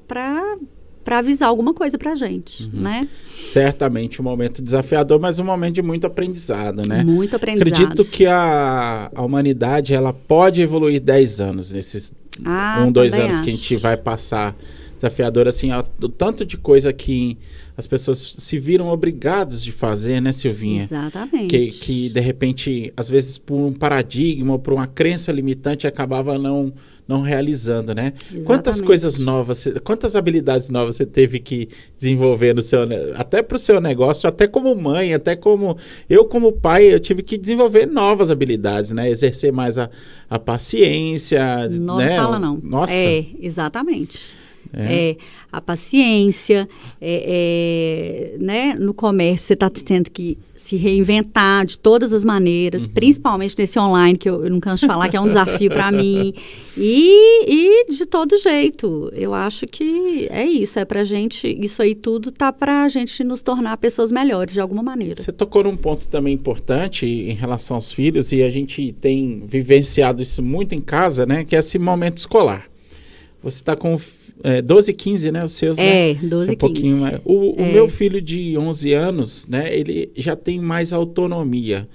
para 1.03 1.19
avisar 1.19 1.49
alguma 1.49 1.73
coisa 1.73 1.97
para 1.97 2.11
a 2.11 2.15
gente, 2.15 2.63
uhum. 2.63 2.81
né? 2.81 3.07
Certamente 3.41 4.21
um 4.21 4.23
momento 4.23 4.61
desafiador, 4.61 5.19
mas 5.19 5.37
um 5.39 5.43
momento 5.43 5.75
de 5.75 5.81
muito 5.81 6.07
aprendizado, 6.07 6.81
né? 6.87 7.03
Muito 7.03 7.35
aprendizado. 7.35 7.67
Acredito 7.67 8.05
que 8.05 8.25
a, 8.25 9.11
a 9.13 9.21
humanidade 9.21 9.93
ela 9.93 10.13
pode 10.13 10.61
evoluir 10.61 11.01
10 11.01 11.41
anos 11.41 11.71
nesses 11.71 12.11
ah, 12.43 12.83
um, 12.87 12.91
dois 12.91 13.13
anos 13.13 13.35
acho. 13.35 13.43
que 13.43 13.49
a 13.49 13.53
gente 13.53 13.75
vai 13.77 13.97
passar 13.97 14.55
desafiador, 14.95 15.47
assim, 15.47 15.69
o 15.73 16.09
tanto 16.09 16.45
de 16.45 16.57
coisa 16.57 16.93
que 16.93 17.37
as 17.75 17.85
pessoas 17.85 18.19
se 18.19 18.57
viram 18.57 18.87
obrigadas 18.87 19.61
de 19.61 19.71
fazer, 19.71 20.21
né, 20.21 20.31
Silvinha? 20.31 20.83
Exatamente. 20.83 21.47
Que, 21.47 21.67
que 21.67 22.09
de 22.09 22.19
repente, 22.21 22.93
às 22.95 23.09
vezes, 23.09 23.37
por 23.37 23.59
um 23.59 23.73
paradigma 23.73 24.53
ou 24.53 24.59
por 24.59 24.73
uma 24.73 24.87
crença 24.87 25.31
limitante, 25.31 25.85
acabava 25.85 26.37
não 26.37 26.71
não 27.07 27.21
realizando, 27.21 27.93
né? 27.93 28.13
Exatamente. 28.15 28.45
Quantas 28.45 28.81
coisas 28.81 29.19
novas, 29.19 29.67
quantas 29.83 30.15
habilidades 30.15 30.69
novas 30.69 30.95
você 30.95 31.05
teve 31.05 31.39
que 31.39 31.69
desenvolver 31.97 32.53
no 32.53 32.61
seu, 32.61 32.79
até 33.15 33.41
para 33.41 33.55
o 33.55 33.59
seu 33.59 33.81
negócio, 33.81 34.27
até 34.27 34.47
como 34.47 34.73
mãe, 34.75 35.13
até 35.13 35.35
como 35.35 35.77
eu 36.09 36.25
como 36.25 36.51
pai, 36.51 36.93
eu 36.93 36.99
tive 36.99 37.23
que 37.23 37.37
desenvolver 37.37 37.85
novas 37.85 38.31
habilidades, 38.31 38.91
né? 38.91 39.09
Exercer 39.09 39.51
mais 39.51 39.77
a, 39.77 39.89
a 40.29 40.39
paciência, 40.39 41.67
não 41.69 41.97
né? 41.97 42.17
Não 42.17 42.23
fala 42.23 42.39
não. 42.39 42.59
Nossa. 42.63 42.93
É, 42.93 43.25
exatamente. 43.39 44.42
É. 44.73 45.09
é 45.09 45.17
a 45.51 45.61
paciência, 45.61 46.67
é, 46.99 48.33
é, 48.35 48.37
né? 48.39 48.73
No 48.73 48.93
comércio 48.93 49.47
você 49.47 49.53
está 49.53 49.69
tendo 49.69 50.09
que 50.09 50.37
se 50.55 50.77
reinventar 50.77 51.65
de 51.65 51.77
todas 51.77 52.13
as 52.13 52.23
maneiras, 52.23 52.85
uhum. 52.85 52.93
principalmente 52.93 53.55
nesse 53.57 53.77
online, 53.77 54.17
que 54.17 54.29
eu, 54.29 54.45
eu 54.45 54.49
não 54.49 54.61
canso 54.61 54.81
de 54.81 54.87
falar 54.87 55.09
que 55.09 55.17
é 55.17 55.19
um 55.19 55.27
desafio 55.27 55.69
para 55.69 55.91
mim. 55.91 56.33
E, 56.77 57.45
e 57.45 57.85
de 57.91 58.05
todo 58.05 58.37
jeito, 58.37 59.11
eu 59.13 59.33
acho 59.33 59.65
que 59.67 60.25
é 60.29 60.45
isso, 60.45 60.79
é 60.79 60.85
pra 60.85 61.03
gente, 61.03 61.47
isso 61.47 61.81
aí 61.81 61.93
tudo 61.93 62.31
tá 62.31 62.51
pra 62.51 62.87
gente 62.87 63.23
nos 63.23 63.41
tornar 63.41 63.75
pessoas 63.77 64.11
melhores 64.11 64.53
de 64.53 64.61
alguma 64.61 64.81
maneira. 64.81 65.21
Você 65.21 65.31
tocou 65.31 65.65
num 65.65 65.75
ponto 65.75 66.07
também 66.07 66.33
importante 66.33 67.05
em 67.05 67.33
relação 67.33 67.75
aos 67.75 67.91
filhos, 67.91 68.31
e 68.31 68.41
a 68.41 68.49
gente 68.49 68.93
tem 69.01 69.43
vivenciado 69.45 70.23
isso 70.23 70.41
muito 70.41 70.73
em 70.73 70.81
casa, 70.81 71.25
né? 71.25 71.43
Que 71.43 71.55
é 71.55 71.59
esse 71.59 71.77
momento 71.77 72.17
escolar. 72.17 72.72
Você 73.43 73.59
está 73.59 73.75
com 73.75 73.97
é, 74.41 74.61
12 74.61 74.93
15, 74.93 75.31
né? 75.31 75.43
Os 75.43 75.53
seus, 75.53 75.77
é, 75.77 76.13
né? 76.13 76.19
12 76.23 76.51
um 76.51 76.55
pouquinho 76.55 76.97
mais. 76.97 77.19
O, 77.25 77.53
é. 77.57 77.61
o, 77.61 77.73
meu 77.73 77.89
filho 77.89 78.21
de 78.21 78.57
11 78.57 78.93
anos, 78.93 79.45
né? 79.47 79.75
Ele 79.75 80.11
já 80.15 80.35
tem 80.35 80.59
mais 80.59 80.93
autonomia, 80.93 81.87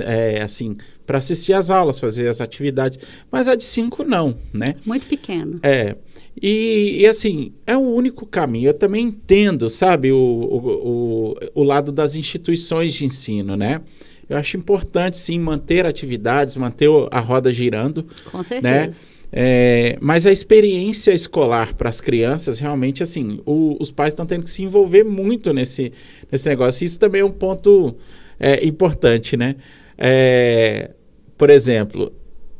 é, 0.00 0.42
assim, 0.42 0.76
para 1.06 1.18
assistir 1.18 1.52
às 1.52 1.70
aulas, 1.70 2.00
fazer 2.00 2.28
as 2.28 2.40
atividades. 2.40 2.98
Mas 3.30 3.46
a 3.46 3.54
de 3.54 3.64
5 3.64 4.04
não, 4.04 4.38
né? 4.52 4.76
Muito 4.86 5.06
pequeno. 5.06 5.60
É. 5.62 5.96
E, 6.40 6.98
e, 7.00 7.06
assim, 7.06 7.52
é 7.66 7.76
o 7.76 7.80
único 7.80 8.26
caminho. 8.26 8.68
Eu 8.68 8.74
também 8.74 9.06
entendo, 9.06 9.68
sabe, 9.68 10.12
o, 10.12 10.16
o, 10.16 11.34
o, 11.54 11.60
o 11.60 11.62
lado 11.62 11.92
das 11.92 12.14
instituições 12.14 12.94
de 12.94 13.04
ensino, 13.04 13.56
né? 13.56 13.80
Eu 14.28 14.36
acho 14.36 14.56
importante, 14.56 15.18
sim, 15.18 15.38
manter 15.38 15.86
atividades, 15.86 16.56
manter 16.56 16.88
a 17.10 17.20
roda 17.20 17.52
girando. 17.52 18.06
Com 18.30 18.38
né? 18.38 18.44
certeza. 18.44 18.86
Né? 18.86 19.15
É, 19.38 19.98
mas 20.00 20.26
a 20.26 20.32
experiência 20.32 21.12
escolar 21.12 21.74
para 21.74 21.90
as 21.90 22.00
crianças, 22.00 22.58
realmente, 22.58 23.02
assim, 23.02 23.38
o, 23.44 23.76
os 23.78 23.90
pais 23.90 24.14
estão 24.14 24.24
tendo 24.24 24.44
que 24.44 24.50
se 24.50 24.62
envolver 24.62 25.04
muito 25.04 25.52
nesse, 25.52 25.92
nesse 26.32 26.48
negócio. 26.48 26.86
Isso 26.86 26.98
também 26.98 27.20
é 27.20 27.24
um 27.24 27.30
ponto 27.30 27.94
é, 28.40 28.64
importante, 28.64 29.36
né? 29.36 29.56
É, 29.98 30.90
por 31.36 31.50
exemplo, 31.50 32.10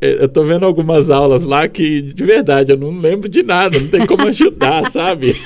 eu 0.01 0.29
tô 0.29 0.45
vendo 0.45 0.67
algumas 0.67 1.09
aulas 1.09 1.43
lá 1.43 1.67
que, 1.67 2.03
de 2.03 2.25
verdade, 2.25 2.71
eu 2.71 2.77
não 2.77 2.99
lembro 3.01 3.29
de 3.29 3.43
nada, 3.43 3.81
não 3.81 3.89
tem 3.89 4.05
como 4.05 4.29
ajudar, 4.29 4.89
sabe? 4.93 5.37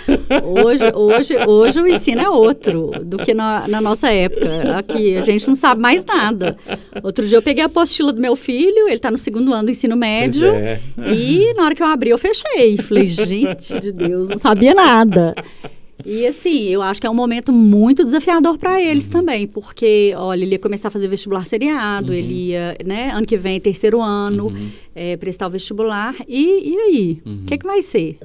Hoje, 0.45 0.93
hoje, 0.93 1.37
hoje 1.47 1.81
o 1.81 1.87
ensino 1.87 2.21
é 2.21 2.29
outro 2.29 2.91
do 3.05 3.19
que 3.19 3.33
na, 3.33 3.69
na, 3.69 3.81
nossa 3.81 4.11
época. 4.11 4.77
Aqui, 4.77 5.17
a 5.17 5.21
gente 5.21 5.47
não 5.47 5.55
sabe 5.55 5.81
mais 5.81 6.05
nada. 6.05 6.57
Outro 7.03 7.27
dia 7.27 7.39
eu 7.39 7.43
peguei 7.43 7.63
a 7.63 7.67
apostila 7.67 8.13
do 8.13 8.21
meu 8.21 8.35
filho, 8.35 8.87
ele 8.87 8.97
está 8.97 9.11
no 9.11 9.19
segundo 9.19 9.53
ano 9.55 9.67
do 9.67 9.71
ensino 9.71 9.97
médio, 9.97 10.49
é. 10.49 10.81
e 11.13 11.55
na 11.55 11.65
hora 11.65 11.75
que 11.75 11.83
eu 11.83 11.87
abri, 11.87 12.11
eu 12.11 12.19
fechei. 12.19 12.77
Falei, 12.79 13.07
gente 13.07 13.79
de 13.79 13.93
Deus, 13.93 14.29
não 14.31 14.39
sabia 14.39 14.75
nada. 14.75 15.35
E 16.05 16.27
assim, 16.27 16.69
eu 16.69 16.83
acho 16.83 17.01
que 17.01 17.07
é 17.07 17.11
um 17.11 17.15
momento 17.15 17.53
muito 17.53 18.05
desafiador 18.05 18.59
para 18.59 18.81
eles 18.81 19.07
uhum. 19.07 19.13
também, 19.13 19.47
porque, 19.47 20.13
olha, 20.17 20.43
ele 20.43 20.53
ia 20.53 20.59
começar 20.59 20.89
a 20.89 20.91
fazer 20.91 21.09
vestibular 21.09 21.47
seriado, 21.47 22.13
uhum. 22.13 22.19
ele 22.19 22.35
ia, 22.49 22.77
né, 22.85 23.11
ano 23.11 23.27
que 23.27 23.37
vem, 23.37 23.61
terceiro 23.61 24.01
ano, 24.01 24.49
uhum. 24.49 24.71
é, 24.95 25.17
prestar 25.17 25.47
o 25.47 25.51
vestibular, 25.51 26.15
e, 26.29 26.73
e 26.73 26.77
aí? 26.77 27.23
O 27.25 27.29
uhum. 27.29 27.45
que, 27.47 27.55
é 27.55 27.59
que 27.59 27.67
vai 27.67 27.83
ser? 27.83 28.19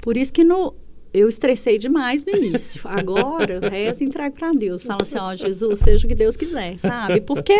Por 0.00 0.16
isso 0.16 0.32
que 0.32 0.44
no, 0.44 0.74
eu 1.14 1.28
estressei 1.28 1.78
demais 1.78 2.24
no 2.24 2.36
início. 2.36 2.80
Agora, 2.84 3.60
reza 3.70 4.02
e 4.02 4.06
entregue 4.06 4.34
para 4.34 4.50
Deus. 4.52 4.82
Fala 4.82 4.98
assim, 5.02 5.16
ó, 5.16 5.32
Jesus, 5.34 5.78
seja 5.78 6.04
o 6.04 6.08
que 6.08 6.14
Deus 6.14 6.36
quiser, 6.36 6.76
sabe? 6.78 7.20
Porque, 7.20 7.56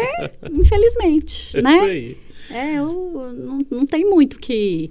infelizmente, 0.53 1.57
né? 1.63 2.17
É, 2.51 2.75
eu 2.75 3.33
não, 3.33 3.67
não 3.71 3.87
tem 3.87 4.05
muito 4.05 4.39
que 4.39 4.91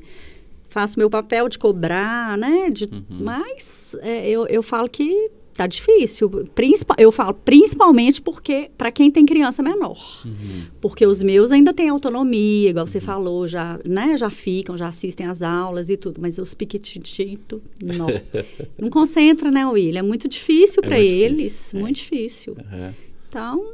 faço 0.74 0.98
meu 0.98 1.10
papel 1.10 1.48
de 1.48 1.60
cobrar, 1.60 2.38
né? 2.38 2.70
De, 2.70 2.86
uhum. 2.86 3.04
Mas 3.10 3.96
é, 4.02 4.28
eu, 4.28 4.48
eu 4.48 4.64
falo 4.64 4.90
que 4.90 5.32
tá 5.54 5.68
difícil. 5.68 6.30
Principal, 6.56 6.98
eu 7.00 7.12
falo 7.12 7.34
principalmente 7.36 8.20
porque 8.20 8.72
para 8.76 8.92
quem 8.92 9.12
tem 9.12 9.24
criança 9.26 9.62
menor. 9.62 10.22
Uhum. 10.26 10.64
Porque 10.82 11.06
os 11.06 11.22
meus 11.22 11.52
ainda 11.52 11.72
têm 11.72 11.90
autonomia, 11.90 12.72
igual 12.72 12.86
uhum. 12.86 12.92
você 12.92 13.00
falou, 13.00 13.48
já, 13.48 13.80
né, 13.86 14.18
já 14.18 14.32
ficam, 14.32 14.76
já 14.76 14.88
assistem 14.88 15.28
às 15.28 15.44
aulas 15.44 15.90
e 15.90 15.96
tudo, 15.96 16.20
mas 16.20 16.40
os 16.40 16.56
piquitito 16.56 17.62
não. 17.82 18.08
não 18.78 18.90
concentra, 18.90 19.52
né, 19.52 19.66
William? 19.68 20.00
É 20.00 20.02
muito 20.02 20.28
difícil 20.28 20.82
é 20.84 20.88
para 20.88 21.00
eles, 21.00 21.38
difícil. 21.38 21.80
muito 21.80 21.98
é. 21.98 22.02
difícil. 22.02 22.58
Uhum. 22.58 22.94
Então, 23.30 23.66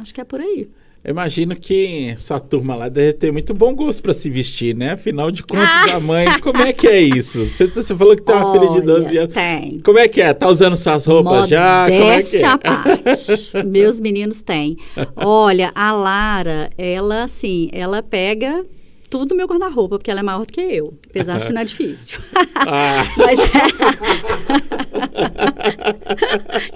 acho 0.00 0.14
que 0.14 0.20
é 0.20 0.24
por 0.24 0.40
aí. 0.40 0.68
Eu 1.04 1.12
imagino 1.12 1.54
que 1.54 2.14
sua 2.18 2.40
turma 2.40 2.74
lá 2.74 2.88
deve 2.88 3.12
ter 3.12 3.32
muito 3.32 3.54
bom 3.54 3.74
gosto 3.74 4.02
para 4.02 4.12
se 4.12 4.28
vestir, 4.28 4.74
né? 4.74 4.92
Afinal 4.92 5.30
de 5.30 5.42
contas, 5.42 5.66
ah! 5.66 5.96
a 5.96 6.00
mãe, 6.00 6.26
como 6.40 6.58
é 6.58 6.72
que 6.72 6.86
é 6.86 7.00
isso? 7.00 7.46
Você, 7.46 7.66
você 7.66 7.96
falou 7.96 8.16
que 8.16 8.22
tem 8.22 8.34
uma 8.34 8.46
Olha, 8.46 8.60
filha 8.60 8.80
de 8.80 8.86
12 8.86 9.16
anos. 9.18 9.34
Tem. 9.34 9.80
Como 9.80 9.98
é 9.98 10.08
que 10.08 10.20
é? 10.20 10.34
Tá 10.34 10.48
usando 10.48 10.76
suas 10.76 11.06
roupas 11.06 11.42
Modéstia 11.42 11.58
já? 11.58 11.88
Como 11.88 12.10
é 12.10 12.20
que 12.20 12.36
é? 12.36 12.46
a 12.46 12.58
parte. 12.58 13.66
Meus 13.66 14.00
meninos 14.00 14.42
têm. 14.42 14.76
Olha, 15.16 15.70
a 15.74 15.92
Lara, 15.92 16.70
ela 16.76 17.22
assim, 17.22 17.70
ela 17.72 18.02
pega 18.02 18.66
tudo 19.10 19.34
meu 19.34 19.46
guarda-roupa, 19.46 19.98
porque 19.98 20.10
ela 20.10 20.20
é 20.20 20.22
maior 20.22 20.44
do 20.46 20.52
que 20.52 20.60
eu. 20.60 20.98
Apesar 21.08 21.38
de 21.38 21.46
que 21.46 21.52
não 21.52 21.60
é 21.60 21.64
difícil. 21.64 22.20
Ah. 22.60 23.04
Mas 23.16 23.38
é... 23.38 23.44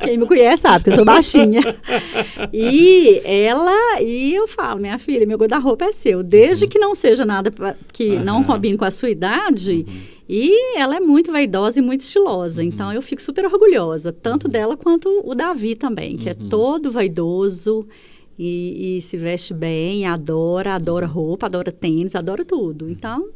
Quem 0.05 0.17
me 0.17 0.27
conhece 0.27 0.63
sabe 0.63 0.85
que 0.85 0.91
eu 0.91 0.95
sou 0.95 1.05
baixinha. 1.05 1.61
E 2.53 3.21
ela, 3.25 4.01
e 4.01 4.35
eu 4.35 4.47
falo, 4.47 4.81
minha 4.81 4.99
filha, 4.99 5.27
meu 5.27 5.37
guarda-roupa 5.37 5.87
é 5.87 5.93
seu. 5.93 6.23
Desde 6.23 6.65
uhum. 6.65 6.71
que 6.71 6.79
não 6.79 6.95
seja 6.95 7.25
nada 7.25 7.51
pra, 7.51 7.75
que 7.93 8.11
uhum. 8.13 8.23
não 8.25 8.45
combine 8.45 8.77
com 8.77 8.85
a 8.85 8.91
sua 8.91 9.11
idade. 9.11 9.85
Uhum. 9.87 10.01
E 10.29 10.79
ela 10.79 10.97
é 10.97 11.01
muito 11.01 11.33
vaidosa 11.33 11.79
e 11.79 11.83
muito 11.83 12.03
estilosa. 12.03 12.63
Uhum. 12.63 12.69
Então 12.69 12.93
eu 12.93 13.03
fico 13.03 13.21
super 13.21 13.45
orgulhosa, 13.47 14.13
tanto 14.13 14.47
uhum. 14.47 14.53
dela 14.53 14.77
quanto 14.77 15.21
o 15.25 15.35
Davi 15.35 15.75
também, 15.75 16.17
que 16.17 16.29
é 16.29 16.35
todo 16.35 16.91
vaidoso 16.91 17.87
e, 18.39 18.97
e, 18.97 19.01
se 19.03 19.17
veste 19.17 19.53
bem, 19.55 20.07
adora, 20.07 20.75
adora 20.75 21.07
roupa, 21.07 21.47
adora 21.47 21.71
tênis, 21.71 22.15
adora 22.15 22.45
tudo. 22.45 22.89
Então, 22.91 23.29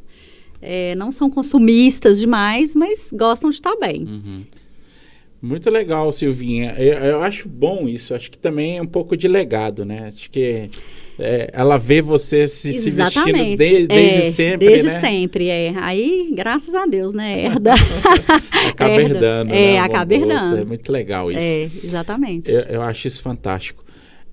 é, 0.60 0.94
não 0.94 1.12
são 1.12 1.30
consumistas 1.30 2.18
demais, 2.18 2.74
mas 2.74 3.10
gostam 3.12 3.50
de 3.50 3.56
estar 3.56 3.76
bem. 3.76 4.02
Uhum. 4.04 4.44
Muito 5.40 5.70
legal, 5.70 6.10
Silvinha. 6.12 6.74
Eu, 6.78 6.94
eu, 6.94 7.22
acho 7.22 7.48
bom 7.48 7.86
isso. 7.88 8.14
Acho 8.14 8.30
que 8.30 8.38
também 8.38 8.78
é 8.78 8.82
um 8.82 8.86
pouco 8.86 9.16
de 9.16 9.28
legado, 9.28 9.84
né? 9.84 10.06
Acho 10.08 10.30
que 10.30 10.70
é, 11.18 11.50
ela 11.52 11.76
vê 11.76 12.00
você 12.02 12.48
se, 12.48 12.72
se 12.72 12.90
vestindo 12.90 13.32
de- 13.32 13.56
desde 13.56 13.92
É, 13.92 14.30
sempre, 14.30 14.66
Desde 14.66 14.88
né? 14.88 15.00
sempre, 15.00 15.48
é. 15.48 15.72
Aí, 15.76 16.30
graças 16.34 16.74
a 16.74 16.86
Deus, 16.86 17.12
né? 17.12 17.44
Herda. 17.44 17.74
Acaba 18.70 18.90
Herda. 18.92 19.14
herdando. 19.14 19.54
É, 19.54 19.54
né, 19.54 19.72
o 19.72 19.76
bom 19.76 19.84
acaba 19.84 20.04
gosto. 20.16 20.22
herdando. 20.30 20.60
É 20.60 20.64
muito 20.64 20.90
legal 20.90 21.30
isso. 21.30 21.40
É, 21.40 21.70
exatamente. 21.84 22.50
Eu, 22.50 22.60
eu 22.62 22.82
acho 22.82 23.06
isso 23.06 23.22
fantástico. 23.22 23.84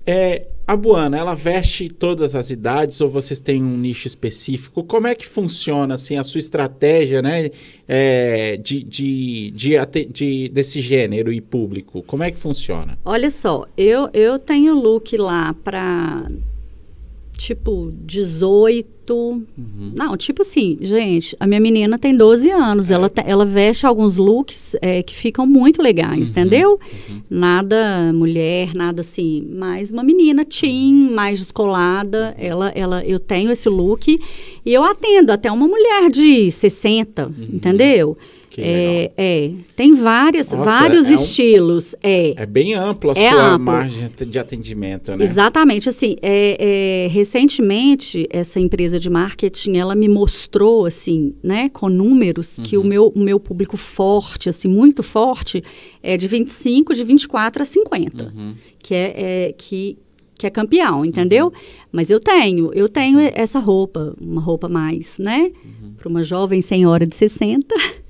É, 0.06 0.46
a 0.66 0.74
Buana, 0.76 1.18
ela 1.18 1.34
veste 1.34 1.88
todas 1.88 2.34
as 2.34 2.50
idades 2.50 3.00
ou 3.00 3.08
vocês 3.08 3.38
têm 3.38 3.62
um 3.62 3.76
nicho 3.76 4.06
específico? 4.06 4.82
Como 4.82 5.06
é 5.06 5.14
que 5.14 5.26
funciona 5.26 5.94
assim, 5.94 6.16
a 6.16 6.24
sua 6.24 6.38
estratégia 6.38 7.20
né, 7.20 7.50
é, 7.86 8.56
de, 8.56 8.82
de, 8.82 9.50
de, 9.50 9.74
de- 10.10 10.48
desse 10.48 10.80
gênero 10.80 11.32
e 11.32 11.40
público? 11.40 12.02
Como 12.02 12.22
é 12.22 12.30
que 12.30 12.38
funciona? 12.38 12.98
Olha 13.04 13.30
só, 13.30 13.66
eu, 13.76 14.08
eu 14.14 14.38
tenho 14.38 14.74
look 14.74 15.16
lá 15.18 15.54
pra 15.62 16.26
tipo 17.36 17.92
18. 18.04 18.93
Não, 19.94 20.16
tipo 20.16 20.42
assim, 20.42 20.78
gente, 20.80 21.36
a 21.38 21.46
minha 21.46 21.60
menina 21.60 21.98
tem 21.98 22.16
12 22.16 22.50
anos, 22.50 22.90
ela, 22.90 23.08
te- 23.08 23.22
ela 23.26 23.44
veste 23.44 23.84
alguns 23.86 24.16
looks 24.16 24.76
é, 24.80 25.02
que 25.02 25.14
ficam 25.14 25.46
muito 25.46 25.82
legais, 25.82 26.30
entendeu? 26.30 26.78
Nada 27.30 28.12
mulher, 28.12 28.74
nada 28.74 29.00
assim, 29.00 29.46
mas 29.50 29.90
uma 29.90 30.02
menina 30.02 30.44
teen, 30.44 31.10
mais 31.10 31.38
descolada, 31.38 32.34
ela, 32.38 32.70
ela, 32.74 33.04
eu 33.04 33.18
tenho 33.18 33.50
esse 33.50 33.68
look 33.68 34.18
e 34.64 34.72
eu 34.72 34.84
atendo 34.84 35.32
até 35.32 35.50
uma 35.50 35.66
mulher 35.66 36.10
de 36.10 36.50
60, 36.50 37.30
entendeu? 37.52 38.16
Que 38.16 38.43
É, 38.62 39.10
é, 39.16 39.50
tem 39.76 39.94
várias, 39.94 40.50
Nossa, 40.52 40.64
vários 40.64 41.06
é 41.06 41.14
estilos, 41.14 41.94
é. 42.02 42.34
É 42.36 42.46
bem 42.46 42.74
ampla 42.74 43.12
a 43.14 43.18
É 43.18 43.30
sua 43.30 43.46
amplo. 43.54 43.64
margem 43.66 44.10
de 44.26 44.38
atendimento, 44.38 45.14
né? 45.16 45.24
Exatamente, 45.24 45.88
assim, 45.88 46.16
é, 46.22 47.06
é, 47.06 47.08
recentemente 47.08 48.26
essa 48.30 48.58
empresa 48.60 48.98
de 48.98 49.08
marketing, 49.10 49.76
ela 49.76 49.94
me 49.94 50.08
mostrou, 50.08 50.86
assim, 50.86 51.34
né, 51.42 51.68
com 51.70 51.88
números, 51.88 52.58
que 52.62 52.76
Uhum. 52.76 52.84
o 52.84 52.86
meu, 52.86 53.12
o 53.14 53.20
meu 53.20 53.40
público 53.40 53.76
forte, 53.76 54.48
assim, 54.48 54.68
muito 54.68 55.02
forte, 55.02 55.62
é 56.02 56.16
de 56.16 56.26
25, 56.28 56.94
de 56.94 57.04
24 57.04 57.62
a 57.62 57.66
50, 57.66 58.32
Uhum. 58.34 58.54
que 58.82 58.94
é, 58.94 59.54
que, 59.56 59.98
que 60.38 60.46
é 60.46 60.50
campeão, 60.50 61.04
entendeu? 61.04 61.52
Mas 61.92 62.10
eu 62.10 62.18
tenho, 62.20 62.72
eu 62.74 62.88
tenho 62.88 63.18
essa 63.20 63.58
roupa, 63.58 64.14
uma 64.20 64.40
roupa 64.40 64.68
mais, 64.68 65.18
né, 65.18 65.50
Uhum. 65.64 65.92
para 65.96 66.08
uma 66.08 66.22
jovem 66.22 66.60
senhora 66.60 67.06
de 67.06 67.14
60 67.14 67.74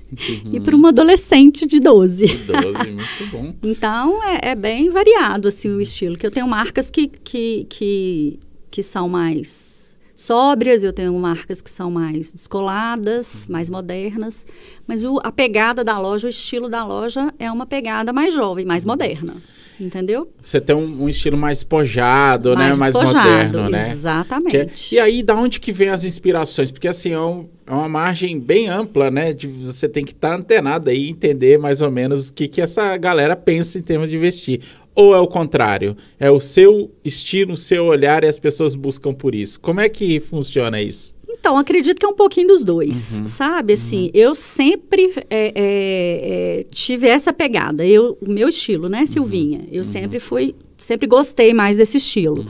e 0.51 0.59
para 0.59 0.75
uma 0.75 0.89
adolescente 0.89 1.65
de 1.65 1.79
12. 1.79 2.27
12, 2.27 2.91
muito 2.91 3.31
bom. 3.31 3.55
Então, 3.63 4.23
é, 4.23 4.51
é 4.51 4.55
bem 4.55 4.89
variado, 4.89 5.47
assim, 5.47 5.69
o 5.69 5.81
estilo. 5.81 6.17
Que 6.17 6.25
eu 6.25 6.31
tenho 6.31 6.47
marcas 6.47 6.89
que, 6.89 7.07
que, 7.07 7.65
que, 7.69 8.39
que 8.69 8.83
são 8.83 9.09
mais 9.09 9.95
sóbrias, 10.15 10.83
eu 10.83 10.93
tenho 10.93 11.13
marcas 11.19 11.61
que 11.61 11.69
são 11.69 11.91
mais 11.91 12.31
descoladas, 12.31 13.45
mais 13.47 13.69
modernas. 13.69 14.45
Mas 14.87 15.03
o, 15.03 15.19
a 15.23 15.31
pegada 15.31 15.83
da 15.83 15.99
loja, 15.99 16.27
o 16.27 16.29
estilo 16.29 16.69
da 16.69 16.85
loja 16.85 17.33
é 17.37 17.51
uma 17.51 17.65
pegada 17.65 18.13
mais 18.13 18.33
jovem, 18.33 18.65
mais 18.65 18.85
moderna. 18.85 19.35
Entendeu? 19.79 20.29
Você 20.41 20.61
tem 20.61 20.75
um, 20.75 21.03
um 21.03 21.09
estilo 21.09 21.37
mais 21.37 21.63
pojado, 21.63 22.55
né? 22.55 22.73
Mais 22.75 22.93
moderno, 22.95 23.69
né? 23.69 23.91
Exatamente. 23.91 24.57
É- 24.57 24.69
e 24.95 24.99
aí, 24.99 25.23
da 25.23 25.35
onde 25.35 25.59
que 25.59 25.71
vem 25.71 25.89
as 25.89 26.03
inspirações? 26.03 26.71
Porque 26.71 26.87
assim, 26.87 27.11
é, 27.11 27.19
um- 27.19 27.47
é 27.67 27.71
uma 27.71 27.89
margem 27.89 28.39
bem 28.39 28.69
ampla, 28.69 29.09
né? 29.11 29.33
De, 29.33 29.47
você 29.47 29.87
tem 29.89 30.03
que 30.05 30.11
estar 30.11 30.35
antenado 30.35 30.89
aí 30.89 31.05
e 31.05 31.09
entender 31.09 31.57
mais 31.57 31.81
ou 31.81 31.91
menos 31.91 32.29
o 32.29 32.33
que, 32.33 32.47
que 32.47 32.61
essa 32.61 32.95
galera 32.97 33.35
pensa 33.35 33.77
em 33.77 33.81
termos 33.81 34.09
de 34.09 34.17
vestir. 34.17 34.61
Ou 34.93 35.13
é 35.13 35.19
o 35.19 35.27
contrário? 35.27 35.97
É 36.19 36.31
o 36.31 36.39
seu 36.39 36.89
estilo, 37.03 37.53
o 37.53 37.57
seu 37.57 37.85
olhar 37.85 38.23
e 38.23 38.27
as 38.27 38.39
pessoas 38.39 38.75
buscam 38.75 39.13
por 39.13 39.35
isso. 39.35 39.59
Como 39.59 39.81
é 39.81 39.89
que 39.89 40.19
funciona 40.21 40.81
isso? 40.81 41.14
Então, 41.37 41.57
acredito 41.57 41.99
que 41.99 42.05
é 42.05 42.09
um 42.09 42.13
pouquinho 42.15 42.47
dos 42.47 42.63
dois, 42.63 43.19
Uhum. 43.19 43.27
sabe? 43.27 43.73
Assim, 43.73 44.09
eu 44.13 44.33
sempre 44.35 45.13
é, 45.29 45.51
é, 45.53 45.53
é, 45.55 46.65
tive 46.71 47.07
essa 47.07 47.31
pegada. 47.33 47.85
Eu, 47.85 48.17
o 48.21 48.29
meu 48.31 48.47
estilo, 48.49 48.87
né, 48.89 49.05
Silvinha? 49.05 49.67
Eu 49.71 49.83
sempre 49.83 50.19
fui, 50.19 50.55
sempre 50.77 51.07
gostei 51.07 51.53
mais 51.53 51.77
desse 51.77 51.97
estilo. 51.97 52.45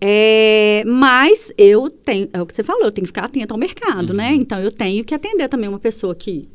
É, 0.00 0.82
mas 0.84 1.52
eu 1.56 1.88
tenho, 1.88 2.28
é 2.32 2.42
o 2.42 2.46
que 2.46 2.52
você 2.54 2.62
falou, 2.64 2.82
eu 2.84 2.90
tenho 2.92 3.04
que 3.04 3.08
ficar 3.10 3.26
atento 3.26 3.54
ao 3.54 3.58
mercado, 3.60 4.12
né? 4.12 4.32
Então, 4.34 4.58
eu 4.58 4.72
tenho 4.72 5.04
que 5.04 5.14
atender 5.14 5.48
também 5.48 5.68
uma 5.68 5.78
pessoa 5.78 6.14
que 6.14 6.48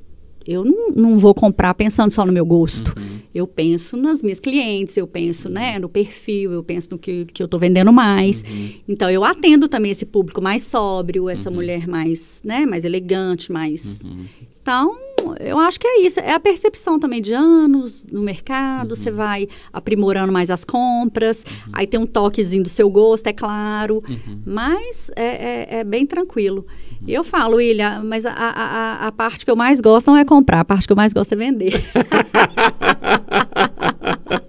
eu 0.47 0.63
não, 0.63 0.89
não 0.95 1.17
vou 1.17 1.33
comprar 1.33 1.73
pensando 1.73 2.09
só 2.11 2.25
no 2.25 2.31
meu 2.31 2.45
gosto. 2.45 2.93
Eu 3.35 3.45
penso 3.45 3.95
nas 3.97 4.21
minhas 4.21 4.39
clientes, 4.39 4.95
eu 4.97 5.05
penso 5.05 5.49
né, 5.49 5.77
no 5.77 5.87
perfil, 5.89 6.51
eu 6.53 6.63
penso 6.63 6.89
no 6.91 6.97
que, 6.97 7.25
que 7.25 7.43
eu 7.43 7.45
estou 7.45 7.59
vendendo 7.59 7.91
mais. 7.93 8.43
Então, 8.87 9.09
eu 9.09 9.23
atendo 9.23 9.67
também 9.67 9.91
esse 9.91 10.05
público 10.05 10.41
mais 10.41 10.63
sóbrio, 10.63 11.29
essa 11.29 11.51
mulher 11.51 11.87
mais, 11.87 12.41
né, 12.43 12.65
mais 12.65 12.83
elegante, 12.85 13.51
mais... 13.51 14.01
Então, 14.61 14.97
eu 15.39 15.57
acho 15.59 15.79
que 15.79 15.87
é 15.87 16.01
isso. 16.01 16.19
É 16.19 16.33
a 16.33 16.39
percepção 16.41 16.99
também 16.99 17.21
de 17.21 17.33
anos 17.33 18.05
no 18.11 18.21
mercado. 18.21 18.95
Você 18.97 19.09
vai 19.09 19.47
aprimorando 19.71 20.33
mais 20.33 20.49
as 20.51 20.65
compras. 20.65 21.45
Aí 21.71 21.87
tem 21.87 21.97
um 21.97 22.05
toquezinho 22.05 22.63
do 22.63 22.69
seu 22.69 22.89
gosto, 22.89 23.27
é 23.27 23.33
claro. 23.33 24.03
Mas 24.45 25.09
é, 25.15 25.23
é- 25.25 25.79
é 25.79 25.83
bem 25.85 26.05
tranquilo. 26.05 26.65
E 27.05 27.13
eu 27.13 27.23
falo, 27.23 27.57
William, 27.57 28.01
mas 28.03 28.25
a, 28.25 28.31
a, 28.31 29.07
a- 29.07 29.11
parte 29.11 29.45
que 29.45 29.51
eu 29.51 29.55
mais 29.55 29.79
gosto 29.81 30.07
não 30.07 30.17
é 30.17 30.25
comprar. 30.25 30.61
A 30.61 30.65
parte 30.65 30.85
que 30.87 30.91
eu 30.93 30.97
mais 30.97 31.13
gosto 31.13 31.31
é 31.33 31.35
vender. 31.35 31.73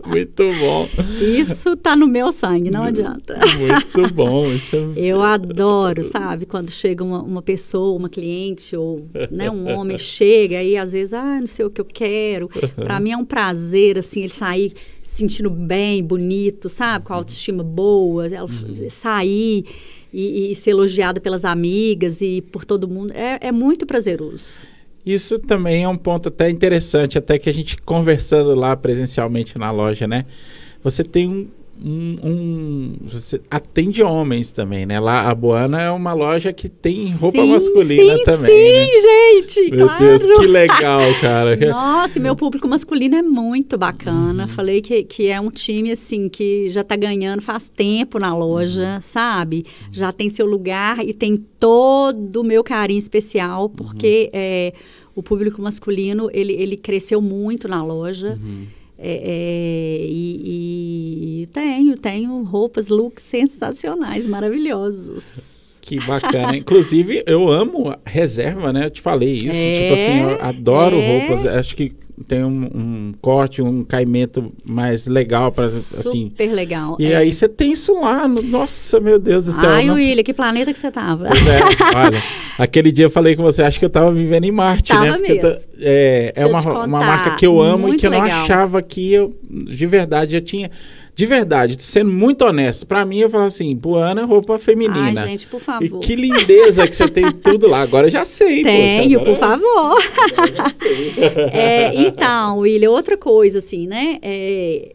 Muito 0.06 0.42
bom. 0.58 0.88
Isso 1.20 1.76
tá 1.76 1.94
no 1.94 2.06
meu 2.06 2.32
sangue, 2.32 2.70
não 2.70 2.82
adianta. 2.82 3.38
Muito 3.58 4.14
bom. 4.14 4.46
Isso 4.46 4.74
é... 4.74 4.88
Eu 5.08 5.22
adoro, 5.22 6.02
sabe? 6.10 6.46
Quando 6.46 6.70
chega 6.70 7.04
uma, 7.04 7.22
uma 7.22 7.42
pessoa, 7.42 7.96
uma 7.96 8.08
cliente 8.08 8.74
ou 8.74 9.06
né, 9.30 9.50
um 9.50 9.68
homem 9.76 9.98
chega 9.98 10.62
e 10.62 10.76
às 10.76 10.92
vezes, 10.92 11.12
ah, 11.12 11.38
não 11.40 11.46
sei 11.46 11.66
o 11.66 11.70
que 11.70 11.80
eu 11.80 11.84
quero. 11.84 12.48
Para 12.76 12.98
mim 12.98 13.10
é 13.12 13.16
um 13.16 13.24
prazer, 13.24 13.98
assim, 13.98 14.20
ele 14.20 14.32
sair 14.32 14.72
se 15.02 15.18
sentindo 15.18 15.50
bem, 15.50 16.02
bonito, 16.02 16.68
sabe? 16.68 17.04
Com 17.04 17.12
a 17.12 17.16
autoestima 17.16 17.62
boa, 17.62 18.24
sair 18.88 19.64
e, 20.12 20.52
e 20.52 20.54
ser 20.54 20.70
elogiado 20.70 21.20
pelas 21.20 21.44
amigas 21.44 22.20
e 22.20 22.40
por 22.40 22.64
todo 22.64 22.88
mundo. 22.88 23.12
É, 23.12 23.38
é 23.48 23.52
muito 23.52 23.86
prazeroso. 23.86 24.54
Isso 25.04 25.38
também 25.38 25.84
é 25.84 25.88
um 25.88 25.96
ponto 25.96 26.28
até 26.28 26.50
interessante, 26.50 27.16
até 27.16 27.38
que 27.38 27.48
a 27.48 27.52
gente 27.52 27.76
conversando 27.78 28.54
lá 28.54 28.76
presencialmente 28.76 29.56
na 29.58 29.70
loja, 29.70 30.06
né? 30.06 30.26
Você 30.82 31.02
tem 31.02 31.28
um. 31.28 31.48
Um- 31.84 32.18
um- 32.24 32.96
você 33.02 33.40
atende 33.50 34.02
homens 34.02 34.50
também, 34.50 34.84
né? 34.86 34.98
Lá 35.00 35.28
a 35.30 35.34
Boana 35.34 35.80
é 35.80 35.90
uma 35.90 36.12
loja 36.12 36.52
que 36.52 36.68
tem 36.68 37.12
roupa 37.12 37.40
Sim, 37.40 37.50
masculina 37.52 38.16
sim, 38.18 38.24
também. 38.24 38.50
Sim, 38.86 38.92
né? 38.92 39.42
gente, 39.42 39.70
Meu 39.70 39.86
claro. 39.86 40.04
Deus, 40.04 40.26
que 40.40 40.46
legal, 40.46 41.00
cara. 41.20 41.56
Nossa, 41.70 42.18
e 42.18 42.22
meu 42.22 42.34
público 42.36 42.66
masculino 42.68 43.16
é 43.16 43.22
muito 43.22 43.76
bacana. 43.78 44.42
Uhum. 44.42 44.48
Falei 44.48 44.80
que, 44.80 45.02
que 45.04 45.26
é 45.28 45.40
um 45.40 45.50
time, 45.50 45.92
assim, 45.92 46.28
que 46.28 46.68
já 46.68 46.82
tá 46.82 46.96
ganhando 46.96 47.42
faz 47.42 47.68
tempo 47.68 48.18
na 48.18 48.34
loja, 48.36 48.94
Uhum. 48.96 49.00
sabe? 49.00 49.64
Já 49.92 50.12
tem 50.12 50.28
seu 50.28 50.46
lugar 50.46 51.06
e 51.06 51.12
tem 51.12 51.36
todo 51.36 52.40
o 52.40 52.44
meu 52.44 52.62
carinho 52.64 52.98
especial, 52.98 53.62
Uhum. 53.64 53.68
porque 53.68 54.30
é, 54.32 54.72
o 55.14 55.22
público 55.22 55.60
masculino, 55.60 56.28
ele, 56.32 56.52
ele 56.52 56.76
cresceu 56.76 57.20
muito 57.20 57.66
na 57.68 57.84
loja. 57.84 58.38
Uhum. 58.42 58.66
É, 59.00 59.12
é, 59.12 60.06
e, 60.08 61.42
e 61.42 61.46
tenho, 61.46 61.96
tenho 61.96 62.42
roupas, 62.42 62.88
looks 62.88 63.22
sensacionais, 63.22 64.26
maravilhosos. 64.26 65.78
Que 65.80 66.00
bacana. 66.00 66.56
Inclusive, 66.58 67.22
eu 67.24 67.48
amo 67.48 67.94
reserva, 68.04 68.72
né? 68.72 68.86
Eu 68.86 68.90
te 68.90 69.00
falei 69.00 69.34
isso. 69.34 69.56
É, 69.56 69.72
tipo 69.72 69.94
assim, 69.94 70.20
eu 70.20 70.42
adoro 70.42 70.96
é. 70.96 71.20
roupas. 71.20 71.46
Acho 71.46 71.76
que 71.76 71.92
tem 72.26 72.42
um, 72.44 72.48
um 72.74 73.12
corte, 73.20 73.62
um 73.62 73.84
caimento 73.84 74.52
mais 74.68 75.06
legal 75.06 75.52
para 75.52 75.64
assim. 75.66 76.28
Super 76.30 76.52
legal. 76.52 76.96
E 76.98 77.12
é. 77.12 77.16
aí 77.18 77.32
você 77.32 77.48
tem 77.48 77.72
isso 77.72 78.00
lá. 78.00 78.26
no- 78.26 78.42
Nossa, 78.42 78.98
meu 79.00 79.18
Deus 79.18 79.44
do 79.44 79.52
céu. 79.52 79.68
Ai, 79.70 79.86
nossa. 79.86 80.00
William, 80.00 80.22
que 80.22 80.32
planeta 80.34 80.72
que 80.72 80.78
você 80.78 80.90
tava? 80.90 81.26
É, 81.28 81.30
olha, 81.96 82.22
aquele 82.58 82.90
dia 82.90 83.06
eu 83.06 83.10
falei 83.10 83.36
com 83.36 83.42
você, 83.42 83.62
acho 83.62 83.78
que 83.78 83.84
eu 83.84 83.90
tava 83.90 84.12
vivendo 84.12 84.44
em 84.44 84.52
Marte, 84.52 84.92
né? 84.92 84.98
Tava 85.00 85.16
Porque 85.18 85.32
eu 85.32 85.40
tô- 85.40 85.46
mesmo. 85.48 85.64
é, 85.80 86.32
é 86.34 86.44
Deixa 86.48 86.70
uma, 86.70 86.84
uma 86.86 86.98
marca 87.00 87.36
que 87.36 87.46
eu 87.46 87.60
amo 87.60 87.84
e 87.84 87.88
muito 87.88 88.00
que 88.00 88.06
eu 88.06 88.10
não 88.10 88.22
achava 88.22 88.82
que 88.82 89.12
eu, 89.12 89.34
de 89.50 89.86
verdade, 89.86 90.34
eu 90.36 90.40
tinha. 90.40 90.70
De 91.18 91.26
verdade, 91.26 91.76
sendo 91.82 92.12
muito 92.12 92.44
honesto, 92.44 92.86
pra 92.86 93.04
mim 93.04 93.18
eu 93.18 93.28
falo 93.28 93.42
assim, 93.42 93.74
Buana, 93.74 94.24
roupa 94.24 94.56
feminina. 94.56 95.20
Ai, 95.22 95.30
gente, 95.30 95.48
por 95.48 95.56
E 95.60 95.64
favor. 95.64 95.98
que 95.98 96.14
lindeza 96.14 96.86
que 96.86 96.94
você 96.94 97.08
tem 97.08 97.32
tudo 97.42 97.66
lá. 97.66 97.80
Agora 97.82 98.06
eu 98.06 98.10
já 98.12 98.24
sei. 98.24 98.62
Tenho, 98.62 99.18
poxa, 99.18 99.32
por 99.32 99.36
favor. 99.36 99.98
eu 100.48 100.56
já 100.56 100.70
sei. 100.70 101.14
É, 101.52 101.92
então, 102.02 102.58
William, 102.60 102.90
outra 102.92 103.16
coisa, 103.16 103.58
assim, 103.58 103.88
né? 103.88 104.18
É, 104.22 104.94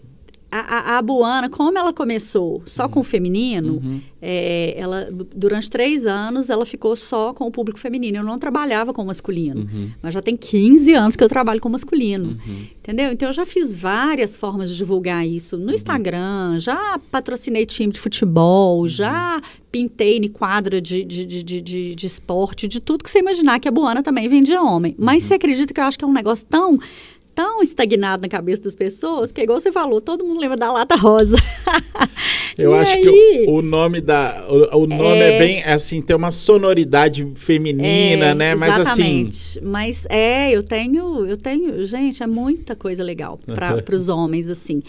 a, 0.59 0.93
a, 0.95 0.97
a 0.97 1.01
Buana, 1.01 1.49
como 1.49 1.77
ela 1.77 1.91
começou 1.93 2.61
só 2.65 2.87
com 2.87 2.99
o 2.99 3.03
feminino, 3.03 3.73
Uhum. 3.83 4.01
é, 4.21 4.75
ela 4.77 5.07
durante 5.35 5.69
três 5.69 6.05
anos 6.07 6.49
ela 6.49 6.65
ficou 6.65 6.95
só 6.95 7.33
com 7.33 7.45
o 7.47 7.51
público 7.51 7.79
feminino. 7.79 8.17
Eu 8.19 8.23
não 8.23 8.37
trabalhava 8.39 8.93
com 8.93 9.01
o 9.01 9.05
masculino, 9.05 9.61
Uhum. 9.61 9.89
mas 10.01 10.13
já 10.13 10.21
tem 10.21 10.37
15 10.37 10.93
anos 10.93 11.15
que 11.15 11.23
eu 11.23 11.29
trabalho 11.29 11.59
com 11.59 11.69
o 11.69 11.71
masculino. 11.71 12.37
Entendeu? 12.79 13.11
Então 13.11 13.29
eu 13.29 13.33
já 13.33 13.45
fiz 13.45 13.73
várias 13.75 14.37
formas 14.37 14.69
de 14.69 14.75
divulgar 14.77 15.25
isso 15.27 15.57
no 15.57 15.73
Instagram, 15.73 16.59
já 16.59 16.99
patrocinei 17.11 17.65
time 17.65 17.91
de 17.93 17.99
futebol, 17.99 18.87
já 18.87 19.41
pintei 19.71 20.17
em 20.17 20.27
quadra 20.27 20.79
de, 20.79 21.03
de, 21.03 21.25
de, 21.25 21.41
de, 21.43 21.95
de, 21.95 22.05
esporte, 22.05 22.67
de 22.67 22.79
tudo 22.79 23.03
que 23.03 23.09
você 23.09 23.19
imaginar 23.19 23.59
que 23.59 23.67
a 23.67 23.71
Buana 23.71 24.03
também 24.03 24.27
vendia 24.29 24.61
homem. 24.61 24.93
Mas 24.99 25.23
você 25.23 25.33
acredita 25.33 25.73
que 25.73 25.79
eu 25.79 25.83
acho 25.85 25.97
que 25.97 26.05
é 26.05 26.07
um 26.07 26.13
negócio 26.13 26.45
tão 26.47 26.77
tão 27.33 27.61
estagnado 27.61 28.21
na 28.21 28.27
cabeça 28.27 28.61
das 28.63 28.75
pessoas 28.75 29.31
que, 29.31 29.41
igual 29.41 29.59
você 29.59 29.71
falou, 29.71 29.99
todo 29.99 30.23
mundo 30.23 30.39
lembra 30.39 30.57
da 30.57 30.71
lata 30.71 30.95
rosa. 30.95 31.37
Eu 32.57 32.73
acho 32.75 32.93
aí? 32.93 33.01
que 33.01 33.45
o, 33.47 33.55
o 33.55 33.61
nome 33.61 33.99
da. 33.99 34.45
O, 34.47 34.83
o 34.83 34.87
nome 34.87 35.19
é... 35.19 35.35
É. 35.35 35.39
bem 35.39 35.63
assim, 35.63 36.01
tem 36.01 36.15
uma 36.15 36.31
sonoridade 36.31 37.27
feminina, 37.35 38.27
É, 38.27 38.35
né? 38.35 38.55
Mas 38.55 38.79
assim. 38.79 38.81
exatamente. 38.81 39.61
Mas 39.63 40.05
é, 40.09 40.51
eu 40.51 40.61
tenho, 40.61 41.25
eu 41.25 41.37
tenho, 41.37 41.83
gente, 41.85 42.21
é 42.21 42.27
muita 42.27 42.75
coisa 42.75 43.03
legal 43.03 43.39
para 43.45 43.95
os 43.95 44.09
homens, 44.09 44.49
assim. 44.49 44.81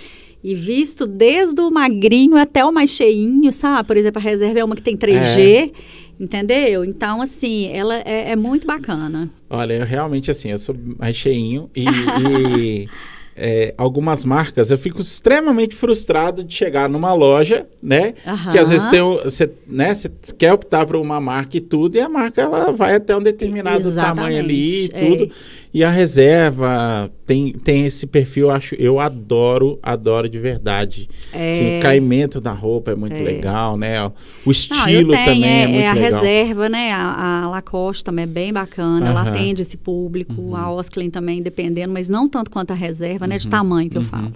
E 0.42 0.54
visto 0.54 1.06
desde 1.06 1.58
o 1.62 1.70
magrinho 1.70 2.36
até 2.36 2.62
o 2.62 2.70
mais 2.70 2.90
cheinho, 2.90 3.50
sabe? 3.50 3.86
Por 3.86 3.96
exemplo, 3.96 4.18
a 4.18 4.22
reserva 4.22 4.58
é 4.58 4.64
uma 4.64 4.76
que 4.76 4.82
tem 4.82 4.94
3G, 4.94 5.72
entendeu? 6.18 6.84
Então, 6.84 7.20
assim, 7.20 7.68
ela 7.72 7.96
é, 7.96 8.30
é 8.32 8.36
muito 8.36 8.66
bacana. 8.66 9.28
Olha, 9.48 9.74
eu 9.74 9.84
realmente 9.84 10.30
assim, 10.30 10.50
eu 10.50 10.58
sou 10.58 10.74
mais 10.98 11.16
cheinho 11.16 11.70
e, 11.74 11.84
e, 11.84 12.88
é, 13.36 13.74
algumas 13.76 14.24
marcas 14.24 14.70
eu 14.70 14.78
fico 14.78 15.00
extremamente 15.00 15.74
frustrado 15.74 16.44
de 16.44 16.54
chegar 16.54 16.88
numa 16.88 17.12
loja, 17.12 17.66
né? 17.82 18.14
Aham. 18.26 18.52
Que 18.52 18.58
às 18.58 18.70
vezes 18.70 18.86
tem 18.88 19.00
você, 19.00 19.50
né, 19.66 19.94
você 19.94 20.10
quer 20.38 20.52
optar 20.52 20.86
por 20.86 20.96
uma 20.96 21.20
marca 21.20 21.56
e 21.56 21.60
tudo, 21.60 21.96
e 21.96 22.00
a 22.00 22.08
marca 22.08 22.42
ela 22.42 22.70
vai 22.72 22.94
até 22.94 23.16
um 23.16 23.22
determinado 23.22 23.92
tamanho 23.94 24.38
ali 24.38 24.54
e 24.54 24.84
Exatamente, 24.84 25.18
tudo. 25.18 25.34
E 25.74 25.82
a 25.82 25.90
reserva 25.90 27.10
tem, 27.26 27.50
tem 27.52 27.84
esse 27.84 28.06
perfil, 28.06 28.44
eu 28.46 28.50
acho, 28.52 28.74
eu 28.76 29.00
adoro, 29.00 29.76
adoro 29.82 30.28
de 30.28 30.38
verdade. 30.38 31.08
É. 31.32 31.50
Assim, 31.50 31.78
o 31.78 31.82
caimento 31.82 32.40
da 32.40 32.52
roupa 32.52 32.92
é 32.92 32.94
muito 32.94 33.20
legal, 33.20 33.76
né? 33.76 34.00
O 34.06 34.12
Não, 34.44 34.52
estilo 34.52 35.12
eu 35.12 35.16
tenho, 35.16 35.24
também 35.34 35.44
é, 35.44 35.62
é, 35.62 35.66
muito 35.66 35.80
é 35.82 35.88
a 35.88 35.92
legal. 35.94 36.20
reserva, 36.22 36.68
né? 36.68 36.92
A, 36.92 37.42
a 37.42 37.48
Lacoste 37.48 38.04
também 38.04 38.22
é 38.22 38.26
bem 38.26 38.52
bacana, 38.52 39.08
ela. 39.08 39.22
Uhum. 39.24 39.28
atende 39.30 39.62
esse 39.62 39.76
público, 39.76 40.54
a 40.54 40.70
Osklin 40.70 41.10
também, 41.10 41.42
dependendo, 41.42 41.92
mas 41.92 42.08
não 42.08 42.28
tanto 42.28 42.52
quanto 42.52 42.70
a 42.70 42.74
reserva, 42.74 43.26
né? 43.26 43.36
De 43.36 43.48
tamanho 43.48 43.86
Uhum. 43.86 43.90
que 43.90 43.98
eu 43.98 44.02
falo. 44.02 44.32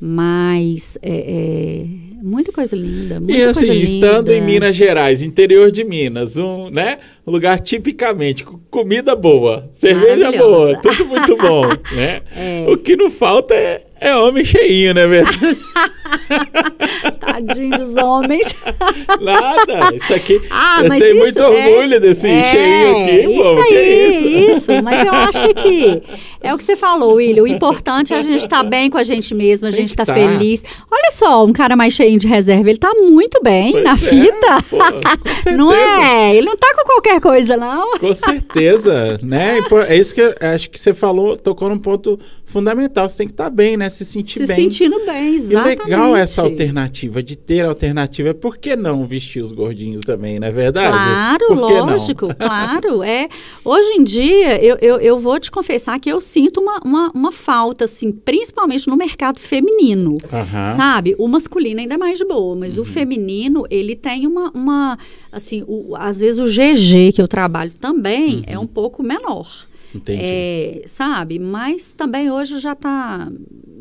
Mas 0.00 0.98
é, 1.02 1.84
é 1.84 1.84
muita 2.22 2.50
coisa 2.52 2.74
linda, 2.74 3.20
muita 3.20 3.34
E 3.34 3.42
assim, 3.42 3.66
coisa 3.66 3.82
estando 3.82 4.30
em. 4.30 4.40
Minas 4.40 4.74
Gerais, 4.74 5.22
interior 5.22 5.70
de 5.70 5.84
Minas, 5.84 6.38
um, 6.38 6.70
né, 6.70 6.98
um 7.26 7.30
lugar 7.30 7.60
tipicamente 7.60 8.44
com 8.44 8.58
comida 8.70 9.14
boa, 9.14 9.68
cerveja 9.72 10.32
boa, 10.32 10.80
tudo 10.80 11.04
muito 11.06 11.36
bom, 11.36 11.66
né? 11.94 12.22
É. 12.34 12.64
O 12.68 12.78
que 12.78 12.96
não 12.96 13.10
falta 13.10 13.54
é, 13.54 13.82
é 14.00 14.16
homem 14.16 14.44
cheinho, 14.44 14.94
né, 14.94 15.06
verdade? 15.06 15.58
Tadinho 17.20 17.78
dos 17.78 17.96
homens. 17.96 18.54
Nada, 19.20 19.94
isso 19.94 20.12
aqui, 20.14 20.40
Ah, 20.50 20.80
eu 20.82 20.88
mas 20.88 20.98
tenho 21.02 21.14
isso 21.16 21.20
muito 21.24 21.40
orgulho 21.40 21.94
é, 21.94 22.00
desse 22.00 22.28
é, 22.28 22.52
cheinho 22.52 22.96
aqui, 22.96 23.32
isso 23.32 23.42
pô, 23.42 23.62
aí, 23.62 24.10
isso? 24.10 24.52
isso. 24.72 24.82
Mas 24.82 25.06
eu 25.06 25.12
acho 25.12 25.42
que 25.42 25.50
aqui 25.50 26.02
é 26.40 26.54
o 26.54 26.58
que 26.58 26.64
você 26.64 26.76
falou, 26.76 27.14
William. 27.14 27.42
O 27.42 27.46
importante 27.46 28.12
é 28.12 28.16
a 28.16 28.22
gente 28.22 28.40
estar 28.40 28.62
bem 28.62 28.90
com 28.90 28.98
a 28.98 29.02
gente 29.02 29.34
mesmo, 29.34 29.68
a 29.68 29.70
gente 29.70 29.90
estar 29.90 30.06
tá. 30.06 30.14
feliz. 30.14 30.64
Olha 30.90 31.10
só, 31.12 31.44
um 31.44 31.52
cara 31.52 31.76
mais 31.76 31.92
cheinho 31.92 32.18
de 32.18 32.26
reserva, 32.26 32.68
ele 32.68 32.78
tá 32.78 32.92
muito 32.94 33.40
bem 33.42 33.72
Pois 33.72 33.84
na 33.84 33.92
é, 33.92 33.96
fita. 33.96 34.62
pô, 34.68 34.78
não 35.56 35.72
é? 35.72 36.34
Ele 36.34 36.46
não 36.46 36.56
tá 36.56 36.74
com 36.74 36.84
qualquer 36.84 37.20
coisa, 37.20 37.56
não. 37.56 37.98
Com 37.98 38.14
certeza, 38.14 39.18
né? 39.22 39.58
É 39.88 39.96
isso 39.96 40.14
que 40.14 40.20
eu 40.20 40.34
acho 40.40 40.70
que 40.70 40.80
você 40.80 40.94
falou, 40.94 41.36
tocou 41.36 41.68
num 41.68 41.78
ponto 41.78 42.18
fundamental. 42.50 43.08
Você 43.08 43.18
tem 43.18 43.26
que 43.26 43.32
estar 43.32 43.48
bem, 43.50 43.76
né? 43.76 43.88
Se 43.88 44.04
sentir 44.04 44.40
Se 44.40 44.46
bem. 44.46 44.56
sentindo 44.56 44.96
bem, 45.06 45.32
E 45.32 45.36
exatamente. 45.36 45.82
legal 45.84 46.16
essa 46.16 46.42
alternativa, 46.42 47.22
de 47.22 47.36
ter 47.36 47.64
alternativa. 47.64 48.34
Por 48.34 48.56
que 48.58 48.76
não 48.76 49.04
vestir 49.04 49.42
os 49.42 49.52
gordinhos 49.52 50.02
também, 50.04 50.38
não 50.38 50.48
é 50.48 50.50
verdade? 50.50 50.90
Claro, 50.92 51.46
que 51.48 51.54
não? 51.54 51.86
lógico, 51.86 52.34
claro. 52.34 53.02
É. 53.02 53.28
Hoje 53.64 53.88
em 53.94 54.04
dia, 54.04 54.62
eu, 54.62 54.76
eu, 54.80 54.96
eu 54.98 55.18
vou 55.18 55.38
te 55.38 55.50
confessar 55.50 55.98
que 55.98 56.10
eu 56.10 56.20
sinto 56.20 56.60
uma, 56.60 56.80
uma, 56.84 57.10
uma 57.14 57.32
falta, 57.32 57.84
assim, 57.84 58.10
principalmente 58.12 58.88
no 58.88 58.96
mercado 58.96 59.38
feminino. 59.38 60.16
Aham. 60.32 60.64
Sabe? 60.76 61.14
O 61.18 61.28
masculino 61.28 61.80
ainda 61.80 61.94
é 61.94 61.98
mais 61.98 62.18
de 62.18 62.24
boa, 62.24 62.54
mas 62.56 62.76
Uhum. 62.76 62.82
o 62.82 62.84
feminino, 62.84 63.66
ele 63.70 63.94
tem 63.96 64.26
uma, 64.26 64.50
uma 64.52 64.98
assim, 65.30 65.64
o, 65.66 65.94
às 65.96 66.20
vezes 66.20 66.38
o 66.40 66.44
GG 66.46 67.12
que 67.12 67.20
eu 67.22 67.28
trabalho 67.28 67.72
também 67.80 68.42
é 68.46 68.58
um 68.58 68.66
pouco 68.66 69.02
menor. 69.02 69.48
Uhum. 69.94 70.00
Entendi. 70.00 70.20
É, 70.22 70.82
sabe? 70.86 71.38
Mas 71.38 71.92
também 71.92 72.30
hoje 72.30 72.58
já 72.60 72.72
está 72.72 73.30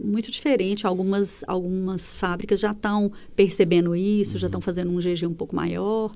muito 0.03 0.31
diferente. 0.31 0.87
Algumas, 0.87 1.43
algumas 1.47 2.15
fábricas 2.15 2.59
já 2.59 2.71
estão 2.71 3.11
percebendo 3.35 3.95
isso, 3.95 4.37
já 4.37 4.45
Uhum. 4.45 4.49
estão 4.49 4.61
fazendo 4.61 4.91
um 4.91 4.97
GG 4.99 5.25
um 5.27 5.33
pouco 5.33 5.55
maior. 5.55 6.11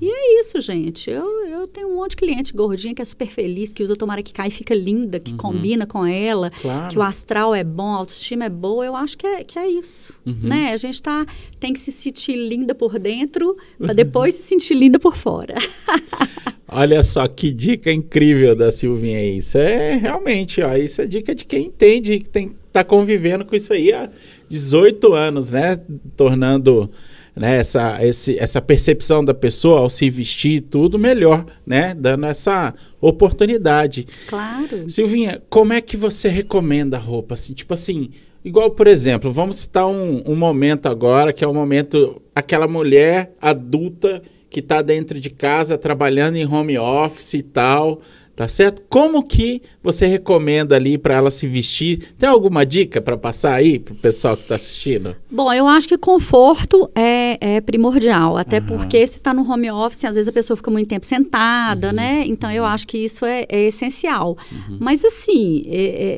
E 0.00 0.08
é 0.10 0.40
isso, 0.40 0.60
gente. 0.60 1.10
Eu, 1.10 1.24
eu 1.46 1.66
tenho 1.68 1.88
um 1.88 1.96
monte 1.96 2.10
de 2.10 2.16
cliente 2.16 2.52
gordinha 2.52 2.94
que 2.94 3.02
é 3.02 3.04
super 3.04 3.28
feliz, 3.28 3.72
que 3.72 3.82
usa 3.82 3.94
tomara 3.94 4.22
que 4.22 4.32
cai 4.32 4.48
e 4.48 4.50
fica 4.50 4.74
linda, 4.74 5.20
que 5.20 5.34
combina 5.34 5.86
com 5.86 6.04
ela, 6.04 6.50
Uhum. 6.56 6.62
Claro. 6.62 6.88
que 6.90 6.98
o 6.98 7.02
astral 7.02 7.54
é 7.54 7.62
bom, 7.62 7.92
a 7.94 7.96
autoestima 7.98 8.44
é 8.46 8.48
boa. 8.48 8.84
Eu 8.84 8.96
acho 8.96 9.16
que 9.18 9.26
é, 9.26 9.44
que 9.44 9.58
é 9.58 9.68
isso. 9.68 10.12
Uhum. 10.26 10.34
Né? 10.42 10.72
A 10.72 10.76
gente 10.76 11.00
tá, 11.00 11.24
tem 11.60 11.72
que 11.72 11.78
se 11.78 11.92
sentir 11.92 12.34
linda 12.36 12.74
por 12.74 12.98
dentro 12.98 13.56
para 13.78 13.92
depois 13.92 14.34
se 14.34 14.42
sentir 14.42 14.74
linda 14.74 14.98
por 14.98 15.16
fora. 15.16 15.54
Olha 16.68 17.02
só 17.04 17.26
que 17.28 17.52
dica 17.52 17.92
incrível 17.92 18.56
da 18.56 18.72
Silvinha 18.72 19.18
aí. 19.18 19.36
Isso 19.36 19.56
é 19.56 19.94
realmente, 19.96 20.60
ó, 20.60 20.74
isso 20.76 21.00
é 21.00 21.06
dica 21.06 21.34
de 21.34 21.44
quem 21.44 21.66
entende, 21.66 22.18
que 22.18 22.28
tem, 22.28 22.56
tá 22.72 22.82
convivendo 22.82 23.44
com 23.44 23.54
isso 23.54 23.72
aí 23.72 23.92
há 23.92 24.10
18 24.48 25.12
anos, 25.12 25.50
né? 25.50 25.80
Tornando 26.16 26.90
né, 27.36 27.58
essa, 27.58 28.04
esse, 28.04 28.36
essa 28.38 28.60
percepção 28.60 29.24
da 29.24 29.32
pessoa 29.32 29.80
ao 29.80 29.90
se 29.90 30.10
vestir 30.10 30.62
tudo 30.62 30.98
melhor, 30.98 31.46
né? 31.64 31.94
Dando 31.94 32.26
essa 32.26 32.74
oportunidade. 33.00 34.06
Claro. 34.26 34.90
Silvinha, 34.90 35.40
como 35.48 35.72
é 35.72 35.80
que 35.80 35.96
você 35.96 36.28
recomenda 36.28 36.96
a 36.96 37.00
roupa? 37.00 37.34
Assim, 37.34 37.54
tipo 37.54 37.74
assim, 37.74 38.10
igual, 38.44 38.72
por 38.72 38.88
exemplo, 38.88 39.30
vamos 39.32 39.56
citar 39.56 39.86
um, 39.86 40.22
um 40.26 40.34
momento 40.34 40.86
agora, 40.86 41.32
que 41.32 41.44
é 41.44 41.46
o 41.46 41.54
momento, 41.54 42.20
aquela 42.34 42.66
mulher 42.66 43.34
adulta 43.40 44.20
que 44.50 44.60
está 44.60 44.80
dentro 44.82 45.18
de 45.20 45.30
casa, 45.30 45.76
trabalhando 45.78 46.36
em 46.36 46.46
home 46.46 46.78
office 46.78 47.34
e 47.34 47.42
tal, 47.42 48.00
tá 48.34 48.46
certo? 48.46 48.82
Como 48.88 49.22
que 49.22 49.62
você 49.82 50.06
recomenda 50.06 50.76
ali 50.76 50.96
para 50.98 51.14
ela 51.14 51.30
se 51.30 51.46
vestir? 51.46 52.14
Tem 52.18 52.28
alguma 52.28 52.64
dica 52.66 53.00
para 53.00 53.16
passar 53.16 53.54
aí 53.54 53.78
pro 53.78 53.94
pessoal 53.94 54.36
que 54.36 54.42
está 54.42 54.54
assistindo? 54.56 55.16
Bom, 55.30 55.52
eu 55.52 55.66
acho 55.66 55.88
que 55.88 55.96
conforto 55.98 56.90
é, 56.94 57.38
é 57.56 57.60
primordial, 57.60 58.36
até 58.36 58.58
Aham. 58.58 58.66
porque 58.66 59.06
se 59.06 59.18
está 59.18 59.32
no 59.32 59.50
home 59.50 59.70
office, 59.70 60.04
às 60.04 60.14
vezes 60.14 60.28
a 60.28 60.32
pessoa 60.32 60.56
fica 60.56 60.70
muito 60.70 60.88
tempo 60.88 61.06
sentada, 61.06 61.88
Uhum. 61.88 61.94
né? 61.94 62.24
Então 62.26 62.50
eu 62.52 62.64
acho 62.64 62.86
que 62.86 62.98
isso 62.98 63.24
é, 63.24 63.46
é 63.48 63.62
essencial. 63.68 64.36
Mas 64.78 65.04
assim, 65.04 65.62
é- 65.66 65.74
é- 65.74 66.16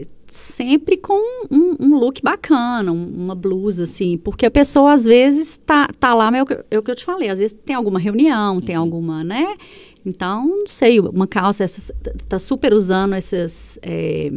é 0.00 0.02
sempre 0.52 0.96
com 0.96 1.18
um, 1.50 1.76
um 1.80 1.98
look 1.98 2.20
bacana, 2.22 2.92
um- 2.92 3.06
uma 3.24 3.34
blusa, 3.34 3.84
assim, 3.84 4.16
porque 4.18 4.46
a 4.46 4.50
pessoa 4.50 4.92
às 4.92 5.04
vezes 5.04 5.56
tá, 5.58 5.88
tá 5.98 6.14
lá, 6.14 6.30
é 6.36 6.42
o, 6.42 6.46
que, 6.46 6.58
é 6.70 6.78
o 6.78 6.82
que 6.82 6.90
eu 6.90 6.94
te 6.94 7.04
falei, 7.04 7.28
às 7.28 7.38
vezes 7.38 7.56
tem 7.64 7.74
alguma 7.74 7.98
reunião, 7.98 8.60
tem 8.60 8.76
Uhum. 8.76 8.82
alguma, 8.82 9.24
né? 9.24 9.56
Então, 10.04 10.46
não 10.46 10.66
sei, 10.66 10.98
uma 11.00 11.26
calça, 11.26 11.62
essas, 11.64 11.92
tá 12.28 12.38
super 12.38 12.72
usando 12.74 13.14
esses. 13.14 13.78
é, 13.82 14.30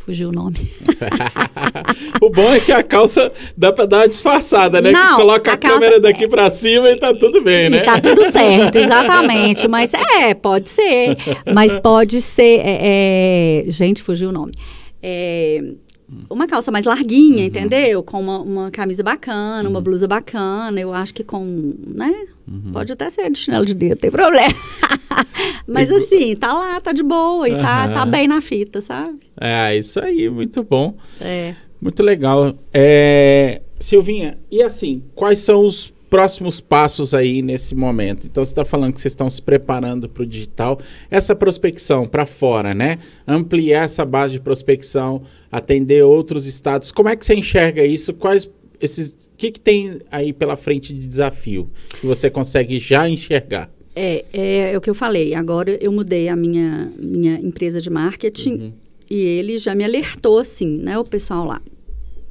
Fugiu 0.00 0.30
o 0.30 0.32
nome. 0.32 0.56
o 2.20 2.30
bom 2.30 2.52
é 2.54 2.58
que 2.58 2.72
a 2.72 2.82
calça 2.82 3.30
dá 3.56 3.70
para 3.72 3.84
dar 3.86 3.96
uma 3.98 4.08
disfarçada, 4.08 4.80
né? 4.80 4.90
Não, 4.90 5.10
que 5.10 5.16
coloca 5.16 5.50
a, 5.50 5.54
a 5.54 5.56
calça- 5.58 5.78
câmera 5.78 6.00
daqui 6.00 6.26
para 6.26 6.48
cima 6.50 6.90
e 6.90 6.96
tá 6.96 7.14
tudo 7.14 7.42
bem, 7.42 7.68
né? 7.70 7.78
E 7.78 7.80
tá 7.82 8.00
tudo 8.00 8.24
certo, 8.32 8.76
exatamente. 8.76 9.68
Mas 9.68 9.92
é, 9.94 10.34
pode 10.34 10.70
ser. 10.70 11.16
Mas 11.54 11.76
pode 11.76 12.20
ser. 12.22 12.60
é, 12.64 12.78
é, 13.66 13.70
gente, 13.70 14.02
fugiu 14.02 14.30
o 14.30 14.32
nome. 14.32 14.52
É, 15.02 15.60
uma 16.28 16.46
calça 16.46 16.70
mais 16.70 16.84
larguinha, 16.84 17.44
entendeu? 17.44 18.02
Com 18.02 18.20
uma, 18.20 18.38
uma 18.40 18.70
camisa 18.70 19.02
bacana, 19.02 19.68
uma 19.68 19.80
blusa 19.80 20.06
bacana. 20.06 20.80
Eu 20.80 20.92
acho 20.92 21.14
que 21.14 21.22
com. 21.24 21.74
né? 21.86 22.26
Pode 22.72 22.92
até 22.92 23.08
ser 23.10 23.30
de 23.30 23.38
chinelo 23.38 23.64
de 23.64 23.74
dedo, 23.74 23.98
tem 23.98 24.10
problema. 24.10 24.54
Mas 25.66 25.90
assim, 25.90 26.34
tá 26.34 26.52
lá, 26.52 26.80
tá 26.80 26.92
de 26.92 27.02
boa 27.02 27.48
e 27.48 27.52
tá, 27.60 27.88
tá 27.88 28.04
bem 28.04 28.26
na 28.26 28.40
fita, 28.40 28.80
sabe? 28.80 29.20
É, 29.40 29.76
isso 29.76 30.00
aí, 30.00 30.28
muito 30.28 30.62
bom. 30.64 30.96
É. 31.20 31.54
Muito 31.80 32.02
legal. 32.02 32.58
É, 32.74 33.62
Silvinha, 33.78 34.36
e 34.50 34.62
assim, 34.62 35.02
quais 35.14 35.40
são 35.40 35.64
os 35.64 35.94
próximos 36.10 36.60
passos 36.60 37.14
aí 37.14 37.40
nesse 37.40 37.74
momento? 37.74 38.26
Então, 38.26 38.44
você 38.44 38.50
está 38.50 38.64
falando 38.64 38.92
que 38.92 39.00
vocês 39.00 39.12
estão 39.12 39.30
se 39.30 39.40
preparando 39.40 40.08
para 40.08 40.24
o 40.24 40.26
digital. 40.26 40.78
Essa 41.08 41.34
prospecção 41.34 42.06
para 42.06 42.26
fora, 42.26 42.74
né? 42.74 42.98
Ampliar 43.26 43.84
essa 43.84 44.04
base 44.04 44.34
de 44.34 44.40
prospecção, 44.40 45.22
atender 45.50 46.02
outros 46.02 46.46
estados. 46.46 46.90
Como 46.90 47.08
é 47.08 47.14
que 47.14 47.24
você 47.24 47.34
enxerga 47.34 47.84
isso? 47.84 48.12
Quais 48.12 48.50
esses. 48.80 49.30
O 49.32 49.36
que, 49.40 49.52
que 49.52 49.60
tem 49.60 50.00
aí 50.10 50.32
pela 50.32 50.56
frente 50.56 50.92
de 50.92 51.06
desafio 51.06 51.70
que 51.98 52.06
você 52.06 52.28
consegue 52.28 52.76
já 52.78 53.08
enxergar? 53.08 53.70
É, 53.94 54.24
é, 54.32 54.72
é 54.72 54.76
o 54.76 54.80
que 54.80 54.90
eu 54.90 54.94
falei. 54.94 55.34
Agora 55.34 55.78
eu 55.80 55.90
mudei 55.92 56.28
a 56.28 56.36
minha, 56.36 56.92
minha 56.98 57.34
empresa 57.40 57.80
de 57.80 57.88
marketing 57.88 58.54
uhum. 58.54 58.72
e 59.10 59.16
ele 59.16 59.58
já 59.58 59.74
me 59.74 59.84
alertou, 59.84 60.38
assim, 60.38 60.78
né, 60.78 60.98
o 60.98 61.04
pessoal 61.04 61.46
lá. 61.46 61.62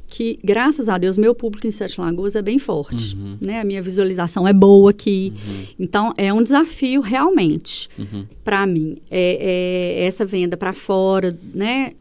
Que, 0.10 0.40
graças 0.44 0.90
a 0.90 0.98
Deus, 0.98 1.18
meu 1.18 1.36
público 1.36 1.68
em 1.68 1.72
Sete 1.72 2.02
Lagoas 2.02 2.36
é 2.36 2.42
bem 2.42 2.58
forte. 2.58 3.16
Uhum. 3.16 3.38
Né? 3.40 3.60
A 3.60 3.64
minha 3.64 3.82
visualização 3.82 4.48
é 4.48 4.54
boa 4.54 4.92
aqui. 4.92 5.34
Uhum. 5.36 5.66
Então, 5.80 6.14
é 6.18 6.34
um 6.34 6.42
desafio 6.42 7.02
realmente 7.02 7.88
uhum. 7.98 8.26
para 8.44 8.66
mim. 8.66 8.98
É, 9.10 9.98
é, 10.00 10.06
essa 10.06 10.26
venda 10.26 10.58
para 10.58 10.74
fora 10.74 11.38
né, 11.54 11.94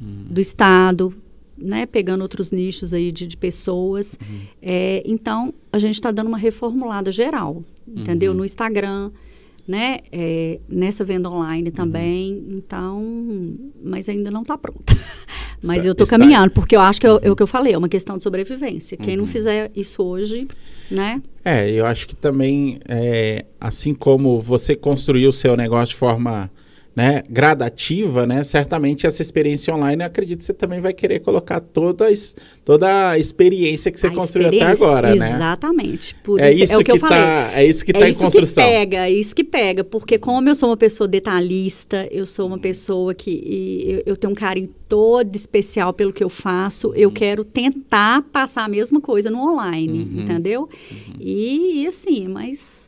uhum. 0.00 0.26
do 0.30 0.40
Estado, 0.40 1.12
né, 1.58 1.86
pegando 1.86 2.22
outros 2.22 2.52
nichos 2.52 2.94
aí 2.94 3.10
de, 3.10 3.26
de 3.26 3.36
pessoas. 3.36 4.16
Uhum. 4.20 4.40
É, 4.62 5.02
então, 5.04 5.52
a 5.72 5.78
gente 5.78 5.94
está 5.94 6.10
dando 6.10 6.28
uma 6.28 6.38
reformulada 6.38 7.10
geral 7.10 7.64
entendeu? 7.86 8.32
Uhum. 8.32 8.38
No 8.38 8.44
Instagram, 8.44 9.10
né? 9.66 9.98
É, 10.12 10.60
nessa 10.68 11.04
venda 11.04 11.30
online 11.30 11.70
também. 11.70 12.34
Uhum. 12.34 12.56
Então, 12.58 13.56
mas 13.82 14.08
ainda 14.08 14.30
não 14.30 14.42
está 14.42 14.56
pronta. 14.58 14.94
mas 15.62 15.84
eu 15.84 15.92
estou 15.92 16.06
caminhando, 16.06 16.50
porque 16.50 16.76
eu 16.76 16.80
acho 16.80 17.00
que 17.00 17.06
é, 17.06 17.10
é, 17.22 17.30
o 17.30 17.36
que 17.36 17.42
eu 17.42 17.46
falei, 17.46 17.72
é 17.72 17.78
uma 17.78 17.88
questão 17.88 18.16
de 18.16 18.22
sobrevivência. 18.22 18.96
Quem 18.96 19.16
não 19.16 19.24
uhum. 19.24 19.30
fizer 19.30 19.70
isso 19.74 20.02
hoje, 20.02 20.46
né? 20.90 21.22
É, 21.44 21.70
eu 21.70 21.86
acho 21.86 22.06
que 22.06 22.14
também, 22.14 22.80
é, 22.88 23.44
assim 23.60 23.94
como 23.94 24.40
você 24.40 24.76
construiu 24.76 25.30
o 25.30 25.32
seu 25.32 25.56
negócio 25.56 25.94
de 25.94 25.96
forma 25.96 26.50
né, 26.94 27.24
gradativa, 27.28 28.24
né, 28.24 28.44
certamente 28.44 29.06
essa 29.06 29.20
experiência 29.20 29.74
online, 29.74 30.02
acredito 30.02 30.38
que 30.38 30.44
você 30.44 30.54
também 30.54 30.80
vai 30.80 30.92
querer 30.92 31.20
colocar 31.20 31.60
toda, 31.60 32.06
toda 32.64 33.10
a 33.10 33.18
experiência 33.18 33.90
que 33.90 33.98
você 33.98 34.06
a 34.06 34.10
construiu 34.12 34.48
até 34.48 34.62
agora, 34.62 35.08
exatamente. 35.08 35.30
né? 35.30 35.36
Exatamente. 35.36 36.14
Por 36.22 36.40
é 36.40 36.52
isso, 36.52 36.64
isso 36.64 36.72
é 36.72 36.76
o 36.76 36.78
que, 36.78 36.84
que 36.84 36.92
eu 36.92 37.00
tá, 37.00 37.08
falei. 37.08 37.54
É 37.54 37.66
isso 37.66 37.84
que 37.84 37.90
está 37.90 38.06
é 38.06 38.10
em 38.10 38.14
construção. 38.14 38.64
Que 38.64 38.70
pega, 38.70 39.08
é 39.08 39.12
isso 39.12 39.34
que 39.34 39.44
pega, 39.44 39.82
porque 39.82 40.18
como 40.18 40.48
eu 40.48 40.54
sou 40.54 40.68
uma 40.68 40.76
pessoa 40.76 41.08
detalhista, 41.08 42.08
eu 42.12 42.24
sou 42.24 42.46
uma 42.46 42.58
pessoa 42.58 43.12
que 43.12 43.84
eu, 43.86 44.12
eu, 44.12 44.16
tenho 44.16 44.32
um 44.32 44.36
carinho 44.36 44.70
todo 44.88 45.34
especial 45.34 45.92
pelo 45.92 46.12
que 46.12 46.22
eu 46.22 46.28
faço, 46.28 46.88
uhum. 46.88 46.94
eu 46.94 47.10
quero 47.10 47.44
tentar 47.44 48.22
passar 48.22 48.64
a 48.64 48.68
mesma 48.68 49.00
coisa 49.00 49.30
no 49.30 49.38
online, 49.38 49.98
uhum. 49.98 50.20
entendeu? 50.20 50.62
Uhum. 50.62 51.14
E, 51.18 51.82
e 51.82 51.86
assim, 51.88 52.28
mas 52.28 52.83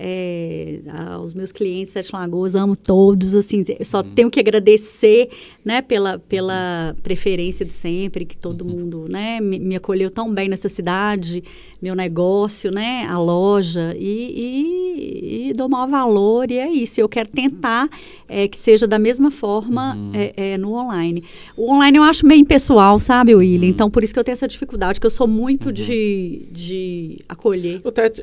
é, 0.00 0.78
aos 1.10 1.34
meus 1.34 1.50
clientes 1.50 1.92
Sete 1.92 2.12
Lagoas, 2.12 2.54
amo 2.54 2.76
todos, 2.76 3.34
assim, 3.34 3.64
só 3.82 3.98
uhum. 3.98 4.14
tenho 4.14 4.30
que 4.30 4.38
agradecer, 4.38 5.28
né, 5.64 5.82
pela, 5.82 6.20
pela 6.20 6.96
preferência 7.02 7.66
de 7.66 7.72
sempre, 7.72 8.24
que 8.24 8.36
todo 8.36 8.62
uhum. 8.62 8.70
mundo, 8.70 9.06
né, 9.08 9.40
me, 9.40 9.58
me, 9.58 9.74
acolheu 9.74 10.08
tão 10.08 10.32
bem 10.32 10.48
nessa 10.48 10.68
cidade, 10.68 11.42
meu 11.82 11.96
negócio, 11.96 12.70
né, 12.70 13.06
a 13.10 13.18
loja, 13.18 13.92
e, 13.98 15.48
e, 15.48 15.48
e 15.48 15.52
dou 15.52 15.68
maior 15.68 15.88
valor, 15.88 16.48
e 16.48 16.58
é 16.58 16.70
isso, 16.70 17.00
eu 17.00 17.08
quero 17.08 17.28
tentar 17.28 17.90
é, 18.28 18.46
que 18.46 18.56
seja 18.56 18.86
da 18.86 19.00
mesma 19.00 19.32
forma 19.32 19.96
uhum. 19.96 20.12
é, 20.14 20.52
é, 20.52 20.58
no 20.58 20.74
online. 20.74 21.24
O 21.56 21.72
online 21.72 21.98
eu 21.98 22.04
acho 22.04 22.24
meio 22.24 22.40
impessoal, 22.40 23.00
sabe, 23.00 23.34
William? 23.34 23.66
Uhum. 23.66 23.70
Então, 23.70 23.90
por 23.90 24.04
isso 24.04 24.14
que 24.14 24.20
eu 24.20 24.24
tenho 24.24 24.34
essa 24.34 24.46
dificuldade, 24.46 25.00
que 25.00 25.06
eu 25.06 25.10
sou 25.10 25.26
muito 25.26 25.66
uhum. 25.66 25.72
de, 25.72 26.46
de 26.52 27.18
acolher. 27.28 27.80
O 27.82 27.90
Tete, 27.90 28.22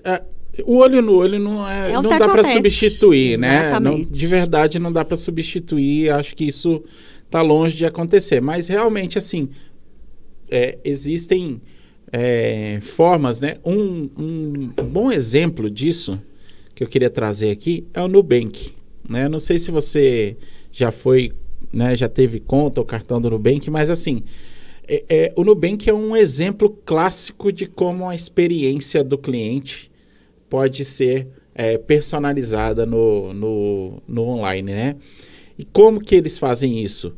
o 0.64 0.78
olho 0.78 1.02
no 1.02 1.16
olho 1.16 1.40
não 1.40 1.68
é, 1.68 1.92
é 1.92 2.00
um 2.00 2.02
não 2.02 2.18
dá 2.18 2.28
para 2.28 2.44
substituir, 2.44 3.38
né? 3.38 3.78
Não, 3.80 4.02
de 4.02 4.28
verdade 4.28 4.80
não 4.80 4.92
dá 4.92 5.04
para 5.04 5.18
substituir. 5.18 6.12
Acho 6.12 6.36
que 6.36 6.46
isso 6.46 6.84
está 7.26 7.42
longe 7.42 7.76
de 7.76 7.86
acontecer. 7.86 8.42
Mas 8.42 8.68
realmente 8.68 9.18
assim 9.18 9.50
é, 10.50 10.78
existem 10.84 11.62
é, 12.12 12.80
formas, 12.82 13.40
né? 13.40 13.58
Um, 13.66 14.10
um, 14.18 14.84
bom 14.84 15.12
exemplo 15.12 15.70
disso 15.70 16.20
que 16.74 16.84
eu 16.84 16.88
queria 16.88 17.10
trazer 17.10 17.52
aqui 17.52 17.86
é 17.94 18.02
o 18.02 18.08
Nubank. 18.08 18.74
Né? 19.08 19.28
Não 19.28 19.40
sei 19.40 19.58
se 19.58 19.72
você 19.72 20.38
já 20.72 20.92
foi, 20.92 21.32
né? 21.72 21.96
Já 21.96 22.08
teve 22.08 22.40
conta 22.40 22.80
ou 22.80 22.86
cartão 22.86 23.20
do 23.20 23.30
Nubank, 23.30 23.70
mas 23.70 23.90
assim 23.90 24.24
é, 24.88 25.04
é, 25.10 25.34
o 25.36 25.44
Nubank 25.44 25.90
é 25.90 25.94
um 25.94 26.16
exemplo 26.16 26.70
clássico 26.86 27.52
de 27.52 27.66
como 27.66 28.08
a 28.08 28.16
experiência 28.16 29.04
do 29.04 29.18
cliente 29.18 29.90
pode 30.50 30.84
ser 30.86 31.28
é, 31.54 31.78
personalizada 31.78 32.86
no, 32.86 33.34
no, 33.34 34.04
no 34.08 34.24
online, 34.24 34.72
né? 34.72 34.96
E 35.58 35.64
como 35.64 36.02
que 36.02 36.16
eles 36.16 36.38
fazem 36.38 36.84
isso? 36.84 37.16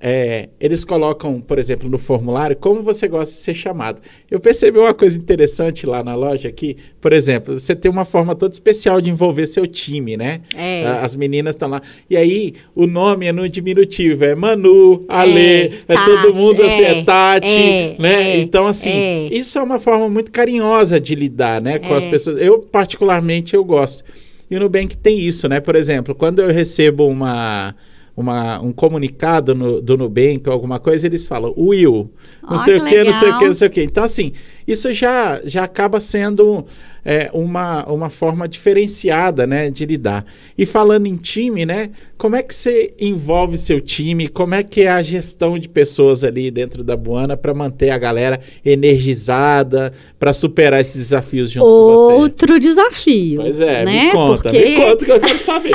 É, 0.00 0.48
eles 0.60 0.84
colocam, 0.84 1.40
por 1.40 1.58
exemplo, 1.58 1.88
no 1.88 1.98
formulário, 1.98 2.54
como 2.56 2.82
você 2.82 3.08
gosta 3.08 3.34
de 3.34 3.40
ser 3.40 3.54
chamado. 3.54 4.00
Eu 4.30 4.38
percebi 4.38 4.78
uma 4.78 4.94
coisa 4.94 5.18
interessante 5.18 5.86
lá 5.86 6.04
na 6.04 6.14
loja 6.14 6.52
que, 6.52 6.76
por 7.00 7.12
exemplo, 7.12 7.58
você 7.58 7.74
tem 7.74 7.90
uma 7.90 8.04
forma 8.04 8.34
toda 8.36 8.52
especial 8.52 9.00
de 9.00 9.10
envolver 9.10 9.46
seu 9.48 9.66
time, 9.66 10.16
né? 10.16 10.42
É. 10.54 10.84
As 11.02 11.16
meninas 11.16 11.56
estão 11.56 11.68
lá. 11.68 11.82
E 12.08 12.16
aí, 12.16 12.54
o 12.76 12.86
nome 12.86 13.26
é 13.26 13.32
no 13.32 13.48
diminutivo, 13.48 14.24
é 14.24 14.36
Manu, 14.36 15.04
Ale, 15.08 15.40
é, 15.40 15.72
é 15.88 16.04
todo 16.04 16.34
mundo 16.34 16.62
assim, 16.62 16.82
é, 16.82 16.98
é 16.98 17.02
Tati, 17.02 17.46
é, 17.48 17.96
né? 17.98 18.22
É, 18.32 18.40
então, 18.40 18.68
assim, 18.68 19.28
isso 19.32 19.58
é 19.58 19.62
uma 19.62 19.80
forma 19.80 20.08
muito 20.08 20.30
carinhosa 20.30 21.00
de 21.00 21.16
lidar, 21.16 21.60
né, 21.60 21.80
com 21.80 21.92
as 21.94 22.04
pessoas. 22.04 22.40
Eu, 22.40 22.60
particularmente, 22.60 23.54
eu 23.54 23.64
gosto. 23.64 24.04
E 24.50 24.56
o 24.56 24.60
Nubank 24.60 24.96
tem 24.96 25.18
isso, 25.18 25.48
né? 25.48 25.60
Por 25.60 25.74
exemplo, 25.74 26.14
quando 26.14 26.40
eu 26.40 26.50
recebo 26.50 27.06
uma 27.06 27.74
uma, 28.18 28.60
um 28.60 28.72
comunicado 28.72 29.54
no, 29.54 29.80
do 29.80 29.96
Nubank 29.96 30.42
ou 30.46 30.52
alguma 30.52 30.80
coisa, 30.80 31.06
eles 31.06 31.24
falam 31.24 31.54
Will, 31.56 32.10
não 32.42 32.56
oh, 32.56 32.58
sei 32.58 32.78
o 32.78 32.84
que, 32.84 33.04
não 33.04 33.12
sei 33.12 33.30
o 33.30 33.38
que, 33.38 33.44
não 33.46 33.54
sei 33.54 33.68
o 33.68 33.70
que. 33.70 33.82
Então, 33.84 34.02
assim, 34.02 34.32
isso 34.66 34.92
já, 34.92 35.40
já 35.44 35.62
acaba 35.62 36.00
sendo 36.00 36.66
é, 37.08 37.30
uma, 37.32 37.90
uma 37.90 38.10
forma 38.10 38.46
diferenciada 38.46 39.46
né, 39.46 39.70
de 39.70 39.86
lidar. 39.86 40.26
E 40.58 40.66
falando 40.66 41.06
em 41.06 41.16
time, 41.16 41.64
né, 41.64 41.88
como 42.18 42.36
é 42.36 42.42
que 42.42 42.54
você 42.54 42.92
envolve 43.00 43.56
seu 43.56 43.80
time? 43.80 44.28
Como 44.28 44.54
é 44.54 44.62
que 44.62 44.82
é 44.82 44.88
a 44.88 45.00
gestão 45.00 45.58
de 45.58 45.70
pessoas 45.70 46.22
ali 46.22 46.50
dentro 46.50 46.84
da 46.84 46.94
Buana 46.98 47.34
para 47.34 47.54
manter 47.54 47.88
a 47.88 47.96
galera 47.96 48.38
energizada, 48.62 49.90
para 50.18 50.34
superar 50.34 50.82
esses 50.82 50.96
desafios 50.96 51.50
junto 51.50 51.64
Outro 51.64 51.96
com 51.96 52.04
você? 52.04 52.12
Outro 52.20 52.60
desafio. 52.60 53.40
Pois 53.40 53.58
é, 53.58 53.86
né? 53.86 54.04
me 54.04 54.12
conta, 54.12 54.42
Porque... 54.42 54.64
me 54.68 54.76
conta 54.76 55.04
que 55.06 55.10
eu 55.10 55.20
quero 55.20 55.38
saber. 55.38 55.72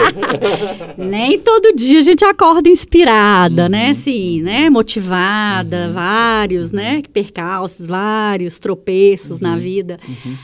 Nem 0.99 1.39
todo 1.39 1.75
dia 1.75 1.97
a 1.97 2.03
gente 2.03 2.23
acorda 2.23 2.69
inspirada, 2.69 3.67
né, 3.67 3.79
uhum. 3.79 3.85
né? 3.85 3.89
Assim, 3.89 4.41
né? 4.43 4.69
Motivada, 4.69 5.87
uhum. 5.87 5.93
vários, 5.93 6.71
né? 6.71 7.01
Percalços, 7.11 7.87
vários 7.87 8.59
tropeços 8.59 9.41
uhum. 9.41 9.47
na 9.47 9.57
vida. 9.57 9.97
Uhum. 10.07 10.35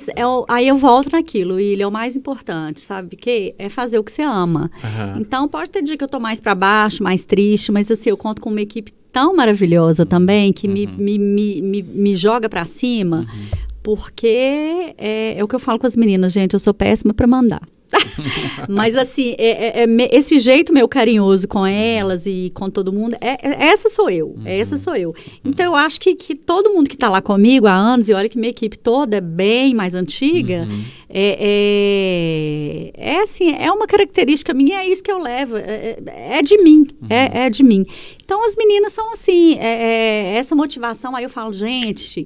Mas 0.00 0.08
é 0.08 0.22
aí 0.48 0.68
eu 0.68 0.76
volto 0.76 1.10
naquilo, 1.12 1.60
e 1.60 1.80
é 1.80 1.86
o 1.86 1.90
mais 1.90 2.16
importante, 2.16 2.80
sabe? 2.80 3.16
Que 3.16 3.54
é 3.58 3.68
fazer 3.68 3.98
o 3.98 4.04
que 4.04 4.10
você 4.10 4.22
ama. 4.22 4.70
Uhum. 4.82 5.20
Então 5.20 5.48
pode 5.48 5.70
ter 5.70 5.82
dia 5.82 5.96
que 5.96 6.04
eu 6.04 6.08
tô 6.08 6.18
mais 6.18 6.40
para 6.40 6.54
baixo, 6.54 7.02
mais 7.02 7.24
triste, 7.24 7.70
mas 7.70 7.90
assim, 7.90 8.10
eu 8.10 8.16
conto 8.16 8.40
com 8.40 8.50
uma 8.50 8.60
equipe 8.60 8.92
tão 9.12 9.34
maravilhosa 9.34 10.06
também 10.06 10.52
que 10.52 10.66
uhum. 10.66 10.72
me, 10.72 10.86
me, 10.86 11.18
me, 11.18 11.62
me, 11.62 11.82
me, 11.82 12.16
joga 12.16 12.48
para 12.48 12.64
cima, 12.64 13.26
uhum. 13.30 13.58
porque 13.82 14.94
é, 14.96 15.38
é 15.38 15.44
o 15.44 15.48
que 15.48 15.54
eu 15.54 15.60
falo 15.60 15.78
com 15.78 15.86
as 15.86 15.96
meninas, 15.96 16.32
gente, 16.32 16.54
eu 16.54 16.60
sou 16.60 16.72
péssima 16.72 17.12
para 17.12 17.26
mandar. 17.26 17.62
Mas 18.68 18.96
assim, 18.96 19.34
é, 19.38 19.82
é, 19.82 19.84
é, 19.84 20.08
esse 20.12 20.38
jeito 20.38 20.72
meu 20.72 20.88
carinhoso 20.88 21.46
com 21.48 21.66
elas 21.66 22.26
e 22.26 22.50
com 22.54 22.70
todo 22.70 22.92
mundo, 22.92 23.16
é, 23.20 23.48
é 23.48 23.66
essa 23.68 23.88
sou 23.88 24.10
eu. 24.10 24.28
Uhum. 24.28 24.42
Essa 24.46 24.76
sou 24.76 24.94
eu. 24.94 25.14
Então 25.44 25.66
eu 25.66 25.74
acho 25.74 26.00
que, 26.00 26.14
que 26.14 26.34
todo 26.34 26.70
mundo 26.70 26.88
que 26.88 26.94
está 26.94 27.08
lá 27.08 27.20
comigo 27.20 27.66
há 27.66 27.74
anos, 27.74 28.08
e 28.08 28.14
olha 28.14 28.28
que 28.28 28.38
minha 28.38 28.50
equipe 28.50 28.78
toda 28.78 29.16
é 29.16 29.20
bem 29.20 29.74
mais 29.74 29.94
antiga, 29.94 30.66
uhum. 30.68 30.84
é, 31.08 32.92
é, 32.96 33.12
é, 33.14 33.22
assim, 33.22 33.52
é 33.52 33.70
uma 33.72 33.86
característica 33.86 34.54
minha, 34.54 34.80
é 34.80 34.88
isso 34.88 35.02
que 35.02 35.10
eu 35.10 35.18
levo. 35.18 35.56
É, 35.56 35.98
é, 36.06 36.42
de 36.42 36.58
mim. 36.58 36.86
Uhum. 37.00 37.08
É, 37.08 37.46
é 37.46 37.50
de 37.50 37.62
mim. 37.62 37.84
Então 38.24 38.44
as 38.44 38.54
meninas 38.56 38.92
são 38.92 39.12
assim, 39.12 39.58
essa 39.58 40.54
motivação, 40.54 41.16
aí 41.16 41.24
eu 41.24 41.30
falo, 41.30 41.52
gente 41.52 42.24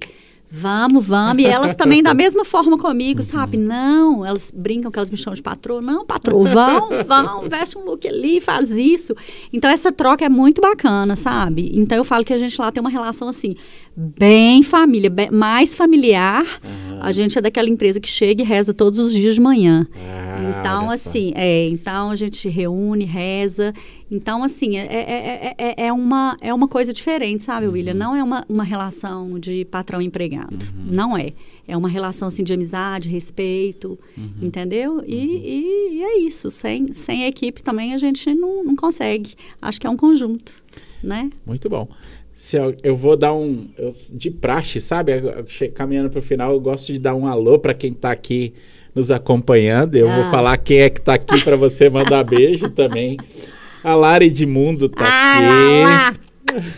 Vamos, 0.57 1.09
vamos. 1.09 1.43
E 1.43 1.47
elas 1.47 1.75
também, 1.75 2.01
da 2.01 2.15
mesma 2.15 2.45
forma 2.45 2.79
comigo, 2.79 3.19
uhum. 3.19 3.27
sabe? 3.27 3.57
Não, 3.57 4.25
elas 4.25 4.53
brincam 4.55 4.89
que 4.89 4.97
elas 4.97 5.11
me 5.11 5.17
chamam 5.17 5.35
de 5.35 5.43
patroa. 5.43 5.83
Não, 5.83 6.07
patroa, 6.07 6.49
vão, 6.49 6.89
vão, 7.05 7.49
veste 7.49 7.77
um 7.77 7.85
look 7.85 8.07
ali, 8.07 8.41
faz 8.41 8.71
isso. 8.71 9.17
Então, 9.53 9.69
essa 9.69 9.91
troca 9.91 10.25
é 10.25 10.29
muito 10.29 10.61
bacana, 10.61 11.17
sabe? 11.17 11.73
Então, 11.75 11.99
eu 11.99 12.05
falo 12.05 12.25
que 12.25 12.33
a 12.33 12.37
gente 12.37 12.57
lá 12.61 12.71
tem 12.71 12.81
uma 12.81 12.89
relação 12.89 13.29
assim, 13.29 13.57
bem 13.97 14.63
família, 14.63 15.11
bem, 15.11 15.31
mais 15.31 15.75
familiar, 15.75 16.45
uhum. 16.65 16.95
A 17.05 17.13
gente 17.13 17.39
é 17.39 17.43
daquela 17.43 17.69
empresa 17.69 18.01
que 18.01 18.09
chega 18.09 18.43
e 18.43 18.47
reza 18.47 18.73
todos 18.73 18.99
os 18.99 19.13
dias 19.13 19.35
de 19.35 19.41
manhã. 19.41 19.87
Ah, 19.95 20.59
então, 20.59 20.91
assim, 20.91 21.33
é, 21.35 21.69
então 21.69 22.11
a 22.11 22.17
gente 22.17 22.49
reúne, 22.49 23.05
reza. 23.05 23.75
Então, 24.11 24.43
assim, 24.43 24.79
é, 24.79 24.87
é, 24.87 25.01
é, 25.11 25.55
é, 25.59 25.87
é 25.89 25.93
uma, 25.93 26.35
é 26.41 26.55
uma 26.55 26.67
coisa 26.67 26.95
diferente, 26.95 27.45
sabe, 27.45 27.67
William? 27.67 27.93
Não 27.93 28.17
é 28.17 28.25
uma, 28.25 28.43
uma 28.49 28.65
relação 28.65 29.39
de 29.39 29.67
patrão 29.67 30.01
e 30.01 30.07
empregado. 30.07 30.57
Não 30.75 31.15
é. 31.15 31.35
É 31.69 31.77
uma 31.77 31.91
relação, 31.91 32.29
assim, 32.29 32.43
de 32.43 32.55
amizade, 32.55 33.11
respeito, 33.11 33.99
entendeu? 34.41 35.05
E, 35.07 35.15
e, 35.15 35.99
e 35.99 36.03
é 36.03 36.19
isso. 36.21 36.51
Sem, 36.51 36.91
sem 36.95 37.27
equipe 37.27 37.63
também 37.63 37.93
a 37.93 37.99
gente 37.99 38.35
não, 38.35 38.65
não 38.65 38.77
consegue. 38.77 39.35
Acho 39.61 39.79
que 39.79 39.87
é 39.87 39.91
um 39.91 39.97
conjunto, 39.97 40.53
né? 41.03 41.31
Muito 41.45 41.69
bom. 41.69 41.87
Se 42.45 42.59
eu, 42.59 42.75
eu 42.83 42.95
vou 42.95 43.17
dar 43.17 43.33
um. 43.33 43.69
eu- 43.79 43.91
de 44.13 44.31
praxe, 44.31 44.79
sabe? 44.79 45.13
Eu- 45.13 45.47
Caminhando 45.73 46.11
para 46.11 46.19
o 46.19 46.23
final, 46.23 46.53
eu 46.53 46.61
gosto 46.61 46.93
de 46.93 46.99
dar 46.99 47.15
um 47.15 47.27
alô 47.27 47.59
para 47.59 47.73
quem 47.73 47.93
está 47.93 48.11
aqui 48.13 48.53
nos 48.95 49.11
acompanhando. 49.11 49.95
Eu 49.97 50.07
vou 50.11 50.25
Ah. 50.25 50.31
falar 50.31 50.59
quem 50.59 50.81
é 50.81 50.91
que 50.91 51.01
está 51.01 51.15
aqui 51.15 51.43
para 51.43 51.57
você 51.57 51.89
mandar 51.89 52.23
beijo 52.29 52.69
também. 52.69 53.17
A 53.83 53.95
Lara 53.95 54.27
Edmundo 54.27 54.85
está 54.87 55.07
ah, 55.07 55.37
aqui. 55.39 55.47
lá, 55.49 56.13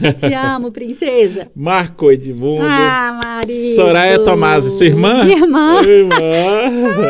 lá. 0.04 0.12
Te 0.12 0.32
amo, 0.34 0.70
princesa. 0.70 1.48
Marco 1.52 2.12
Edmundo. 2.12 2.62
Ah, 2.64 3.18
marido. 3.24 3.74
Soraya 3.74 4.20
Tomasi, 4.20 4.70
sua 4.70 4.86
irmã? 4.86 5.24
Minha 5.24 5.38
irmã. 5.38 5.82
Irmã. 5.82 6.14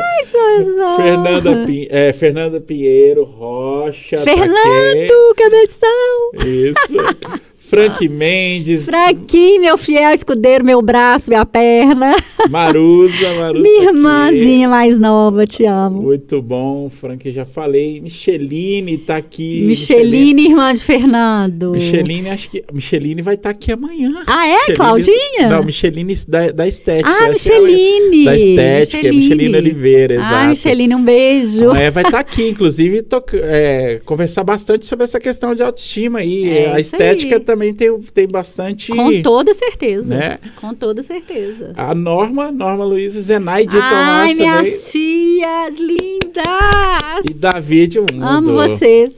Ai, 0.03 0.25
sou. 0.25 0.97
Fernanda, 0.97 1.67
Pin- 1.67 1.89
é, 1.91 2.11
Fernanda 2.15 2.59
Pinheiro 2.59 3.23
Rocha. 3.23 4.17
tá 4.17 4.23
Fernando, 4.23 5.35
cabeção. 5.37 6.31
aqui. 6.41 6.49
Isso. 6.71 7.37
Frank 7.69 8.09
Mendes. 8.09 8.85
Fraquinho, 8.87 9.61
meu 9.61 9.77
fiel 9.77 10.13
escudeiro, 10.13 10.65
meu 10.65 10.81
braço, 10.81 11.29
minha 11.29 11.45
perna. 11.45 12.15
Marusa, 12.49 13.35
Marusa. 13.35 13.63
Minha 13.63 13.75
tá 13.83 13.89
aqui. 13.89 13.97
irmãzinha 13.97 14.69
mais 14.69 14.99
nova, 14.99 15.47
te 15.47 15.65
amo. 15.65 16.03
Muito 16.03 16.41
bom, 16.41 16.89
Frank, 16.89 17.31
já 17.33 17.45
falei. 17.45 18.01
Micheline 18.01 18.97
tá 18.99 19.17
aqui. 19.17 19.63
Micheline, 19.67 20.47
irmã 20.47 20.73
de 20.73 20.85
Fernando. 20.85 21.73
Micheline, 21.73 22.31
acho 22.31 22.51
que. 22.51 22.63
Micheline 22.73 23.21
vai 23.21 23.35
estar 23.35 23.51
aqui 23.51 23.73
amanhã. 23.73 24.13
Ah, 24.27 24.47
é, 24.47 24.53
Micheline- 24.53 24.77
Claudinha? 24.77 25.49
Não, 25.49 25.65
Micheline 25.65 26.15
da, 26.29 26.51
da 26.53 26.69
Estética. 26.69 27.11
Ah, 27.11 27.25
ela- 27.25 27.33
Micheline. 27.33 28.25
Da 28.25 28.37
Estética, 28.37 29.09
Micheline 29.13 29.57
Oliveira, 29.57 30.15
exato. 30.15 30.35
Ah, 30.35 30.47
Micheline, 30.49 30.95
um 30.95 31.03
beijo. 31.03 31.71
Amanhã 31.71 31.91
vai 31.91 32.05
estar 32.05 32.21
aqui, 32.21 32.49
inclusive, 32.49 33.05
é, 33.43 34.01
conversar 34.05 34.45
bastante 34.45 34.87
sobre 34.87 35.05
essa 35.05 35.19
questão 35.19 35.55
de 35.55 35.63
autoestima 35.63 36.21
aí. 36.21 36.49
É 36.49 36.73
a 36.73 36.79
estética 36.81 37.37
aí. 37.37 37.41
também 37.41 37.56
tem, 37.75 38.01
tem 38.15 38.27
bastante. 38.29 38.91
Com 38.93 39.23
toda 39.23 39.53
certeza. 39.55 40.15
Né? 40.15 40.39
Com 40.61 40.75
toda 40.75 41.03
certeza. 41.03 41.73
A 41.77 41.95
Norma, 41.95 42.51
Norma 42.51 42.85
Luiza 42.85 43.21
Zenaide 43.21 43.77
Ai, 43.77 43.91
Tomás 43.91 44.31
também. 44.31 44.35
minhas 44.37 44.91
tias 44.91 45.79
lindas. 45.79 47.25
E 47.31 47.35
David 47.35 48.01
Mundo. 48.01 48.25
Amo 48.25 48.53
vocês. 48.53 49.13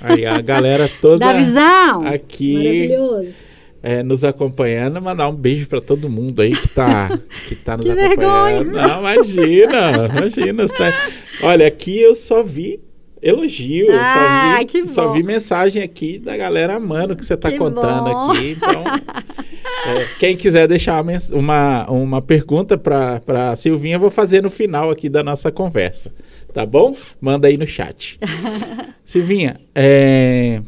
Aí 0.00 0.26
a 0.26 0.40
galera 0.40 0.90
toda 1.00 1.18
Da 1.26 1.32
visão. 1.32 2.06
aqui 2.06 2.54
Maravilhoso. 2.54 3.34
é, 3.82 4.02
nos 4.02 4.24
acompanhando. 4.24 5.00
Mandar 5.00 5.28
um 5.28 5.34
beijo 5.34 5.68
pra 5.68 5.80
todo 5.80 6.08
mundo 6.10 6.42
aí 6.42 6.52
que 6.54 6.68
tá, 6.68 7.18
que 7.48 7.54
tá 7.54 7.76
nos 7.78 7.86
Que 7.86 7.92
acompanhando. 7.92 8.70
vergonha. 8.72 8.88
Não, 8.88 9.00
imagina, 9.00 10.10
imagina. 10.18 10.68
tá- 10.68 11.08
Olha, 11.42 11.66
aqui 11.66 11.98
eu 12.00 12.14
só 12.14 12.42
vi 12.42 12.80
elogio. 13.22 13.86
Ah, 13.92 14.54
só 14.54 14.58
vi, 14.58 14.64
que 14.66 14.86
só 14.86 15.06
bom. 15.06 15.12
vi 15.14 15.22
mensagem 15.22 15.82
aqui 15.82 16.18
da 16.18 16.36
galera 16.36 16.76
amando 16.76 17.14
o 17.14 17.16
que 17.16 17.24
você 17.24 17.36
tá 17.36 17.50
Que 17.50 17.56
contando 17.58 18.10
bom. 18.10 18.30
aqui. 18.32 18.50
Então, 18.50 18.84
é, 19.86 20.06
quem 20.18 20.36
quiser 20.36 20.66
deixar 20.66 21.02
uma, 21.32 21.88
uma, 21.88 22.20
pergunta 22.20 22.76
pra, 22.76 23.20
pra 23.20 23.54
Silvinha, 23.54 23.96
eu 23.96 24.00
vou 24.00 24.10
fazer 24.10 24.42
no 24.42 24.50
final 24.50 24.90
aqui 24.90 25.08
da 25.08 25.22
nossa 25.22 25.52
conversa. 25.52 26.12
Tá 26.52 26.66
bom? 26.66 26.94
Manda 27.20 27.46
aí 27.46 27.56
no 27.56 27.66
chat. 27.66 28.18
Silvinha, 29.04 29.56
é, 29.74 30.60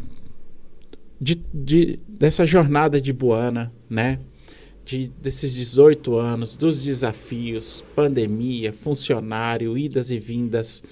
de, 1.21 1.43
de- 1.53 1.99
dessa 2.09 2.47
jornada 2.47 3.01
de 3.01 3.13
Buana, 3.13 3.73
né? 3.91 4.19
De, 4.85 5.11
desses 5.21 5.55
18 5.55 6.15
anos, 6.17 6.57
dos 6.57 6.85
desafios, 6.85 7.83
pandemia, 7.97 8.71
funcionário, 8.73 9.79
idas 9.79 10.11
e 10.11 10.19
vindas, 10.19 10.83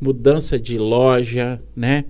mudança 0.00 0.58
de 0.58 0.78
loja, 0.78 1.62
né? 1.76 2.04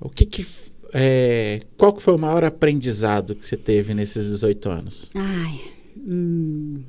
O 0.00 0.08
que 0.08 0.26
que 0.26 0.46
é, 0.92 1.60
qual 1.76 1.92
que 1.92 2.02
foi 2.02 2.14
o 2.14 2.18
maior 2.18 2.44
aprendizado 2.44 3.34
que 3.34 3.44
você 3.44 3.56
teve 3.56 3.94
nesses 3.94 4.24
18 4.24 4.68
anos? 4.68 5.10
Ai, 5.14 5.60
hum, 5.96 6.82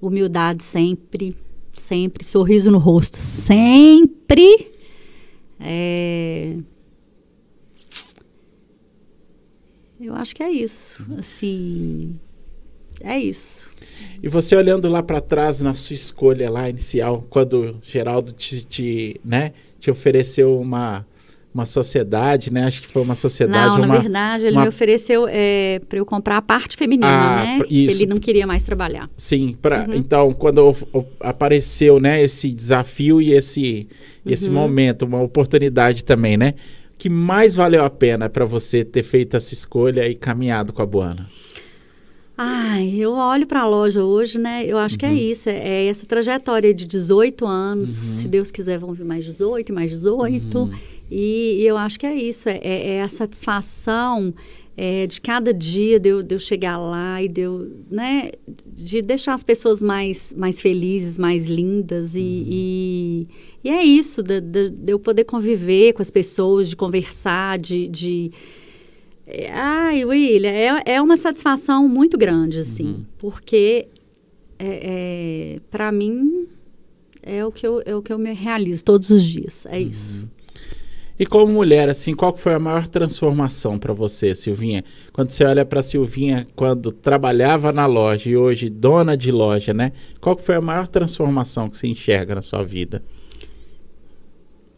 humildade 0.00 0.62
sempre, 0.62 1.34
sempre, 1.72 2.24
sorriso 2.24 2.70
no 2.70 2.78
rosto 2.78 3.16
sempre. 3.16 4.72
É, 5.60 6.56
Eu 10.00 10.14
acho 10.14 10.34
que 10.34 10.42
é 10.44 10.50
isso, 10.50 11.04
assim, 11.18 12.18
é 13.00 13.18
isso. 13.18 13.67
E 14.22 14.28
você 14.28 14.56
olhando 14.56 14.88
lá 14.88 15.02
para 15.02 15.20
trás 15.20 15.60
na 15.60 15.74
sua 15.74 15.94
escolha 15.94 16.50
lá 16.50 16.68
inicial, 16.68 17.24
quando 17.30 17.60
o 17.62 17.76
Geraldo 17.82 18.32
te, 18.32 18.64
te, 18.64 19.20
né, 19.24 19.52
te 19.80 19.90
ofereceu 19.90 20.58
uma, 20.60 21.06
uma 21.54 21.64
sociedade, 21.64 22.52
né? 22.52 22.64
Acho 22.64 22.82
que 22.82 22.88
foi 22.88 23.00
uma 23.02 23.14
sociedade, 23.14 23.78
Não, 23.78 23.84
uma, 23.84 23.86
na 23.86 23.98
verdade, 23.98 24.46
ele 24.46 24.56
uma- 24.56 24.62
me 24.62 24.68
ofereceu 24.68 25.26
é, 25.30 25.80
para 25.88 25.98
eu 25.98 26.04
comprar 26.06 26.36
a 26.38 26.42
parte 26.42 26.76
feminina, 26.76 27.06
Ah, 27.08 27.44
né? 27.44 27.58
pra- 27.58 27.66
Que 27.68 27.84
isso. 27.86 27.96
ele 28.02 28.06
não 28.06 28.18
queria 28.18 28.46
mais 28.46 28.64
trabalhar. 28.64 29.08
Sim, 29.16 29.56
pra, 29.62 29.84
Uhum. 29.88 29.94
então 29.94 30.32
quando 30.34 30.74
apareceu, 31.20 32.00
né, 32.00 32.22
esse 32.22 32.50
desafio 32.50 33.20
e 33.20 33.32
esse 33.32 33.86
esse 34.26 34.48
Uhum. 34.48 34.54
momento, 34.54 35.06
uma 35.06 35.22
oportunidade 35.22 36.04
também, 36.04 36.36
né? 36.36 36.52
Que 36.98 37.08
mais 37.08 37.54
valeu 37.54 37.82
a 37.82 37.88
pena 37.88 38.28
para 38.28 38.44
você 38.44 38.84
ter 38.84 39.02
feito 39.02 39.36
essa 39.36 39.54
escolha 39.54 40.06
e 40.06 40.14
caminhado 40.14 40.70
com 40.72 40.82
a 40.82 40.86
Buana? 40.86 41.26
Ai, 42.40 42.94
eu 42.96 43.14
olho 43.14 43.48
para 43.48 43.62
a 43.62 43.66
loja 43.68 44.04
hoje, 44.04 44.38
né? 44.38 44.64
Eu 44.64 44.78
acho 44.78 44.96
que 44.96 45.04
é 45.04 45.12
isso, 45.12 45.48
é, 45.48 45.86
essa 45.86 46.06
trajetória 46.06 46.72
de 46.72 46.86
18 46.86 47.44
anos. 47.44 47.90
Se 47.90 48.28
Deus 48.28 48.52
quiser, 48.52 48.78
vão 48.78 48.92
vir 48.92 49.04
mais 49.04 49.24
18, 49.24 49.74
mais 49.74 49.90
18. 49.90 50.70
E, 51.10 51.56
e 51.60 51.66
eu 51.66 51.76
acho 51.76 51.98
que 51.98 52.06
é 52.06 52.14
isso, 52.14 52.48
é, 52.48 52.60
é- 52.62 52.88
é 52.96 53.02
a 53.02 53.08
satisfação 53.08 54.32
é, 54.76 55.06
de 55.06 55.20
cada 55.20 55.52
dia 55.52 55.98
de 55.98 56.08
eu, 56.10 56.22
de 56.22 56.36
eu 56.36 56.38
chegar 56.38 56.78
lá 56.78 57.20
e 57.20 57.26
de 57.26 57.40
eu, 57.40 57.68
né? 57.90 58.30
De 58.68 59.02
deixar 59.02 59.34
as 59.34 59.42
pessoas 59.42 59.82
mais, 59.82 60.32
mais 60.38 60.60
felizes, 60.60 61.18
mais 61.18 61.46
lindas. 61.46 62.14
E, 62.14 62.20
e, 62.48 63.28
e 63.64 63.68
é 63.70 63.82
isso, 63.82 64.22
de, 64.22 64.40
de- 64.40 64.70
de 64.70 64.92
eu 64.92 65.00
poder 65.00 65.24
conviver 65.24 65.92
com 65.94 66.02
as 66.02 66.10
pessoas, 66.12 66.68
de 66.68 66.76
conversar, 66.76 67.58
de- 67.58 67.88
de 67.88 68.30
é, 69.30 69.50
Ai, 69.52 70.06
William, 70.06 70.50
é, 70.50 70.82
é 70.86 71.02
uma 71.02 71.18
satisfação 71.18 71.86
muito 71.86 72.16
grande, 72.16 72.60
assim, 72.60 73.04
porque 73.18 73.86
é, 74.58 75.56
é, 75.56 75.60
para 75.70 75.92
mim 75.92 76.48
é 77.22 77.44
o, 77.44 77.52
que 77.52 77.66
eu, 77.66 77.82
é 77.84 77.94
o 77.94 78.00
que 78.00 78.10
eu 78.10 78.18
me 78.18 78.32
realizo 78.32 78.82
todos 78.82 79.10
os 79.10 79.22
dias, 79.22 79.66
é 79.66 79.78
isso. 79.78 80.26
E 81.18 81.26
como 81.26 81.52
mulher, 81.52 81.90
assim, 81.90 82.14
qual 82.14 82.34
foi 82.34 82.54
a 82.54 82.58
maior 82.58 82.88
transformação 82.88 83.78
para 83.78 83.92
você, 83.92 84.34
Silvinha? 84.34 84.82
Quando 85.12 85.30
você 85.30 85.44
olha 85.44 85.64
para 85.64 85.82
Silvinha 85.82 86.46
quando 86.56 86.90
trabalhava 86.90 87.70
na 87.70 87.84
loja 87.84 88.30
e 88.30 88.36
hoje 88.36 88.70
dona 88.70 89.14
de 89.14 89.30
loja, 89.30 89.74
né? 89.74 89.92
Qual 90.20 90.38
foi 90.38 90.54
a 90.54 90.60
maior 90.60 90.86
transformação 90.86 91.68
que 91.68 91.76
você 91.76 91.88
enxerga 91.88 92.36
na 92.36 92.42
sua 92.42 92.62
vida? 92.62 93.02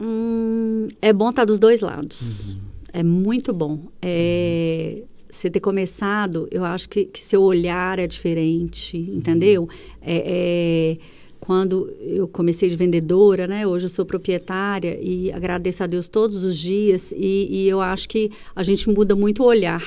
Hum, 0.01 0.88
é 1.01 1.12
bom 1.12 1.28
estar 1.28 1.44
dos 1.44 1.59
dois 1.59 1.82
lados. 1.82 2.57
É 2.93 3.03
muito 3.03 3.53
bom. 3.53 3.80
É, 4.03 5.03
Você 5.30 5.49
ter 5.51 5.61
começado, 5.61 6.49
eu 6.51 6.64
acho 6.64 6.88
que, 6.88 7.05
que 7.05 7.20
seu 7.20 7.43
olhar 7.43 7.99
é 7.99 8.07
diferente, 8.07 8.97
entendeu? 8.99 9.68
É, 10.03 10.97
é, 10.97 10.99
quando 11.38 11.91
eu 12.01 12.28
comecei 12.28 12.68
de 12.68 12.76
vendedora, 12.76 13.47
né? 13.47 13.66
Hoje 13.66 13.86
eu 13.86 13.88
sou 13.91 14.05
proprietária 14.05 14.99
e 15.01 15.32
agradeço 15.32 15.82
a 15.82 15.86
Deus 15.86 16.09
todos 16.09 16.45
os 16.45 16.57
dias. 16.59 17.12
E, 17.16 17.49
e 17.51 17.68
eu 17.68 17.80
acho 17.80 18.09
que 18.09 18.30
a 18.55 18.62
gente 18.62 18.88
muda 18.91 19.14
muito 19.16 19.43
o 19.43 19.47
olhar, 19.47 19.82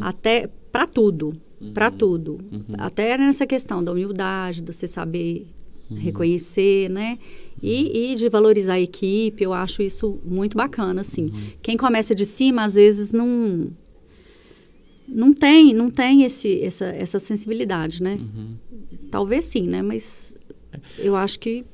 até 0.00 0.48
para 0.70 0.86
tudo, 0.86 1.32
para 1.74 1.90
tudo. 1.90 2.38
Até 2.78 3.16
nessa 3.18 3.46
questão 3.46 3.82
da 3.82 3.92
humildade, 3.92 4.60
de 4.60 4.72
você 4.72 4.86
saber 4.86 5.46
reconhecer, 5.90 6.88
né? 6.88 7.18
E, 7.62 8.12
e 8.12 8.14
de 8.16 8.28
valorizar 8.28 8.74
a 8.74 8.80
equipe, 8.80 9.42
eu 9.44 9.52
acho 9.52 9.82
isso 9.82 10.18
muito 10.24 10.56
bacana, 10.56 11.00
assim. 11.02 11.30
Quem 11.62 11.76
começa 11.76 12.14
de 12.14 12.26
cima, 12.26 12.64
às 12.64 12.74
vezes, 12.74 13.12
não 13.12 13.70
não 15.06 15.32
tem, 15.32 15.74
não 15.74 15.90
tem 15.90 16.22
esse, 16.24 16.62
essa, 16.62 16.86
essa 16.86 17.18
sensibilidade, 17.18 18.02
né? 18.02 18.18
Talvez 19.10 19.44
sim, 19.44 19.64
né? 19.68 19.82
Mas 19.82 20.34
eu 20.98 21.14
acho 21.16 21.38
que 21.38 21.64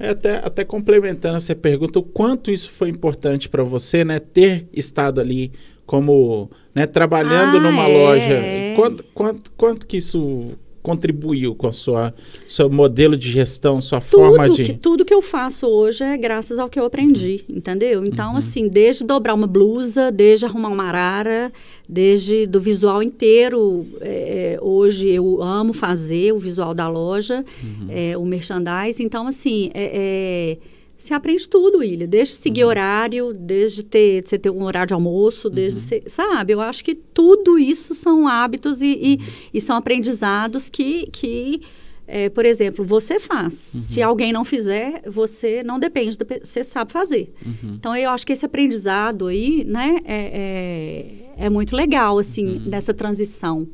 É, 0.00 0.08
até, 0.10 0.36
até 0.44 0.64
complementando 0.64 1.36
essa 1.36 1.54
pergunta, 1.54 1.98
o 1.98 2.02
quanto 2.02 2.50
isso 2.50 2.70
foi 2.70 2.88
importante 2.88 3.48
para 3.48 3.62
você, 3.62 4.04
né? 4.04 4.18
Ter 4.18 4.68
estado 4.72 5.20
ali 5.20 5.52
como, 5.86 6.50
né? 6.76 6.86
Trabalhando 6.86 7.56
Ah, 7.58 7.60
numa 7.60 7.84
é, 7.88 7.96
loja. 7.96 8.34
é. 8.34 8.74
Quanto, 8.74 9.04
quanto, 9.14 9.52
quanto 9.52 9.86
que 9.86 9.96
isso 9.98 10.52
contribuiu 10.82 11.54
com 11.54 11.66
a 11.66 11.72
sua 11.72 12.14
seu 12.46 12.70
modelo 12.70 13.16
de 13.16 13.30
gestão, 13.30 13.80
sua 13.80 14.00
tudo 14.00 14.10
forma 14.10 14.48
de 14.50 14.62
que, 14.64 14.72
tudo 14.72 15.04
que 15.04 15.12
eu 15.14 15.20
faço 15.22 15.66
hoje 15.66 16.04
é 16.04 16.16
graças 16.16 16.58
ao 16.58 16.68
que 16.68 16.78
eu 16.78 16.84
aprendi, 16.84 17.44
entendeu? 17.48 18.04
Então, 18.04 18.32
Uhum. 18.32 18.36
assim, 18.38 18.68
desde 18.68 19.04
dobrar 19.04 19.34
uma 19.34 19.46
blusa, 19.46 20.10
desde 20.10 20.44
arrumar 20.46 20.68
uma 20.68 20.84
arara, 20.84 21.52
desde 21.88 22.46
do 22.46 22.60
visual 22.60 23.02
inteiro. 23.02 23.86
é, 24.00 24.58
hoje 24.60 25.08
eu 25.08 25.42
amo 25.42 25.72
fazer 25.72 26.32
o 26.32 26.38
visual 26.38 26.72
da 26.74 26.88
loja, 26.88 27.44
Uhum. 27.62 27.86
é, 27.90 28.16
o 28.16 28.24
merchandising. 28.24 29.02
Então, 29.04 29.26
assim, 29.26 29.70
é, 29.74 29.90
é, 29.94 30.58
você 30.98 31.14
aprende 31.14 31.48
tudo, 31.48 31.82
Ilha. 31.82 32.06
Desde 32.08 32.34
seguir 32.34 32.64
Uhum. 32.64 32.70
horário, 32.70 33.32
desde 33.32 33.84
ter, 33.84 34.22
você 34.26 34.36
ter 34.38 34.50
um 34.50 34.64
horário 34.64 34.88
de 34.88 34.94
almoço, 34.94 35.48
desde 35.48 35.78
Uhum. 35.78 35.84
você- 35.86 36.02
sabe? 36.08 36.52
Eu 36.52 36.60
acho 36.60 36.84
que 36.84 36.94
tudo 36.94 37.56
isso 37.58 37.94
são 37.94 38.26
hábitos 38.26 38.82
e, 38.82 38.86
e- 38.86 39.14
Uhum. 39.16 39.26
e 39.54 39.60
são 39.60 39.76
aprendizados 39.76 40.68
que, 40.68 41.06
que 41.12 41.62
é, 42.10 42.30
por 42.30 42.46
exemplo, 42.46 42.84
você 42.86 43.20
faz. 43.20 43.52
Se 43.54 44.00
alguém 44.02 44.32
não 44.32 44.42
fizer, 44.42 45.02
você 45.06 45.62
não 45.62 45.78
depende, 45.78 46.16
pe- 46.16 46.40
você 46.42 46.64
sabe 46.64 46.90
fazer. 46.90 47.30
Uhum. 47.44 47.74
Então, 47.74 47.94
eu 47.94 48.08
acho 48.10 48.26
que 48.26 48.32
esse 48.32 48.46
aprendizado 48.46 49.26
aí, 49.26 49.62
né, 49.64 49.98
é, 50.06 51.26
é, 51.36 51.44
é 51.46 51.50
muito 51.50 51.76
legal, 51.76 52.18
assim, 52.18 52.62
nessa 52.66 52.94
transição. 52.94 53.68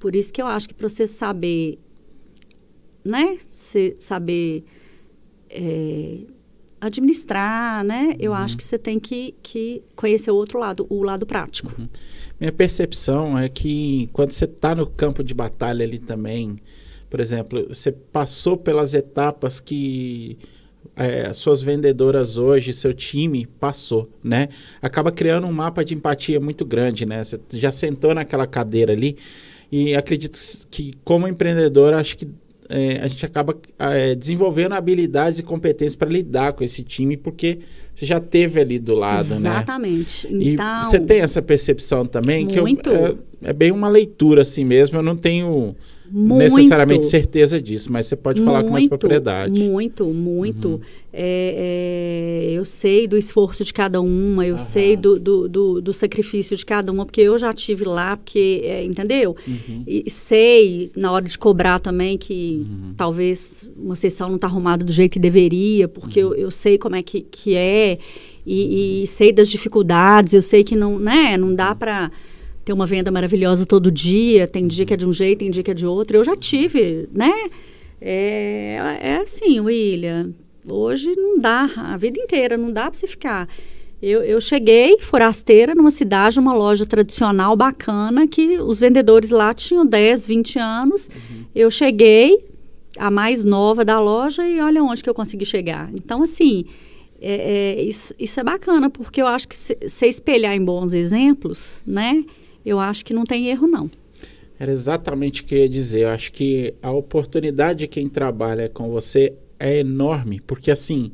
Por 0.00 0.16
isso 0.16 0.32
que 0.32 0.40
eu 0.40 0.46
acho 0.46 0.66
que 0.68 0.74
para 0.74 0.88
você 0.88 1.06
saber, 1.06 1.78
né, 3.04 3.36
você 3.46 3.94
saber 3.98 4.64
é, 5.50 6.20
administrar, 6.80 7.82
né, 7.84 8.14
eu 8.18 8.34
acho 8.34 8.56
que 8.56 8.62
você 8.62 8.78
tem 8.78 9.00
que, 9.00 9.34
que 9.42 9.82
conhecer 9.94 10.30
o 10.30 10.36
outro 10.36 10.58
lado, 10.58 10.86
o 10.90 11.02
lado 11.02 11.24
prático. 11.24 11.72
Minha 12.38 12.52
percepção 12.52 13.38
é 13.38 13.48
que 13.48 14.10
quando 14.12 14.32
você 14.32 14.44
está 14.44 14.74
no 14.74 14.86
campo 14.86 15.24
de 15.24 15.32
batalha 15.32 15.84
ali 15.84 15.98
também, 15.98 16.58
por 17.08 17.20
exemplo, 17.20 17.66
você 17.68 17.90
passou 17.90 18.56
pelas 18.56 18.92
etapas 18.92 19.58
que 19.58 20.36
é, 20.94 21.32
suas 21.32 21.62
vendedoras 21.62 22.36
hoje, 22.36 22.72
seu 22.72 22.92
time 22.92 23.46
passou, 23.46 24.08
né? 24.22 24.48
Acaba 24.80 25.12
criando 25.12 25.46
um 25.46 25.52
mapa 25.52 25.84
de 25.84 25.94
empatia 25.94 26.40
muito 26.40 26.64
grande, 26.64 27.04
né? 27.04 27.24
Você 27.24 27.40
já 27.52 27.70
sentou 27.70 28.14
naquela 28.14 28.46
cadeira 28.46 28.92
ali 28.92 29.16
e 29.70 29.94
acredito 29.94 30.38
que 30.70 30.92
como 31.04 31.26
empreendedor, 31.26 31.94
acho 31.94 32.16
que 32.16 32.28
é, 32.68 32.98
a 33.02 33.06
gente 33.08 33.24
acaba 33.24 33.56
é, 33.78 34.14
desenvolvendo 34.14 34.72
habilidades 34.74 35.38
e 35.38 35.42
competências 35.42 35.94
para 35.94 36.08
lidar 36.08 36.52
com 36.52 36.62
esse 36.64 36.82
time, 36.82 37.16
porque 37.16 37.58
você 37.94 38.04
já 38.06 38.20
teve 38.20 38.60
ali 38.60 38.78
do 38.78 38.94
lado, 38.94 39.30
né? 39.40 39.50
Exatamente. 39.50 40.26
E 40.28 40.50
Então, 40.54 40.82
você 40.82 40.98
tem 41.00 41.20
essa 41.20 41.40
percepção 41.40 42.06
também? 42.06 42.46
Que 42.46 42.58
eu- 42.58 42.62
Muito. 42.62 42.90
é, 42.90 43.14
é 43.42 43.52
bem 43.52 43.70
uma 43.70 43.88
leitura 43.88 44.42
assim 44.42 44.64
mesmo, 44.64 44.98
eu 44.98 45.02
não 45.02 45.16
tenho 45.16 45.74
muito. 46.10 46.56
necessariamente 46.56 47.06
certeza 47.06 47.60
disso, 47.60 47.90
mas 47.92 48.06
você 48.06 48.16
pode 48.16 48.40
falar 48.42 48.62
com 48.62 48.70
mais 48.70 48.82
Muito, 48.84 48.88
propriedade. 48.90 49.60
Uhum. 49.60 49.72
Muito, 49.72 50.04
muito. 50.06 50.80
É, 51.12 52.50
é, 52.50 52.52
eu 52.58 52.64
sei 52.64 53.06
do 53.08 53.16
esforço 53.16 53.64
de 53.64 53.72
cada 53.72 54.00
uma, 54.00 54.46
eu 54.46 54.54
Aham. 54.54 54.64
sei 54.64 54.96
do, 54.96 55.18
do, 55.18 55.48
do, 55.48 55.80
do 55.80 55.92
sacrifício 55.92 56.56
de 56.56 56.64
cada 56.66 56.92
uma, 56.92 57.06
porque 57.06 57.20
eu 57.22 57.38
já 57.38 57.52
tive 57.52 57.84
lá, 57.84 58.16
porque, 58.16 58.60
é, 58.64 58.84
entendeu? 58.84 59.34
Uhum. 59.46 59.82
E 59.86 60.10
sei, 60.10 60.90
na 60.96 61.10
hora 61.12 61.24
de 61.24 61.38
cobrar 61.38 61.80
também, 61.80 62.18
que 62.18 62.56
Uhum. 62.66 62.92
talvez 62.96 63.68
uma 63.76 63.96
sessão 63.96 64.28
não 64.28 64.36
está 64.36 64.46
arrumada 64.46 64.84
do 64.84 64.92
jeito 64.92 65.12
que 65.12 65.18
deveria, 65.18 65.88
porque 65.88 66.22
Uhum. 66.22 66.32
eu, 66.34 66.36
eu 66.42 66.50
sei 66.50 66.76
como 66.78 66.96
é 66.96 67.02
que, 67.02 67.22
que 67.22 67.54
é, 67.54 67.98
e, 68.44 69.02
e 69.02 69.06
sei 69.06 69.32
das 69.32 69.48
dificuldades, 69.48 70.34
eu 70.34 70.42
sei 70.42 70.62
que 70.62 70.76
não, 70.76 70.98
né, 70.98 71.36
não 71.36 71.54
dá 71.54 71.74
para 71.74 72.10
ter 72.66 72.72
uma 72.72 72.84
venda 72.84 73.12
maravilhosa 73.12 73.64
todo 73.64 73.92
dia, 73.92 74.48
tem 74.48 74.66
dia 74.66 74.84
que 74.84 74.92
é 74.92 74.96
de 74.96 75.06
um 75.06 75.12
jeito, 75.12 75.38
tem 75.38 75.50
dia 75.52 75.62
que 75.62 75.70
é 75.70 75.74
de 75.74 75.86
outro. 75.86 76.16
Eu 76.16 76.24
já 76.24 76.34
tive, 76.34 77.08
né? 77.12 77.32
É, 78.00 78.98
é 79.00 79.16
assim, 79.18 79.60
William, 79.60 80.34
hoje 80.68 81.14
não 81.14 81.38
dá, 81.38 81.70
a 81.76 81.96
vida 81.96 82.18
inteira, 82.18 82.56
não 82.56 82.72
dá 82.72 82.90
para 82.90 82.94
você 82.94 83.06
ficar. 83.06 83.48
Eu, 84.02 84.20
eu 84.24 84.40
cheguei 84.40 84.98
forasteira 85.00 85.76
numa 85.76 85.92
cidade, 85.92 86.40
uma 86.40 86.52
loja 86.52 86.84
tradicional 86.84 87.54
bacana, 87.54 88.26
que 88.26 88.58
os 88.58 88.80
vendedores 88.80 89.30
lá 89.30 89.54
tinham 89.54 89.86
10, 89.86 90.26
20 90.26 90.58
anos. 90.58 91.08
Eu 91.54 91.70
cheguei, 91.70 92.48
a 92.98 93.12
mais 93.12 93.44
nova 93.44 93.84
da 93.84 94.00
loja, 94.00 94.44
e 94.44 94.60
olha 94.60 94.82
onde 94.82 95.04
que 95.04 95.08
eu 95.08 95.14
consegui 95.14 95.46
chegar. 95.46 95.88
Então, 95.94 96.20
assim, 96.20 96.64
é, 97.20 97.76
é, 97.78 97.82
isso, 97.84 98.12
isso 98.18 98.40
é 98.40 98.42
bacana, 98.42 98.90
porque 98.90 99.22
eu 99.22 99.28
acho 99.28 99.46
que 99.46 99.54
se 99.54 99.78
você 99.86 100.08
espelhar 100.08 100.56
em 100.56 100.64
bons 100.64 100.92
exemplos, 100.94 101.80
né? 101.86 102.24
Eu 102.66 102.80
acho 102.80 103.04
que 103.04 103.14
não 103.14 103.22
tem 103.24 103.46
erro, 103.46 103.68
não. 103.68 103.88
Era 104.58 104.72
exatamente 104.72 105.40
o 105.42 105.44
que 105.44 105.54
eu 105.54 105.58
ia 105.60 105.68
dizer. 105.68 106.00
Eu 106.00 106.08
acho 106.08 106.32
que 106.32 106.74
a 106.82 106.90
oportunidade 106.90 107.80
de 107.80 107.86
quem 107.86 108.08
trabalha 108.08 108.68
com 108.68 108.90
você 108.90 109.34
é 109.58 109.78
enorme, 109.78 110.40
porque 110.46 110.70
assim, 110.70 111.12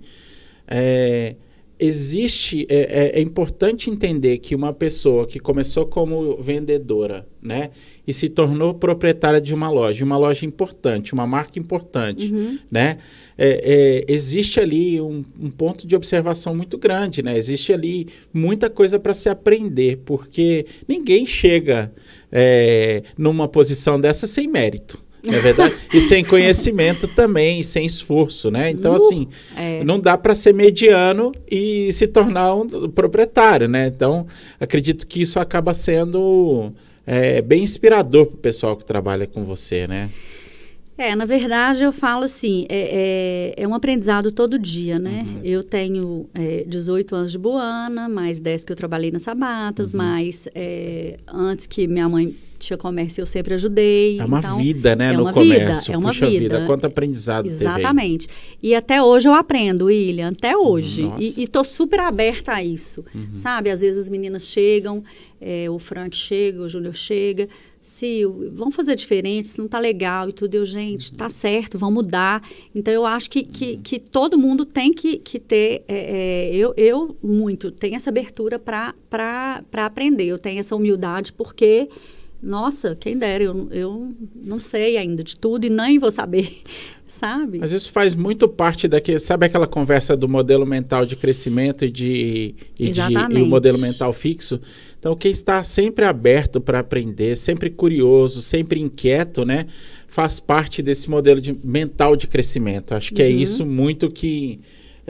é, 0.66 1.34
existe, 1.78 2.66
é, 2.68 3.16
é- 3.16 3.18
é 3.18 3.20
importante 3.20 3.90
entender 3.90 4.38
que 4.38 4.55
uma 4.55 4.72
pessoa 4.72 5.26
que 5.26 5.38
começou 5.38 5.84
como 5.86 6.36
vendedora, 6.40 7.26
né, 7.42 7.70
e 8.07 8.12
se 8.12 8.28
tornou 8.28 8.74
proprietária 8.74 9.40
de 9.40 9.55
uma 9.55 9.70
loja, 9.70 10.05
uma 10.05 10.16
loja 10.16 10.44
importante, 10.44 11.12
uma 11.12 11.26
marca 11.26 11.59
importante, 11.59 12.32
né, 12.70 12.98
é, 13.38 14.05
é, 14.09 14.12
existe 14.12 14.59
ali 14.59 15.00
um, 15.00 15.24
um 15.40 15.50
ponto 15.50 15.86
de 15.86 15.94
observação 15.94 16.55
muito 16.55 16.76
grande, 16.76 17.22
né, 17.22 17.36
existe 17.36 17.72
ali 17.72 18.09
muita 18.32 18.68
coisa 18.68 18.98
para 18.98 19.14
se 19.14 19.28
aprender, 19.28 20.00
porque 20.05 20.66
ninguém 20.88 21.26
chega 21.26 21.92
é, 22.30 23.03
numa 23.16 23.46
posição 23.46 24.00
dessa 24.00 24.26
sem 24.26 24.48
mérito. 24.48 24.98
É 25.24 25.38
verdade? 25.38 25.74
e 25.94 26.00
sem 26.00 26.24
conhecimento 26.24 27.07
também, 27.07 27.62
sem 27.62 27.86
esforço, 27.86 28.50
né? 28.50 28.70
Então, 28.70 28.92
Uh, 28.92 28.96
assim, 28.96 29.28
é. 29.57 29.84
não 29.84 30.00
dá 30.00 30.18
para 30.18 30.34
ser 30.34 30.53
mediano 30.53 31.32
e 31.48 31.92
se 31.92 32.09
tornar 32.09 32.55
um 32.55 32.66
proprietário, 32.90 33.68
né? 33.68 33.86
Então, 33.86 34.26
acredito 34.59 35.07
que 35.07 35.22
isso 35.22 35.38
acaba 35.38 35.72
sendo 35.74 36.72
é, 37.07 37.42
bem 37.42 37.62
inspirador 37.62 38.26
para 38.26 38.34
o 38.34 38.38
pessoal 38.38 38.76
que 38.76 38.84
trabalha 38.84 39.26
com 39.26 39.44
você, 39.44 39.86
né? 39.86 40.11
É, 40.96 41.16
na 41.16 41.24
verdade, 41.24 41.82
eu 41.82 41.90
falo 41.90 42.24
assim, 42.24 42.66
é, 42.68 43.55
é, 43.57 43.62
é 43.62 43.66
um 43.66 43.74
aprendizado 43.74 44.30
todo 44.30 44.59
dia, 44.59 44.98
né? 44.98 45.26
Eu 45.42 45.64
tenho 45.64 46.28
é, 46.34 46.64
18 46.66 47.16
anos 47.16 47.32
de 47.32 47.38
Boana, 47.38 48.09
mais 48.09 48.40
10 48.40 48.64
que 48.64 48.72
eu 48.72 48.76
trabalhei 48.76 49.11
nas 49.11 49.22
Sabatas, 49.22 49.94
mais 49.94 50.46
é, 50.55 51.18
antes 51.26 51.66
que 51.66 51.88
minha 51.88 52.09
mãe 52.09 52.36
tinha 52.63 52.77
comércio, 52.77 53.21
eu 53.21 53.27
sempre 53.27 53.55
ajudei. 53.55 54.21
É 54.21 54.25
uma 54.25 54.39
então, 54.39 54.59
vida, 54.59 54.97
né, 54.97 55.13
é 55.13 55.17
no 55.17 55.23
uma 55.23 55.33
comércio. 55.33 55.87
Vida, 55.87 55.93
é 55.93 55.97
uma 55.99 56.09
Puxa 56.09 56.29
vida. 56.29 56.67
quanto 56.67 56.87
aprendizado. 56.87 57.47
Exatamente. 57.47 58.29
E 58.63 58.75
até 58.75 59.03
hoje 59.03 59.29
eu 59.29 59.35
aprendo, 59.35 59.87
William, 59.87 60.29
até 60.29 60.57
hoje. 60.57 61.03
Nossa. 61.03 61.23
E, 61.23 61.45
e 61.45 61.49
tô 61.49 61.63
super 61.65 62.01
aberta 62.01 62.53
a 62.53 62.65
isso, 62.65 63.05
sabe? 63.33 63.71
Às 63.71 63.81
vezes 63.81 64.03
as 64.03 64.09
meninas 64.09 64.45
chegam, 64.45 65.03
é, 65.41 65.69
o 65.69 65.79
Frank 65.79 66.17
chega, 66.17 66.63
o 66.63 66.69
Júnior 66.69 66.95
chega. 66.95 67.49
Sil, 67.83 68.55
vamos 68.55 68.77
fazer 68.77 68.95
diferente, 68.95 69.47
isso 69.47 69.61
não 69.61 69.67
tá 69.67 69.81
legal 69.81 70.29
e 70.29 70.33
tudo. 70.33 70.55
Eu, 70.55 70.65
gente, 70.65 71.13
tá 71.13 71.29
certo, 71.29 71.77
vamos 71.77 72.05
mudar. 72.05 72.41
Então, 72.73 72.95
eu 72.95 73.05
acho 73.05 73.29
que, 73.29 73.43
que, 73.43 73.77
que 73.79 73.99
todo 73.99 74.39
mundo 74.39 74.65
tem 74.65 74.93
que, 74.93 75.17
que 75.17 75.41
ter, 75.41 75.83
é, 75.89 76.51
é, 76.51 76.55
eu, 76.55 76.73
eu 76.77 77.17
muito, 77.21 77.73
tenho 77.73 77.97
essa 77.97 78.09
abertura 78.09 78.57
para 78.57 78.95
aprender. 79.73 80.27
Eu 80.27 80.39
tenho 80.39 80.61
essa 80.61 80.77
humildade 80.77 81.33
porque, 81.33 81.89
nossa, 82.43 82.97
quem 82.97 83.16
dera, 83.16 83.45
eu, 83.45 83.68
eu 83.70 84.12
não 84.34 84.59
sei 84.59 84.97
ainda 84.97 85.22
de 85.22 85.36
tudo 85.36 85.64
e 85.64 85.70
nem 85.70 85.99
vou 85.99 86.11
saber, 86.11 86.59
sabe? 87.07 87.59
Mas 87.59 87.70
isso 87.70 87.93
faz 87.93 88.14
muito 88.14 88.49
parte 88.49 88.88
daquele, 88.88 89.20
sabe 89.20 89.47
aquela 89.47 89.66
conversa 89.66 90.16
do 90.16 90.28
modelo 90.28 90.66
mental 90.66 91.07
de 91.07 91.14
crescimento 91.14 91.84
e 91.84 91.90
de 91.90 92.55
e, 92.78 92.88
de, 92.90 93.01
e 93.01 93.43
o 93.43 93.47
modelo 93.47 93.78
mental 93.78 94.12
fixo? 94.12 94.61
Então, 94.99 95.14
quem 95.16 95.30
está 95.30 95.62
sempre 95.62 96.05
aberto 96.05 96.61
para 96.61 96.80
aprender, 96.80 97.36
sempre 97.36 97.70
curioso, 97.70 98.43
sempre 98.43 98.80
inquieto, 98.80 99.45
né, 99.45 99.66
faz 100.09 100.38
parte 100.40 100.82
desse 100.82 101.09
modelo 101.09 101.40
de, 101.40 101.57
mental 101.64 102.16
de 102.16 102.26
crescimento. 102.26 102.93
Acho 102.93 103.12
que 103.14 103.22
é 103.22 103.28
Uhum. 103.28 103.38
isso 103.38 103.64
muito 103.64 104.11
que 104.11 104.61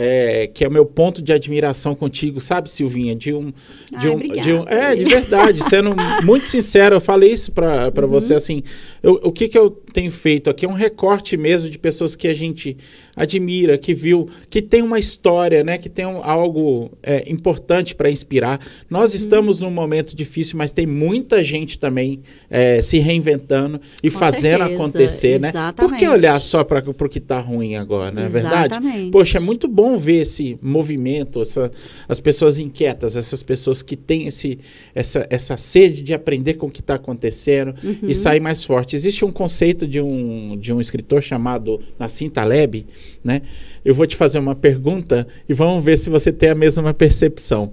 é, 0.02 0.46
que 0.46 0.64
é 0.64 0.68
o 0.68 0.70
meu 0.72 0.84
ponto 0.84 1.22
de 1.22 1.32
admiração 1.32 1.94
contigo, 1.94 2.40
sabe, 2.40 2.68
Silvinha? 2.68 3.14
De 3.14 3.32
um, 3.32 3.46
de 3.50 3.54
Ai, 3.94 4.08
um, 4.08 4.14
obrigada. 4.14 4.40
de 4.42 4.52
um 4.52 4.64
é, 4.68 4.96
de 4.96 5.04
verdade, 5.04 5.62
sendo 5.68 5.94
muito 6.24 6.48
sincero, 6.48 6.96
eu 6.96 7.00
falei 7.00 7.30
isso 7.32 7.52
para 7.52 7.92
Uhum. 8.02 8.06
você 8.08 8.34
assim. 8.34 8.62
eu- 9.02 9.20
o 9.22 9.30
que, 9.30 9.48
que 9.48 9.56
eu 9.58 9.70
tenho 9.70 10.10
feito 10.10 10.50
aqui 10.50 10.66
é 10.66 10.68
um 10.68 10.72
recorte 10.72 11.36
mesmo 11.36 11.70
de 11.70 11.78
pessoas 11.78 12.16
que 12.16 12.26
a 12.26 12.34
gente 12.34 12.76
admira, 13.14 13.76
que 13.76 13.94
viu, 13.94 14.28
que 14.48 14.62
tem 14.62 14.82
uma 14.82 14.98
história, 14.98 15.62
né? 15.62 15.78
Que 15.78 15.88
tem 15.88 16.06
um, 16.06 16.22
algo 16.22 16.90
é, 17.02 17.30
importante 17.30 17.94
para 17.94 18.10
inspirar. 18.10 18.60
Nós 18.88 19.12
uhum. 19.12 19.16
estamos 19.18 19.60
num 19.60 19.70
momento 19.70 20.16
difícil, 20.16 20.56
mas 20.56 20.72
tem 20.72 20.86
muita 20.86 21.42
gente 21.42 21.78
também 21.78 22.20
é, 22.48 22.80
se 22.80 22.98
reinventando 22.98 23.80
e 24.02 24.10
Com 24.10 24.18
fazendo 24.18 24.58
certeza. 24.58 24.74
acontecer? 24.74 25.34
Exatamente. 25.34 25.80
né? 25.80 25.88
Por 25.88 25.96
que 25.96 26.08
olhar 26.08 26.40
só 26.40 26.64
para 26.64 26.82
o 26.88 27.08
que 27.08 27.18
está 27.18 27.40
ruim 27.40 27.76
agora, 27.76 28.10
não 28.10 28.22
é 28.22 28.28
verdade? 28.28 28.74
Poxa, 29.10 29.38
é 29.38 29.40
muito 29.40 29.68
bom 29.68 29.98
ver 29.98 30.22
esse 30.22 30.58
movimento, 30.62 31.42
essa, 31.42 31.70
as 32.08 32.20
pessoas 32.20 32.58
inquietas, 32.58 33.16
essas 33.16 33.42
pessoas 33.42 33.82
que 33.82 33.96
têm 33.96 34.26
esse, 34.26 34.58
essa, 34.94 35.26
essa 35.28 35.56
sede 35.56 36.02
de 36.02 36.14
aprender 36.14 36.54
com 36.54 36.66
o 36.66 36.70
que 36.70 36.80
está 36.80 36.94
acontecendo 36.94 37.74
uhum. 37.82 38.08
e 38.08 38.14
sair 38.14 38.40
mais 38.40 38.64
forte. 38.64 38.96
Existe 38.96 39.24
um 39.24 39.32
conceito 39.32 39.86
de 39.86 40.00
um, 40.00 40.56
de 40.56 40.72
um 40.72 40.80
escritor 40.80 41.22
chamado 41.22 41.80
Nassim 41.98 42.28
Taleb, 42.28 42.86
né? 43.22 43.42
Eu 43.84 43.94
vou 43.94 44.06
te 44.06 44.16
fazer 44.16 44.38
uma 44.38 44.54
pergunta 44.54 45.26
e 45.48 45.54
vamos 45.54 45.84
ver 45.84 45.96
se 45.96 46.10
você 46.10 46.32
tem 46.32 46.50
a 46.50 46.54
mesma 46.54 46.92
percepção. 46.94 47.72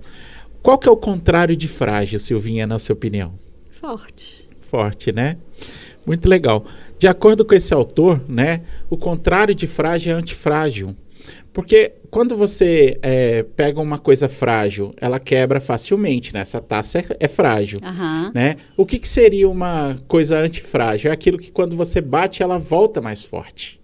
Qual 0.61 0.77
que 0.77 0.87
é 0.87 0.91
o 0.91 0.97
contrário 0.97 1.55
de 1.55 1.67
frágil, 1.67 2.19
Silvinha, 2.19 2.67
na 2.67 2.79
sua 2.79 2.93
opinião? 2.93 3.33
Forte. 3.69 4.47
Forte, 4.61 5.11
né? 5.11 5.37
Muito 6.05 6.27
legal. 6.27 6.65
De 6.97 7.07
acordo 7.07 7.45
com 7.45 7.55
esse 7.55 7.73
autor, 7.73 8.21
né, 8.27 8.61
o 8.89 8.97
contrário 8.97 9.55
de 9.55 9.67
frágil 9.67 10.13
é 10.13 10.15
antifrágil. 10.15 10.95
Porque 11.53 11.93
quando 12.09 12.35
você 12.35 12.97
é, 13.01 13.43
pega 13.43 13.79
uma 13.79 13.97
coisa 13.97 14.27
frágil, 14.27 14.93
ela 14.97 15.19
quebra 15.19 15.59
facilmente, 15.59 16.33
né? 16.33 16.41
Essa 16.41 16.61
taça 16.61 16.99
é, 16.99 17.05
é 17.19 17.27
frágil, 17.27 17.79
uhum. 17.83 18.31
né? 18.33 18.57
O 18.77 18.85
que, 18.85 18.99
que 18.99 19.07
seria 19.07 19.49
uma 19.49 19.95
coisa 20.07 20.39
antifrágil? 20.39 21.09
É 21.09 21.13
aquilo 21.13 21.37
que 21.37 21.51
quando 21.51 21.75
você 21.75 22.01
bate, 22.01 22.43
ela 22.43 22.57
volta 22.57 23.01
mais 23.01 23.23
forte. 23.23 23.78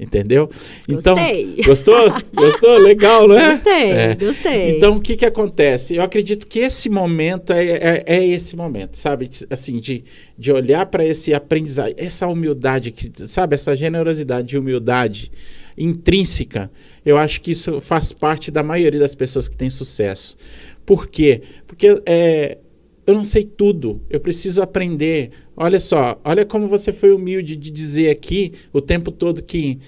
Entendeu? 0.00 0.48
Então, 0.88 1.14
gostei. 1.14 1.56
Gostou? 1.62 2.10
Gostou? 2.32 2.78
Legal, 2.78 3.28
não 3.28 3.38
é? 3.38 3.52
Gostei, 3.52 3.90
é. 3.92 4.14
gostei. 4.14 4.70
Então, 4.70 4.96
o 4.96 5.00
que, 5.00 5.14
que 5.14 5.26
acontece? 5.26 5.94
Eu 5.94 6.02
acredito 6.02 6.46
que 6.46 6.60
esse 6.60 6.88
momento 6.88 7.52
é, 7.52 7.66
é, 7.66 8.04
é 8.06 8.26
esse 8.26 8.56
momento, 8.56 8.96
sabe? 8.96 9.28
Assim, 9.50 9.78
de, 9.78 10.02
de 10.38 10.50
olhar 10.50 10.86
para 10.86 11.04
esse 11.04 11.34
aprendizado, 11.34 11.92
essa 11.98 12.26
humildade, 12.26 12.90
que, 12.90 13.12
sabe? 13.28 13.54
Essa 13.54 13.76
generosidade 13.76 14.56
e 14.56 14.58
humildade 14.58 15.30
intrínseca. 15.76 16.70
Eu 17.04 17.18
acho 17.18 17.42
que 17.42 17.50
isso 17.50 17.78
faz 17.78 18.10
parte 18.10 18.50
da 18.50 18.62
maioria 18.62 19.00
das 19.00 19.14
pessoas 19.14 19.48
que 19.48 19.56
têm 19.56 19.68
sucesso. 19.68 20.34
Por 20.86 21.08
quê? 21.08 21.42
Porque 21.66 22.02
é, 22.06 22.56
eu 23.10 23.16
não 23.16 23.24
sei 23.24 23.44
tudo, 23.44 24.00
eu 24.08 24.20
preciso 24.20 24.62
aprender. 24.62 25.30
Olha 25.56 25.80
só, 25.80 26.20
olha 26.24 26.44
como 26.44 26.68
você 26.68 26.92
foi 26.92 27.12
humilde 27.12 27.56
de 27.56 27.70
dizer 27.70 28.10
aqui 28.10 28.52
o 28.72 28.80
tempo 28.80 29.10
todo 29.10 29.42
que 29.42 29.78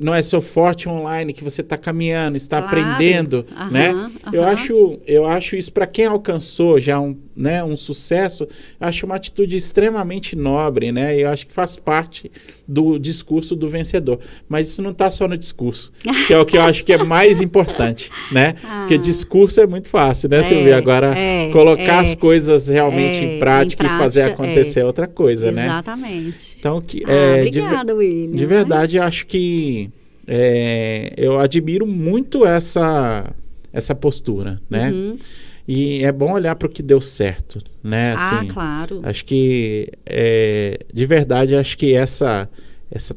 não 0.00 0.14
é 0.14 0.22
seu 0.22 0.40
forte 0.40 0.88
online, 0.88 1.32
que 1.32 1.42
você 1.42 1.60
está 1.60 1.76
caminhando, 1.76 2.36
está 2.36 2.62
claro. 2.62 2.78
aprendendo, 2.78 3.44
né? 3.70 4.10
Eu 4.32 4.44
acho, 4.44 4.98
eu 5.06 5.26
acho 5.26 5.56
isso 5.56 5.72
para 5.72 5.86
quem 5.86 6.06
alcançou 6.06 6.78
já 6.78 7.00
um, 7.00 7.16
né, 7.36 7.64
um 7.64 7.76
sucesso, 7.76 8.46
acho 8.78 9.04
uma 9.06 9.16
atitude 9.16 9.56
extremamente 9.56 10.36
nobre, 10.36 10.92
né? 10.92 11.18
Eu 11.18 11.28
acho 11.28 11.46
que 11.46 11.52
faz 11.52 11.76
parte 11.76 12.30
do 12.66 12.98
discurso 12.98 13.54
do 13.56 13.68
vencedor. 13.68 14.18
Mas 14.48 14.68
isso 14.68 14.82
não 14.82 14.90
está 14.90 15.10
só 15.10 15.26
no 15.26 15.36
discurso, 15.36 15.92
que 16.26 16.32
é 16.32 16.38
o 16.38 16.44
que 16.44 16.56
eu 16.56 16.62
acho 16.62 16.84
que 16.84 16.92
é 16.92 17.02
mais 17.02 17.40
importante, 17.40 18.10
né? 18.30 18.54
Ah. 18.64 18.80
Porque 18.80 18.98
discurso 18.98 19.60
é 19.60 19.66
muito 19.66 19.88
fácil, 19.88 20.28
né, 20.28 20.38
é, 20.38 20.42
Silvia? 20.42 20.76
Agora, 20.76 21.16
é, 21.16 21.50
colocar 21.50 21.82
é, 21.82 22.00
as 22.00 22.14
coisas 22.14 22.68
realmente 22.68 23.24
em 23.24 23.38
prática, 23.38 23.84
em, 23.84 23.86
prática, 23.86 23.94
e 23.94 23.98
fazer 23.98 24.22
acontecer 24.22 24.80
é 24.80 24.84
outra 24.84 25.06
coisa, 25.06 25.48
Exatamente. 25.48 25.66
né? 25.66 25.72
Exatamente. 25.72 26.56
Então, 26.58 26.80
que, 26.80 27.02
ah, 27.06 27.12
é, 27.12 27.40
obrigada, 27.40 27.92
de, 27.92 27.98
William. 27.98 28.36
De 28.36 28.46
verdade, 28.46 28.96
eu 28.96 29.02
acho 29.02 29.26
que 29.26 29.90
é, 30.26 31.12
eu 31.16 31.38
admiro 31.38 31.86
muito 31.86 32.46
essa, 32.46 33.32
essa 33.72 33.94
postura, 33.94 34.60
né? 34.70 34.90
Uhum. 34.90 35.18
E 35.66 36.04
é 36.04 36.10
bom 36.10 36.32
olhar 36.32 36.56
para 36.56 36.66
o 36.66 36.70
que 36.70 36.82
deu 36.82 37.00
certo, 37.00 37.62
né? 37.82 38.12
Ah, 38.12 38.14
assim, 38.16 38.48
ah, 38.48 38.52
claro. 38.52 39.00
Acho 39.04 39.24
que, 39.24 39.90
é, 40.04 40.78
de 40.92 41.06
verdade, 41.06 41.54
acho 41.54 41.78
que 41.78 41.94
essa, 41.94 42.48
essa 42.90 43.16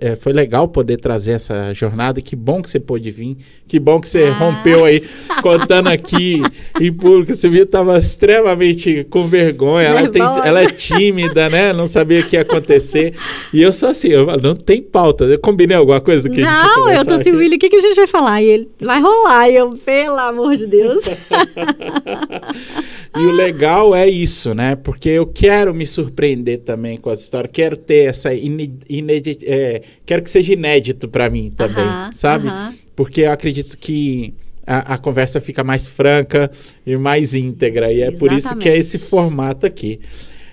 é, 0.00 0.16
foi 0.16 0.32
legal 0.32 0.68
poder 0.68 0.98
trazer 0.98 1.32
essa 1.32 1.72
jornada. 1.72 2.20
Que 2.20 2.36
bom 2.36 2.62
que 2.62 2.70
você 2.70 2.80
pôde 2.80 3.10
vir. 3.10 3.36
Que 3.66 3.78
bom 3.78 4.00
que 4.00 4.08
você 4.08 4.24
ah. 4.24 4.32
rompeu 4.32 4.84
aí, 4.84 5.02
contando 5.42 5.88
aqui 5.88 6.40
em 6.80 6.92
público. 6.92 7.34
Você 7.34 7.48
viu, 7.48 7.64
estava 7.64 7.98
extremamente 7.98 9.04
com 9.10 9.26
vergonha. 9.26 9.88
Ela, 9.88 10.08
tem, 10.08 10.22
ela, 10.22 10.62
é 10.62 10.66
tímida, 10.66 11.48
né? 11.48 11.72
Não 11.72 11.86
sabia 11.86 12.20
o 12.20 12.24
que 12.24 12.36
ia 12.36 12.42
acontecer. 12.42 13.14
E 13.52 13.62
eu 13.62 13.72
sou 13.72 13.88
assim, 13.88 14.08
eu, 14.08 14.26
não 14.38 14.54
tem 14.54 14.82
pauta. 14.82 15.24
Eu 15.24 15.38
combinei 15.38 15.76
alguma 15.76 16.00
coisa 16.00 16.28
do 16.28 16.34
que 16.34 16.40
não, 16.40 16.48
a 16.48 16.62
gente 16.62 16.76
Não, 16.76 16.90
eu 16.92 17.04
tô 17.04 17.14
assim, 17.14 17.30
Willy, 17.32 17.56
o 17.56 17.58
que, 17.58 17.68
que 17.68 17.76
a 17.76 17.80
gente 17.80 17.96
vai 17.96 18.06
falar? 18.06 18.42
E 18.42 18.46
ele, 18.46 18.68
vai 18.80 19.00
rolar. 19.00 19.48
E 19.48 19.56
eu, 19.56 19.70
pelo 19.70 20.18
amor 20.18 20.56
de 20.56 20.66
Deus. 20.66 21.04
E 23.16 23.26
o 23.26 23.30
legal 23.30 23.94
é 23.94 24.08
isso, 24.08 24.52
né? 24.54 24.74
Porque 24.74 25.08
eu 25.08 25.24
quero 25.24 25.72
me 25.72 25.86
surpreender 25.86 26.62
também 26.62 26.98
com 26.98 27.10
as 27.10 27.20
histórias, 27.20 27.52
quero 27.52 27.76
ter 27.76 28.08
essa 28.08 28.30
inédita, 28.34 29.44
é, 29.46 29.82
quero 30.04 30.22
que 30.22 30.30
seja 30.30 30.52
inédito 30.52 31.08
para 31.08 31.28
mim 31.30 31.50
também, 31.50 31.84
uh 31.84 32.08
-huh, 32.08 32.12
sabe? 32.12 32.48
Uh 32.48 32.50
-huh. 32.50 32.74
Porque 32.96 33.22
eu 33.22 33.32
acredito 33.32 33.76
que 33.76 34.34
a, 34.66 34.94
a, 34.94 34.98
conversa 34.98 35.40
fica 35.40 35.62
mais 35.62 35.86
franca 35.86 36.50
e 36.86 36.96
mais 36.96 37.34
íntegra, 37.34 37.92
e 37.92 38.00
é 38.00 38.08
Exatamente. 38.08 38.18
por 38.18 38.32
isso 38.32 38.56
que 38.56 38.68
é 38.68 38.76
esse 38.76 38.98
formato 38.98 39.66
aqui. 39.66 40.00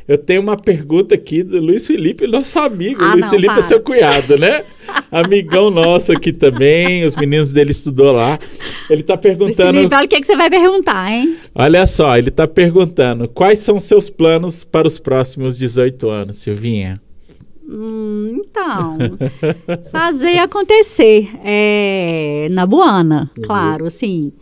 Eu 0.07 0.17
tenho 0.17 0.41
uma 0.41 0.57
pergunta 0.57 1.15
aqui 1.15 1.43
do 1.43 1.61
Luiz 1.61 1.87
Felipe, 1.87 2.27
nosso 2.27 2.59
amigo. 2.59 3.01
Ah, 3.01 3.13
Luiz 3.13 3.21
não, 3.21 3.29
Felipe 3.29 3.45
é 3.45 3.53
para. 3.53 3.59
é 3.59 3.61
seu 3.61 3.79
cunhado, 3.79 4.37
né? 4.37 4.63
Amigão 5.11 5.69
nosso 5.69 6.11
aqui 6.11 6.33
também, 6.33 7.05
os 7.05 7.15
meninos 7.15 7.51
dele 7.51 7.71
estudou 7.71 8.11
lá. 8.11 8.37
Ele 8.89 9.01
está 9.01 9.15
perguntando. 9.15 9.71
Luiz 9.71 9.77
Felipe, 9.77 9.95
olha 9.95 10.05
o 10.05 10.09
que, 10.09 10.19
que 10.19 10.27
você 10.27 10.35
vai 10.35 10.49
perguntar, 10.49 11.11
hein? 11.11 11.35
Olha 11.55 11.87
só, 11.87 12.17
ele 12.17 12.29
está 12.29 12.47
perguntando: 12.47 13.29
quais 13.29 13.59
são 13.59 13.79
seus 13.79 14.09
planos 14.09 14.63
para 14.63 14.87
os 14.87 14.99
próximos 14.99 15.57
18 15.57 16.09
anos, 16.09 16.37
Silvinha? 16.37 16.99
Hum, 17.67 18.41
então, 18.45 18.97
fazer 19.91 20.39
acontecer 20.39 21.29
é, 21.43 22.47
na 22.51 22.65
Buana, 22.65 23.31
uhum. 23.37 23.43
claro, 23.43 23.85
assim 23.85 24.33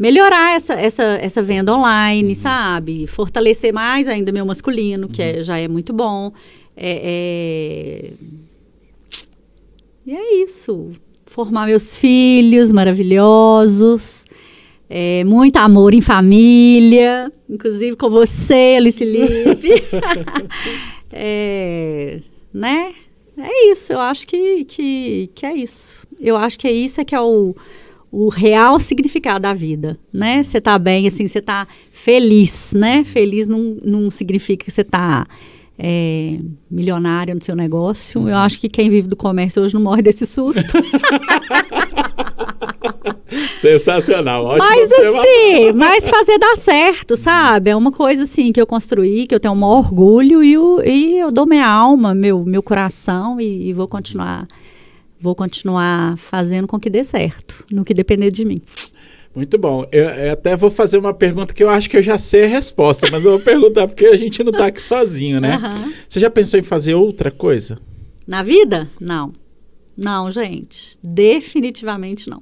melhorar 0.00 0.56
essa, 0.56 0.72
essa, 0.72 1.02
essa 1.02 1.42
venda 1.42 1.74
online, 1.74 2.30
uhum. 2.30 2.34
sabe? 2.34 3.06
Fortalecer 3.06 3.70
mais 3.70 4.08
ainda 4.08 4.32
meu 4.32 4.46
masculino, 4.46 5.06
que 5.06 5.22
é, 5.22 5.36
uhum. 5.36 5.42
já 5.42 5.58
é 5.58 5.68
muito 5.68 5.92
bom. 5.92 6.32
É, 6.74 8.08
é... 8.08 8.12
E 10.06 10.16
é 10.16 10.42
isso. 10.42 10.92
Formar 11.26 11.66
meus 11.66 11.94
filhos 11.94 12.72
maravilhosos. 12.72 14.24
É, 14.88 15.22
muito 15.22 15.56
amor 15.58 15.92
em 15.92 16.00
família, 16.00 17.30
inclusive 17.48 17.94
com 17.94 18.08
você, 18.08 18.76
Alice 18.78 19.04
Lipe. 19.04 19.70
é, 21.12 22.20
né? 22.52 22.92
É 23.36 23.70
isso, 23.70 23.92
eu 23.92 24.00
acho 24.00 24.26
que, 24.26 24.64
que, 24.64 25.30
que 25.34 25.46
é 25.46 25.54
isso. 25.54 25.96
Eu 26.20 26.36
acho 26.36 26.58
que 26.58 26.68
é 26.68 26.72
isso 26.72 27.00
é 27.00 27.04
que 27.04 27.14
é 27.14 27.20
o, 27.20 27.54
o 28.12 28.28
real 28.28 28.78
significado 28.78 29.40
da 29.40 29.54
vida, 29.54 29.98
né? 30.12 30.42
Você 30.42 30.60
tá 30.60 30.78
bem, 30.78 31.06
assim, 31.06 31.26
você 31.26 31.40
tá 31.40 31.66
feliz, 31.90 32.72
né? 32.74 33.04
Feliz 33.04 33.46
não, 33.46 33.76
não 33.82 34.10
significa 34.10 34.64
que 34.64 34.70
você 34.70 34.84
tá 34.84 35.26
é, 35.78 36.38
milionário 36.70 37.34
no 37.34 37.42
seu 37.42 37.56
negócio. 37.56 38.28
Eu 38.28 38.36
acho 38.36 38.60
que 38.60 38.68
quem 38.68 38.90
vive 38.90 39.08
do 39.08 39.16
comércio 39.16 39.62
hoje 39.62 39.74
não 39.74 39.80
morre 39.80 40.02
desse 40.02 40.26
susto. 40.26 40.74
Sensacional, 43.60 44.44
ótimo. 44.44 44.64
Mas 44.64 44.92
assim, 44.92 45.72
mas 45.76 46.08
fazer 46.08 46.38
dar 46.38 46.56
certo, 46.56 47.16
sabe? 47.16 47.70
É 47.70 47.76
uma 47.76 47.92
coisa 47.92 48.22
assim 48.24 48.52
que 48.52 48.60
eu 48.60 48.66
construí, 48.66 49.26
que 49.26 49.34
eu 49.34 49.40
tenho 49.40 49.54
um 49.54 49.56
maior 49.56 49.78
orgulho 49.78 50.42
e 50.42 50.52
eu, 50.54 50.82
e 50.84 51.18
eu 51.18 51.30
dou 51.30 51.46
minha 51.46 51.66
alma, 51.66 52.14
meu, 52.14 52.44
meu 52.44 52.62
coração 52.62 53.40
e, 53.40 53.68
e 53.68 53.72
vou 53.72 53.86
continuar 53.86 54.46
vou 55.20 55.34
continuar 55.34 56.16
fazendo 56.16 56.66
com 56.66 56.80
que 56.80 56.88
dê 56.88 57.04
certo, 57.04 57.62
no 57.70 57.84
que 57.84 57.92
depender 57.92 58.30
de 58.30 58.44
mim. 58.44 58.62
Muito 59.34 59.58
bom. 59.58 59.86
Eu, 59.92 60.06
eu, 60.06 60.32
até 60.32 60.56
vou 60.56 60.70
fazer 60.70 60.98
uma 60.98 61.14
pergunta 61.14 61.54
que 61.54 61.62
eu 61.62 61.68
acho 61.68 61.88
que 61.88 61.96
eu 61.96 62.02
já 62.02 62.18
sei 62.18 62.44
a 62.44 62.48
resposta, 62.48 63.06
mas 63.12 63.22
eu 63.24 63.32
vou 63.32 63.40
perguntar 63.40 63.86
porque 63.86 64.06
a 64.06 64.16
gente 64.16 64.42
não 64.42 64.50
está 64.50 64.66
aqui 64.66 64.82
sozinho, 64.82 65.40
né? 65.40 65.56
Uhum. 65.56 65.92
Você 66.08 66.18
já 66.18 66.30
pensou 66.30 66.58
em 66.58 66.62
fazer 66.62 66.94
outra 66.94 67.30
coisa? 67.30 67.78
Na 68.26 68.42
vida? 68.42 68.88
Não. 68.98 69.32
Não, 69.96 70.30
gente. 70.30 70.98
Definitivamente 71.02 72.28
não. 72.28 72.40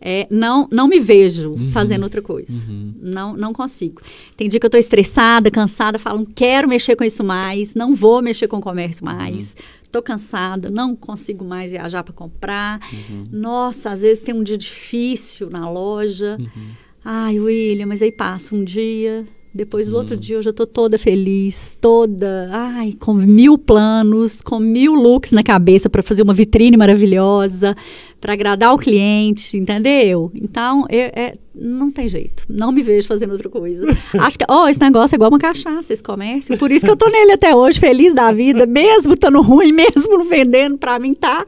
É, 0.00 0.28
não, 0.30 0.68
não 0.70 0.86
me 0.86 1.00
vejo 1.00 1.50
uhum. 1.50 1.70
fazendo 1.72 2.04
outra 2.04 2.22
coisa. 2.22 2.68
Uhum. 2.68 2.94
Não, 3.02 3.36
não 3.36 3.52
consigo. 3.52 4.00
Tem 4.36 4.48
dia 4.48 4.60
que 4.60 4.64
eu 4.64 4.68
estou 4.68 4.78
estressada, 4.78 5.50
cansada, 5.50 5.98
falo, 5.98 6.18
não 6.18 6.24
quero 6.24 6.68
mexer 6.68 6.94
com 6.94 7.02
isso 7.02 7.24
mais, 7.24 7.74
não 7.74 7.96
vou 7.96 8.22
mexer 8.22 8.46
com 8.46 8.58
o 8.58 8.60
comércio 8.60 9.04
mais. 9.04 9.56
Uhum 9.58 9.78
Estou 9.88 10.02
cansada, 10.02 10.68
não 10.68 10.94
consigo 10.94 11.42
mais 11.42 11.72
viajar 11.72 12.04
para 12.04 12.12
comprar. 12.12 12.78
Uhum. 12.92 13.26
Nossa, 13.32 13.90
às 13.90 14.02
vezes 14.02 14.20
tem 14.20 14.34
um 14.34 14.42
dia 14.42 14.58
difícil 14.58 15.48
na 15.48 15.68
loja. 15.68 16.36
Uhum. 16.38 16.68
Ai, 17.02 17.40
William, 17.40 17.86
mas 17.86 18.02
aí 18.02 18.12
passa 18.12 18.54
um 18.54 18.62
dia, 18.62 19.24
Depois 19.54 19.88
do 19.88 19.96
outro 19.96 20.14
dia 20.14 20.36
eu 20.36 20.42
já 20.42 20.52
tô 20.52 20.66
toda 20.66 20.98
feliz, 20.98 21.74
toda, 21.80 22.50
ai, 22.52 22.92
com 23.00 23.14
mil 23.14 23.56
planos, 23.56 24.42
com 24.42 24.58
mil 24.58 24.94
looks 24.94 25.32
na 25.32 25.42
cabeça 25.42 25.88
para 25.88 26.02
fazer 26.02 26.22
uma 26.22 26.34
vitrine 26.34 26.76
maravilhosa, 26.76 27.74
para 28.20 28.32
agradar 28.32 28.74
o 28.74 28.78
cliente, 28.78 29.56
entendeu? 29.56 30.30
Então, 30.34 30.84
é, 30.88 31.20
é, 31.20 31.34
não 31.54 31.90
tem 31.90 32.08
jeito. 32.08 32.44
Não 32.48 32.72
me 32.72 32.82
vejo 32.82 33.06
fazendo 33.06 33.32
outra 33.32 33.48
coisa. 33.48 33.86
Acho 34.18 34.38
que, 34.38 34.44
ó, 34.48 34.64
oh, 34.64 34.68
esse 34.68 34.80
negócio 34.80 35.14
é 35.14 35.16
igual 35.16 35.30
uma 35.30 35.38
cachaça, 35.38 35.92
esse 35.92 36.02
comércio. 36.02 36.58
Por 36.58 36.70
isso 36.70 36.84
que 36.84 36.90
eu 36.90 36.96
tô 36.96 37.08
nele 37.08 37.32
até 37.32 37.54
hoje, 37.54 37.78
feliz 37.78 38.12
da 38.12 38.32
vida, 38.32 38.66
mesmo 38.66 39.14
estando 39.14 39.40
ruim, 39.40 39.72
mesmo 39.72 40.18
não 40.18 40.24
vendendo, 40.24 40.76
para 40.78 40.98
mim 40.98 41.14
tá, 41.14 41.46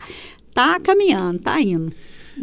tá 0.55 0.79
caminhando, 0.81 1.39
tá 1.39 1.61
indo. 1.61 1.93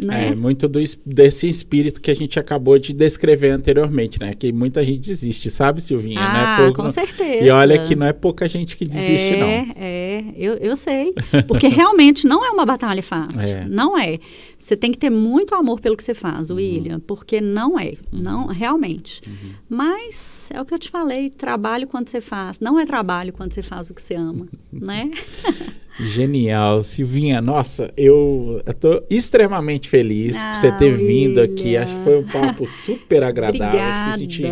Né? 0.00 0.28
É, 0.28 0.34
muito 0.34 0.68
do, 0.68 0.80
desse 1.04 1.48
espírito 1.48 2.00
que 2.00 2.10
a 2.10 2.14
gente 2.14 2.38
acabou 2.38 2.78
de 2.78 2.92
descrever 2.92 3.50
anteriormente, 3.50 4.20
né? 4.20 4.32
Que 4.32 4.52
muita 4.52 4.84
gente 4.84 5.06
desiste, 5.06 5.50
sabe, 5.50 5.80
Silvinha? 5.80 6.20
Ah, 6.20 6.54
é 6.60 6.64
pouco, 6.64 6.82
com 6.82 6.90
certeza. 6.90 7.44
E 7.44 7.50
olha 7.50 7.84
que 7.84 7.96
não 7.96 8.06
é 8.06 8.12
pouca 8.12 8.48
gente 8.48 8.76
que 8.76 8.84
desiste, 8.84 9.34
é, 9.34 9.40
não. 9.40 9.74
É, 9.76 10.24
eu, 10.36 10.54
eu 10.54 10.76
sei. 10.76 11.12
Porque 11.46 11.66
realmente 11.66 12.26
não 12.26 12.44
é 12.44 12.50
uma 12.50 12.64
batalha 12.64 13.02
fácil. 13.02 13.40
É. 13.40 13.66
Não 13.68 13.98
é. 13.98 14.18
Você 14.56 14.76
tem 14.76 14.92
que 14.92 14.98
ter 14.98 15.10
muito 15.10 15.54
amor 15.54 15.80
pelo 15.80 15.96
que 15.96 16.02
você 16.02 16.14
faz, 16.14 16.50
uhum. 16.50 16.56
William, 16.56 17.00
porque 17.00 17.40
não 17.40 17.78
é. 17.78 17.94
Não, 18.12 18.46
realmente. 18.46 19.20
Uhum. 19.26 19.50
Mas 19.68 20.50
é 20.52 20.60
o 20.60 20.64
que 20.64 20.74
eu 20.74 20.78
te 20.78 20.90
falei, 20.90 21.28
trabalho 21.28 21.86
quando 21.86 22.08
você 22.08 22.20
faz. 22.20 22.60
Não 22.60 22.78
é 22.78 22.86
trabalho 22.86 23.32
quando 23.32 23.52
você 23.52 23.62
faz 23.62 23.90
o 23.90 23.94
que 23.94 24.02
você 24.02 24.14
ama, 24.14 24.46
né? 24.72 25.10
Genial, 26.00 26.80
Silvinha. 26.82 27.40
Nossa, 27.40 27.92
eu 27.96 28.62
estou 28.66 29.04
extremamente 29.10 29.88
feliz 29.88 30.36
ah, 30.36 30.52
por 30.52 30.56
você 30.56 30.72
ter 30.72 30.92
William. 30.92 31.06
vindo 31.06 31.40
aqui. 31.40 31.76
Acho 31.76 31.94
que 31.96 32.04
foi 32.04 32.18
um 32.18 32.24
papo 32.24 32.66
super 32.66 33.22
agradável. 33.24 33.66
Obrigada. 33.66 34.14
a 34.14 34.16
gente 34.16 34.44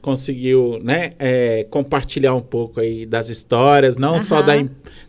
conseguiu 0.00 0.78
né, 0.82 1.10
é, 1.18 1.66
compartilhar 1.70 2.34
um 2.34 2.40
pouco 2.40 2.80
aí 2.80 3.04
das 3.04 3.28
histórias, 3.28 3.96
não 3.96 4.14
uh 4.14 4.18
-huh. 4.18 4.22
só 4.22 4.42
da, 4.42 4.54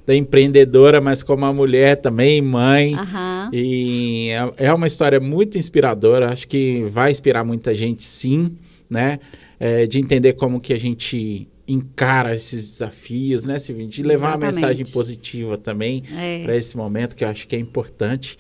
da 0.05 0.15
empreendedora, 0.15 0.99
mas 0.99 1.21
como 1.21 1.45
a 1.45 1.53
mulher 1.53 1.97
também, 1.97 2.41
mãe. 2.41 2.95
Uh 2.95 2.97
-huh. 2.97 3.49
E 3.53 4.29
é, 4.57 4.67
é 4.67 4.73
uma 4.73 4.87
história 4.87 5.19
muito 5.19 5.57
inspiradora. 5.57 6.31
Acho 6.31 6.47
que 6.47 6.83
vai 6.89 7.11
inspirar 7.11 7.43
muita 7.43 7.73
gente, 7.75 8.03
sim, 8.03 8.51
né? 8.89 9.19
É, 9.59 9.85
de 9.85 9.99
entender 9.99 10.33
como 10.33 10.59
que 10.59 10.73
a 10.73 10.79
gente 10.79 11.47
encara 11.73 12.35
esses 12.35 12.71
desafios, 12.71 13.43
né, 13.43 13.59
Silvinho? 13.59 13.89
De 13.89 14.03
levar 14.03 14.29
Exatamente. 14.29 14.55
uma 14.55 14.61
mensagem 14.61 14.85
positiva 14.85 15.57
também 15.57 16.03
é. 16.15 16.43
para 16.43 16.55
esse 16.55 16.77
momento, 16.77 17.15
que 17.15 17.23
eu 17.23 17.27
acho 17.27 17.47
que 17.47 17.55
é 17.55 17.59
importante. 17.59 18.37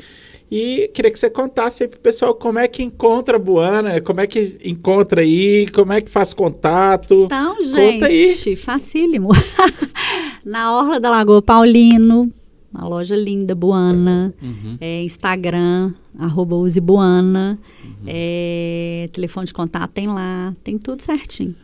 E 0.51 0.89
queria 0.93 1.11
que 1.11 1.17
você 1.17 1.31
contasse 1.31 1.81
aí 1.81 1.89
pro 1.89 1.99
pessoal 1.99 2.35
como 2.35 2.59
é 2.59 2.67
que 2.67 2.83
encontra 2.83 3.37
a 3.37 3.39
Buana, 3.39 3.99
como 4.01 4.21
é 4.21 4.27
que 4.27 4.57
encontra 4.63 5.21
aí, 5.21 5.65
como 5.73 5.91
é 5.91 5.99
que 5.99 6.11
faz 6.11 6.31
contato. 6.31 7.23
Então, 7.25 7.63
gente, 7.63 7.93
Conta 7.93 8.05
aí. 8.05 8.55
facílimo. 8.55 9.29
Na 10.45 10.77
Orla 10.77 10.99
da 10.99 11.09
Lagoa 11.09 11.41
Paulino, 11.41 12.31
uma 12.71 12.87
loja 12.87 13.15
linda, 13.15 13.55
Buana. 13.55 14.33
Uhum. 14.41 14.77
É, 14.79 15.01
Instagram, 15.03 15.93
arroba. 16.19 16.55
Uhum. 16.55 17.57
É, 18.05 19.09
telefone 19.11 19.47
de 19.47 19.53
contato 19.53 19.91
tem 19.91 20.07
lá, 20.07 20.55
tem 20.63 20.77
tudo 20.77 21.01
certinho. 21.01 21.55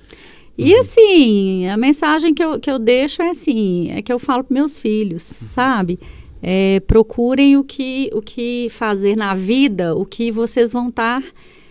E 0.59 0.73
uhum. 0.73 0.79
assim, 0.81 1.67
a 1.67 1.77
mensagem 1.77 2.33
que 2.33 2.43
eu, 2.43 2.59
que 2.59 2.69
eu 2.69 2.77
deixo 2.77 3.21
é 3.21 3.29
assim, 3.29 3.91
é 3.91 4.01
que 4.01 4.11
eu 4.11 4.19
falo 4.19 4.43
para 4.43 4.53
meus 4.53 4.77
filhos, 4.77 5.23
uhum. 5.23 5.47
sabe? 5.47 5.97
É, 6.41 6.81
procurem 6.81 7.55
o 7.55 7.63
que, 7.63 8.09
o 8.13 8.21
que 8.21 8.67
fazer 8.69 9.15
na 9.15 9.33
vida, 9.33 9.95
o 9.95 10.05
que 10.05 10.29
vocês 10.29 10.73
vão 10.73 10.89
estar 10.89 11.23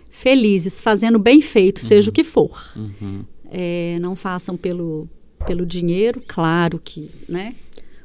felizes, 0.08 0.80
fazendo 0.80 1.18
bem 1.18 1.42
feito, 1.42 1.82
uhum. 1.82 1.86
seja 1.86 2.08
o 2.08 2.12
que 2.12 2.24
for. 2.24 2.72
Uhum. 2.74 3.24
É, 3.50 3.98
não 4.00 4.16
façam 4.16 4.56
pelo, 4.56 5.06
pelo 5.46 5.66
dinheiro, 5.66 6.22
claro 6.26 6.80
que, 6.82 7.10
né? 7.28 7.56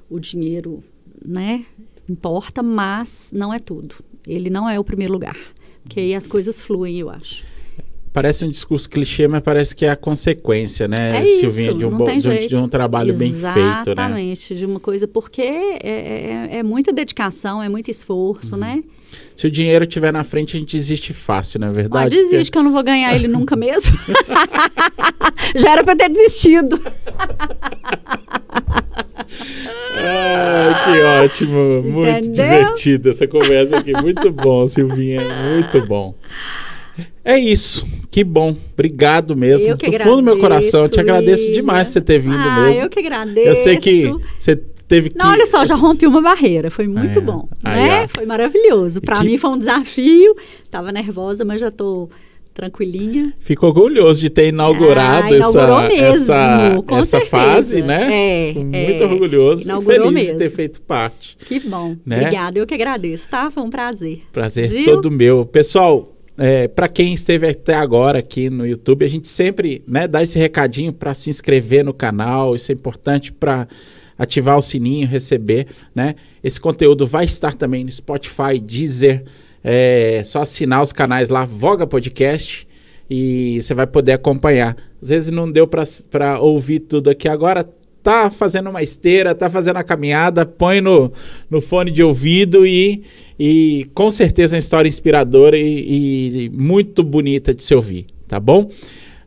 O 0.10 0.20
dinheiro, 0.20 0.84
né? 1.26 1.66
Importa, 2.10 2.62
mas 2.62 3.32
não 3.34 3.54
é 3.54 3.60
tudo. 3.60 3.96
Ele 4.28 4.50
não 4.50 4.70
é 4.70 4.78
o 4.78 4.84
primeiro 4.84 5.14
lugar. 5.14 5.38
Porque 5.82 6.02
aí 6.02 6.14
as 6.14 6.28
coisas 6.28 6.62
fluem, 6.62 7.00
eu 7.00 7.10
acho. 7.10 7.53
Parece 8.14 8.46
um 8.46 8.50
discurso 8.50 8.88
clichê, 8.88 9.28
mas 9.28 9.42
parece 9.42 9.76
que 9.76 9.86
é 9.86 9.90
a 9.90 9.96
consequência, 9.96 10.88
né, 10.88 11.24
é 11.24 11.26
Silvinha, 11.26 11.70
isso, 11.70 11.78
de, 11.80 11.86
um 11.88 12.20
de, 12.20 12.48
de, 12.48 12.56
um 12.56 12.68
trabalho 12.68 13.10
Exatamente, 13.10 13.34
bem 13.34 13.42
feito, 13.42 13.66
né? 13.66 13.82
Exatamente, 13.82 14.56
de 14.56 14.66
uma 14.68 14.80
coisa, 14.80 15.08
porque 15.08 15.42
é, 15.42 15.80
é, 15.84 16.58
é, 16.58 16.64
muita 16.64 16.94
dedicação, 16.94 17.62
é 17.62 17.68
muito 17.68 17.90
esforço, 17.90 18.54
uhum. 18.54 18.62
né? 18.62 18.84
Se 19.36 19.48
o 19.48 19.52
dinheiro 19.52 19.84
estiver 19.84 20.14
na 20.14 20.24
frente, 20.24 20.56
a 20.56 20.60
gente 20.60 20.78
desiste 20.78 21.12
fácil, 21.12 21.60
não 21.60 21.70
é 21.70 21.74
verdade? 21.74 22.16
Pode 22.16 22.30
desiste, 22.30 22.52
que 22.52 22.58
eu 22.58 22.64
não 22.64 22.72
vou 22.72 22.84
ganhar 22.84 23.16
ele 23.16 23.28
nunca 23.28 23.56
mesmo. 23.56 23.98
Já 25.56 25.72
era 25.72 25.84
para 25.84 25.96
ter 25.96 26.10
desistido. 26.10 26.80
Ai, 29.96 30.84
que 30.86 31.02
ótimo, 31.02 31.82
muito 31.82 32.08
Entendeu? 32.08 32.32
divertido 32.32 33.10
essa 33.10 33.28
conversa 33.28 33.78
aqui. 33.78 33.94
Muito 33.94 34.32
bom, 34.32 34.68
Silvinha, 34.68 35.22
muito 35.56 35.82
bom. 35.88 36.16
É 37.24 37.38
isso. 37.38 37.86
Que 38.12 38.24
bom. 38.24 38.56
Obrigado 38.74 39.36
mesmo. 39.36 39.68
Eu 39.68 39.78
que 39.78 39.90
do 39.90 40.00
fundo 40.00 40.18
do 40.18 40.24
meu 40.24 40.40
coração, 40.40 40.84
eu 40.84 40.90
te 40.90 41.00
agradeço 41.00 41.52
demais 41.52 41.88
por 41.88 41.94
você 41.94 42.02
ter 42.02 42.20
vindo 42.20 42.36
ah, 42.36 42.62
mesmo. 42.62 42.84
Eu 42.84 42.90
que 42.90 43.00
agradeço. 43.00 43.48
Eu 43.48 43.56
sei 43.56 43.78
que 43.78 44.14
você 44.38 44.56
teve 44.88 45.10
que. 45.10 45.18
Não, 45.18 45.32
olha 45.32 45.46
só, 45.46 45.66
já 45.66 45.76
rompi 45.76 46.06
uma 46.06 46.22
barreira. 46.22 46.70
Foi 46.70 46.88
muito 46.88 47.20
é. 47.20 47.22
bom. 47.22 47.48
Aí, 47.64 47.82
né? 47.82 48.08
Foi 48.08 48.26
maravilhoso. 48.26 49.02
Para 49.02 49.20
que... 49.20 49.26
mim 49.26 49.38
foi 49.38 49.50
um 49.52 49.58
desafio. 49.58 50.36
Tava 50.70 50.92
nervosa, 50.92 51.44
mas 51.44 51.60
já 51.60 51.72
tô 51.72 52.10
tranquilinha. 52.54 53.34
Fico 53.40 53.66
orgulhoso 53.66 54.22
de 54.22 54.30
ter 54.30 54.50
inaugurado 54.50 55.34
ah, 55.34 55.36
essa, 55.36 55.88
essa, 55.92 56.84
essa 57.00 57.22
fase, 57.22 57.82
né? 57.82 58.52
É, 58.52 58.54
muito 58.54 59.04
é, 59.04 59.06
orgulhoso 59.06 59.64
inaugurou 59.64 60.10
feliz 60.10 60.14
mesmo. 60.14 60.34
de 60.34 60.38
ter 60.38 60.56
feito 60.56 60.82
parte. 60.82 61.36
Que 61.44 61.60
bom. 61.60 61.96
Né? 62.06 62.18
Obrigada, 62.18 62.60
eu 62.60 62.68
que 62.68 62.74
agradeço, 62.74 63.28
tá? 63.28 63.50
Foi 63.50 63.64
um 63.64 63.70
prazer. 63.70 64.22
Prazer 64.32 64.70
Viu? 64.70 64.86
todo 64.86 65.10
meu. 65.10 65.46
Pessoal, 65.46 66.13
é, 66.38 66.68
para 66.68 66.88
quem 66.88 67.14
esteve 67.14 67.48
até 67.48 67.76
agora 67.76 68.20
aqui 68.20 68.50
no 68.50 68.66
YouTube, 68.66 69.06
a 69.06 69.08
gente 69.08 69.28
sempre 69.28 69.84
né, 69.88 70.08
dá 70.08 70.24
esse 70.24 70.40
recadinho 70.40 70.92
para 70.92 71.14
se 71.14 71.30
inscrever 71.30 71.86
no 71.86 71.94
canal. 71.94 72.56
Isso 72.56 72.72
é 72.72 72.76
importante 72.76 73.32
para 73.32 73.68
ativar 74.18 74.58
o 74.58 74.62
sininho, 74.62 75.08
receber. 75.08 75.68
Né? 75.94 76.16
Esse 76.44 76.60
conteúdo 76.60 77.06
vai 77.06 77.26
estar 77.26 77.54
também 77.54 77.84
no 77.84 77.92
Spotify, 77.92 78.60
Deezer. 78.60 79.24
É 79.64 80.24
só 80.26 80.42
assinar 80.42 80.82
os 80.82 80.92
canais 80.92 81.30
lá, 81.30 81.46
Voga 81.46 81.88
Podcast, 81.88 82.68
e 83.10 83.62
você 83.62 83.74
vai 83.74 83.88
poder 83.88 84.14
acompanhar. 84.14 84.76
Às 85.02 85.10
vezes 85.10 85.30
não 85.30 85.50
deu 85.50 85.68
para 85.68 86.40
ouvir 86.40 86.80
tudo 86.80 87.10
aqui 87.10 87.30
agora, 87.30 87.70
tá 88.02 88.30
fazendo 88.30 88.70
uma 88.70 88.84
esteira, 88.84 89.34
tá 89.34 89.50
fazendo 89.50 89.78
a 89.78 89.84
caminhada, 89.84 90.46
põe 90.46 90.82
no, 90.82 91.14
no 91.50 91.62
fone 91.62 91.90
de 91.90 92.04
ouvido 92.04 92.68
e 92.68 93.04
e 93.46 93.90
com 93.94 94.10
certeza 94.10 94.56
é 94.56 94.58
uma 94.58 94.60
história 94.62 94.88
inspiradora 94.88 95.58
e, 95.58 96.46
e 96.46 96.50
muito 96.50 97.04
bonita 97.04 97.54
de 97.54 97.62
se 97.62 97.76
ouvir, 97.76 98.06
tá 98.26 98.40
bom? 98.40 98.70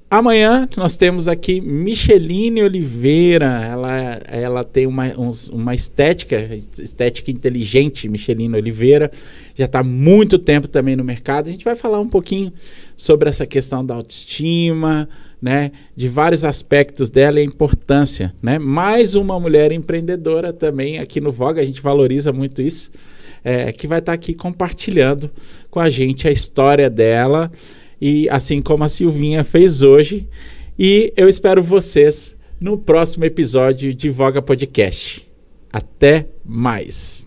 Amanhã 0.08 0.66
nós 0.74 0.96
temos 0.96 1.28
aqui 1.28 1.60
Micheline 1.60 2.62
Oliveira. 2.62 3.62
Ela, 3.62 4.20
ela 4.26 4.64
tem 4.64 4.86
uma, 4.86 5.08
um, 5.18 5.32
uma 5.52 5.74
estética, 5.74 6.48
estética 6.78 7.30
inteligente, 7.30 8.08
Micheline 8.08 8.56
Oliveira. 8.56 9.10
Já 9.54 9.66
está 9.66 9.80
há 9.80 9.84
muito 9.84 10.38
tempo 10.38 10.66
também 10.66 10.96
no 10.96 11.04
mercado. 11.04 11.48
A 11.48 11.50
gente 11.50 11.66
vai 11.66 11.76
falar 11.76 12.00
um 12.00 12.08
pouquinho 12.08 12.50
sobre 12.96 13.28
essa 13.28 13.44
questão 13.44 13.84
da 13.84 13.96
autoestima, 13.96 15.06
né? 15.42 15.72
De 15.94 16.08
vários 16.08 16.42
aspectos 16.42 17.10
dela 17.10 17.38
e 17.38 17.42
a 17.42 17.44
importância, 17.44 18.34
né? 18.40 18.58
Mais 18.58 19.14
uma 19.14 19.38
mulher 19.38 19.72
empreendedora 19.72 20.54
também 20.54 21.00
aqui 21.00 21.20
no 21.20 21.30
Voga. 21.30 21.60
A 21.60 21.66
gente 21.66 21.82
valoriza 21.82 22.32
muito 22.32 22.62
isso 22.62 22.90
é, 23.46 23.70
que 23.70 23.86
vai 23.86 24.00
estar 24.00 24.10
tá 24.10 24.14
aqui 24.14 24.34
compartilhando 24.34 25.30
com 25.70 25.78
a 25.78 25.88
gente 25.88 26.26
a 26.26 26.32
história 26.32 26.90
dela, 26.90 27.48
e 28.00 28.28
assim 28.28 28.58
como 28.60 28.82
a 28.82 28.88
Silvinha 28.88 29.44
fez 29.44 29.82
hoje. 29.82 30.26
E 30.76 31.12
eu 31.16 31.28
espero 31.28 31.62
vocês 31.62 32.36
no 32.60 32.76
próximo 32.76 33.24
episódio 33.24 33.94
de 33.94 34.10
Voga 34.10 34.42
Podcast. 34.42 35.24
Até 35.72 36.26
mais! 36.44 37.25